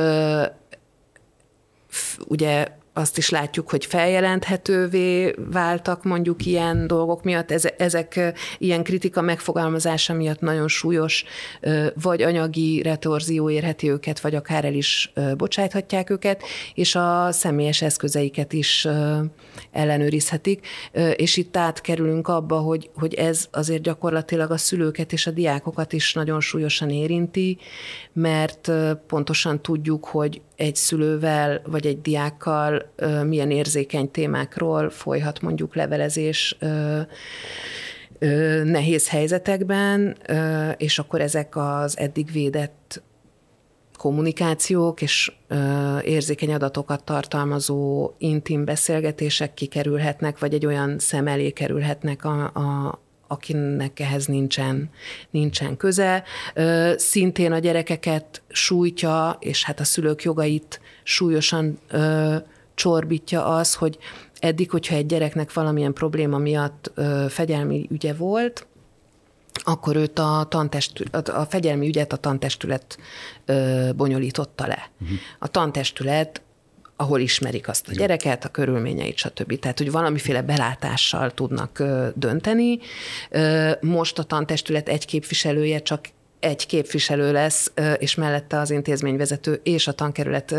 ugye 2.27 2.67
azt 2.93 3.17
is 3.17 3.29
látjuk, 3.29 3.69
hogy 3.69 3.85
feljelenthetővé 3.85 5.35
váltak 5.51 6.03
mondjuk 6.03 6.45
ilyen 6.45 6.87
dolgok 6.87 7.23
miatt, 7.23 7.51
ezek 7.77 8.33
ilyen 8.57 8.83
kritika 8.83 9.21
megfogalmazása 9.21 10.13
miatt 10.13 10.39
nagyon 10.39 10.67
súlyos, 10.67 11.23
vagy 12.01 12.21
anyagi 12.21 12.81
retorzió 12.81 13.49
érheti 13.49 13.89
őket, 13.89 14.19
vagy 14.19 14.35
akár 14.35 14.65
el 14.65 14.73
is 14.73 15.13
bocsájthatják 15.37 16.09
őket, 16.09 16.43
és 16.73 16.95
a 16.95 17.31
személyes 17.31 17.81
eszközeiket 17.81 18.53
is 18.53 18.87
ellenőrizhetik, 19.71 20.67
és 21.15 21.37
itt 21.37 21.57
átkerülünk 21.57 22.27
abba, 22.27 22.57
hogy, 22.57 22.89
hogy 22.95 23.13
ez 23.13 23.47
azért 23.51 23.81
gyakorlatilag 23.81 24.51
a 24.51 24.57
szülőket 24.57 25.13
és 25.13 25.27
a 25.27 25.31
diákokat 25.31 25.93
is 25.93 26.13
nagyon 26.13 26.41
súlyosan 26.41 26.89
érinti, 26.89 27.57
mert 28.13 28.71
pontosan 29.07 29.61
tudjuk, 29.61 30.05
hogy 30.05 30.41
egy 30.55 30.75
szülővel 30.75 31.61
vagy 31.65 31.85
egy 31.85 32.01
diákkal 32.01 32.82
milyen 33.25 33.51
érzékeny 33.51 34.11
témákról 34.11 34.89
folyhat 34.89 35.41
mondjuk 35.41 35.75
levelezés 35.75 36.57
nehéz 38.63 39.09
helyzetekben, 39.09 40.17
és 40.77 40.99
akkor 40.99 41.21
ezek 41.21 41.55
az 41.55 41.97
eddig 41.97 42.31
védett 42.31 43.01
kommunikációk 43.97 45.01
és 45.01 45.31
érzékeny 46.01 46.53
adatokat 46.53 47.03
tartalmazó 47.03 48.11
intim 48.17 48.65
beszélgetések 48.65 49.53
kikerülhetnek, 49.53 50.39
vagy 50.39 50.53
egy 50.53 50.65
olyan 50.65 50.99
szem 50.99 51.27
elé 51.27 51.49
kerülhetnek, 51.51 52.25
a, 52.25 52.43
a, 52.43 52.99
akinek 53.27 53.99
ehhez 53.99 54.25
nincsen, 54.25 54.89
nincsen 55.29 55.77
köze. 55.77 56.23
Szintén 56.95 57.51
a 57.51 57.59
gyerekeket 57.59 58.41
sújtja, 58.47 59.37
és 59.39 59.63
hát 59.63 59.79
a 59.79 59.83
szülők 59.83 60.23
jogait 60.23 60.81
súlyosan 61.03 61.79
csorbítja 62.75 63.45
az, 63.45 63.73
hogy 63.73 63.97
eddig, 64.39 64.71
hogyha 64.71 64.95
egy 64.95 65.05
gyereknek 65.05 65.53
valamilyen 65.53 65.93
probléma 65.93 66.37
miatt 66.37 66.91
fegyelmi 67.29 67.87
ügye 67.91 68.13
volt, 68.13 68.67
akkor 69.63 69.95
őt 69.95 70.19
a, 70.19 70.45
tantestület, 70.49 71.29
a 71.29 71.45
fegyelmi 71.49 71.87
ügyet 71.87 72.13
a 72.13 72.17
tantestület 72.17 72.97
ö, 73.45 73.89
bonyolította 73.95 74.67
le. 74.67 74.91
Uh-huh. 75.01 75.17
A 75.39 75.47
tantestület 75.47 76.41
ahol 76.95 77.19
ismerik 77.19 77.67
azt 77.67 77.87
a 77.87 77.91
gyereket, 77.91 78.45
a 78.45 78.49
körülményeit, 78.49 79.17
stb. 79.17 79.59
Tehát, 79.59 79.77
hogy 79.77 79.91
valamiféle 79.91 80.41
belátással 80.41 81.31
tudnak 81.31 81.79
ö, 81.79 82.07
dönteni. 82.15 82.79
Ö, 83.29 83.71
most 83.81 84.19
a 84.19 84.23
tantestület 84.23 84.89
egy 84.89 85.05
képviselője 85.05 85.79
csak 85.79 86.05
egy 86.39 86.65
képviselő 86.65 87.31
lesz, 87.31 87.71
és 87.97 88.15
mellette 88.15 88.59
az 88.59 88.69
intézményvezető 88.69 89.59
és 89.63 89.87
a 89.87 89.91
tankerület 89.91 90.55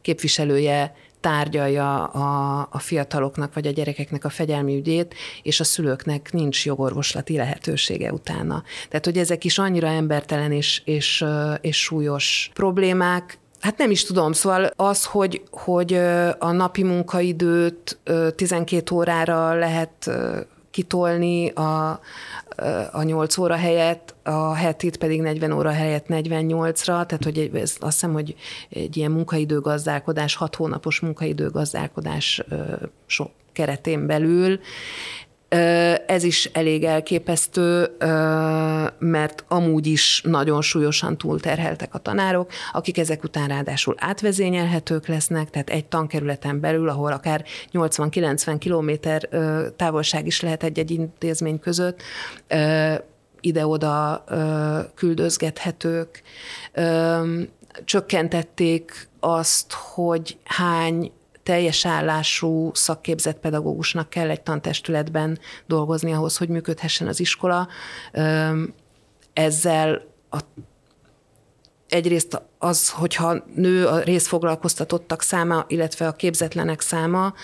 képviselője 0.00 0.94
tárgyalja 1.20 2.04
a, 2.04 2.68
a 2.70 2.78
fiataloknak 2.78 3.54
vagy 3.54 3.66
a 3.66 3.70
gyerekeknek 3.70 4.24
a 4.24 4.28
fegyelmi 4.28 4.76
ügyét, 4.76 5.14
és 5.42 5.60
a 5.60 5.64
szülőknek 5.64 6.32
nincs 6.32 6.66
jogorvoslati 6.66 7.36
lehetősége 7.36 8.12
utána. 8.12 8.62
Tehát, 8.88 9.04
hogy 9.04 9.18
ezek 9.18 9.44
is 9.44 9.58
annyira 9.58 9.86
embertelen 9.86 10.52
és, 10.52 10.82
és, 10.84 11.24
és 11.60 11.80
súlyos 11.80 12.50
problémák, 12.54 13.38
Hát 13.60 13.78
nem 13.78 13.90
is 13.90 14.04
tudom, 14.04 14.32
szóval 14.32 14.70
az, 14.76 15.04
hogy, 15.04 15.42
hogy 15.50 15.94
a 16.38 16.52
napi 16.52 16.82
munkaidőt 16.82 17.98
12 18.36 18.94
órára 18.94 19.54
lehet 19.54 20.10
kitolni 20.70 21.48
a, 21.48 22.00
a 22.92 23.02
8 23.02 23.38
óra 23.38 23.56
helyett, 23.56 24.14
a 24.22 24.54
hetit 24.54 24.96
pedig 24.96 25.20
40 25.20 25.52
óra 25.52 25.70
helyett 25.70 26.06
48-ra, 26.08 26.84
tehát 26.84 27.24
hogy 27.24 27.50
ez, 27.54 27.76
azt 27.80 27.92
hiszem, 27.92 28.12
hogy 28.12 28.34
egy 28.68 28.96
ilyen 28.96 29.10
munkaidőgazdálkodás, 29.10 30.34
hat 30.34 30.54
hónapos 30.54 31.00
munkaidőgazdálkodás 31.00 32.42
sok 33.06 33.30
keretén 33.52 34.06
belül 34.06 34.60
ez 36.06 36.22
is 36.22 36.44
elég 36.44 36.84
elképesztő, 36.84 37.96
mert 38.98 39.44
amúgy 39.48 39.86
is 39.86 40.22
nagyon 40.24 40.62
súlyosan 40.62 41.18
túlterheltek 41.18 41.94
a 41.94 41.98
tanárok, 41.98 42.50
akik 42.72 42.98
ezek 42.98 43.24
után 43.24 43.48
ráadásul 43.48 43.94
átvezényelhetők 43.98 45.06
lesznek, 45.06 45.50
tehát 45.50 45.70
egy 45.70 45.84
tankerületen 45.84 46.60
belül, 46.60 46.88
ahol 46.88 47.12
akár 47.12 47.44
80-90 47.72 48.56
kilométer 48.58 49.28
távolság 49.76 50.26
is 50.26 50.40
lehet 50.40 50.62
egy-egy 50.62 50.90
intézmény 50.90 51.58
között, 51.58 52.02
ide-oda 53.40 54.24
küldözgethetők. 54.94 56.22
Csökkentették 57.84 59.08
azt, 59.20 59.72
hogy 59.72 60.36
hány 60.44 61.12
teljes 61.50 61.86
állású 61.86 62.70
szakképzett 62.74 63.38
pedagógusnak 63.38 64.10
kell 64.10 64.30
egy 64.30 64.40
tantestületben 64.40 65.38
dolgozni 65.66 66.12
ahhoz, 66.12 66.36
hogy 66.36 66.48
működhessen 66.48 67.06
az 67.06 67.20
iskola. 67.20 67.68
Ezzel 69.32 70.02
a 70.30 70.38
egyrészt 71.90 72.42
az, 72.58 72.90
hogyha 72.90 73.44
nő 73.54 73.86
a 73.86 73.98
részfoglalkoztatottak 73.98 75.22
száma, 75.22 75.64
illetve 75.68 76.06
a 76.06 76.12
képzetlenek 76.12 76.80
száma, 76.80 77.34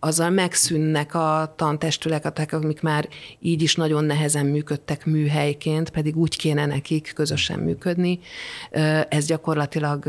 azzal 0.00 0.30
megszűnnek 0.30 1.14
a 1.14 1.52
tantestületek, 1.56 2.52
amik 2.52 2.80
már 2.80 3.08
így 3.40 3.62
is 3.62 3.74
nagyon 3.74 4.04
nehezen 4.04 4.46
működtek 4.46 5.06
műhelyként, 5.06 5.90
pedig 5.90 6.16
úgy 6.16 6.36
kéne 6.36 6.66
nekik 6.66 7.12
közösen 7.14 7.58
működni, 7.58 8.18
ez 9.08 9.26
gyakorlatilag 9.26 10.04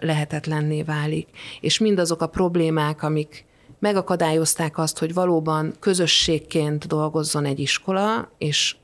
lehetetlenné 0.00 0.82
válik. 0.82 1.28
És 1.60 1.78
mindazok 1.78 2.22
a 2.22 2.26
problémák, 2.26 3.02
amik 3.02 3.44
megakadályozták 3.78 4.78
azt, 4.78 4.98
hogy 4.98 5.14
valóban 5.14 5.74
közösségként 5.80 6.86
dolgozzon 6.86 7.44
egy 7.44 7.60
iskola, 7.60 8.32
és 8.38 8.76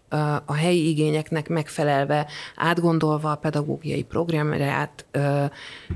a 0.44 0.54
helyi 0.54 0.88
igényeknek 0.88 1.48
megfelelve, 1.48 2.26
átgondolva 2.56 3.30
a 3.30 3.36
pedagógiai 3.36 4.02
programját 4.02 5.06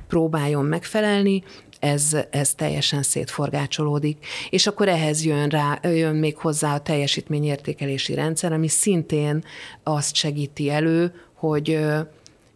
próbáljon 0.09 0.65
megfelelni, 0.65 1.43
ez, 1.79 2.17
ez 2.31 2.55
teljesen 2.55 3.03
szétforgácsolódik. 3.03 4.27
És 4.51 4.67
akkor 4.67 4.89
ehhez 4.89 5.25
jön, 5.25 5.49
rá, 5.49 5.79
jön 5.83 6.15
még 6.15 6.37
hozzá 6.37 6.75
a 6.75 6.81
teljesítményértékelési 6.81 8.15
rendszer, 8.15 8.53
ami 8.53 8.69
szintén 8.69 9.45
azt 9.83 10.15
segíti 10.15 10.71
elő, 10.71 11.15
hogy 11.35 11.79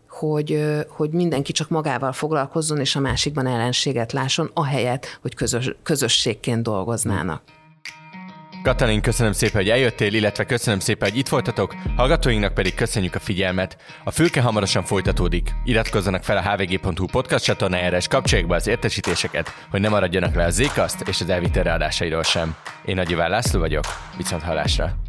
hogy, 0.09 0.65
hogy 0.89 1.11
mindenki 1.11 1.53
csak 1.53 1.69
magával 1.69 2.13
foglalkozzon, 2.13 2.81
és 2.81 2.97
a 2.97 3.01
másikban 3.01 3.47
ellenséget 3.47 4.13
lásson, 4.13 4.51
ahelyett, 4.55 5.19
hogy 5.23 5.35
közös, 5.35 5.75
közösségként 5.83 6.63
dolgoznának. 6.63 7.43
Katalin, 8.63 9.01
köszönöm 9.01 9.33
szépen, 9.33 9.61
hogy 9.61 9.71
eljöttél, 9.71 10.15
illetve 10.15 10.45
köszönöm 10.45 10.79
szépen, 10.79 11.09
hogy 11.09 11.19
itt 11.19 11.29
voltatok, 11.29 11.75
hallgatóinknak 11.97 12.55
pedig 12.55 12.75
köszönjük 12.75 13.15
a 13.15 13.19
figyelmet. 13.19 13.77
A 14.05 14.11
fülke 14.11 14.41
hamarosan 14.41 14.85
folytatódik. 14.85 15.55
Iratkozzanak 15.65 16.25
fel 16.25 16.37
a 16.37 16.43
hvg.hu 16.43 17.07
podcast 17.07 17.45
csatornájára, 17.45 17.97
és 17.97 18.09
kapcsolják 18.09 18.49
be 18.49 18.55
az 18.55 18.67
értesítéseket, 18.67 19.55
hogy 19.71 19.81
ne 19.81 19.89
maradjanak 19.89 20.35
le 20.35 20.45
a 20.45 20.51
Zcast 20.51 21.01
és 21.09 21.21
az 21.21 21.29
elviter 21.29 21.67
adásairól 21.67 22.23
sem. 22.23 22.55
Én 22.85 22.95
Nagy 22.95 23.11
László 23.11 23.61
vagyok, 23.61 23.85
viszont 24.17 24.43
hallásra. 24.43 25.08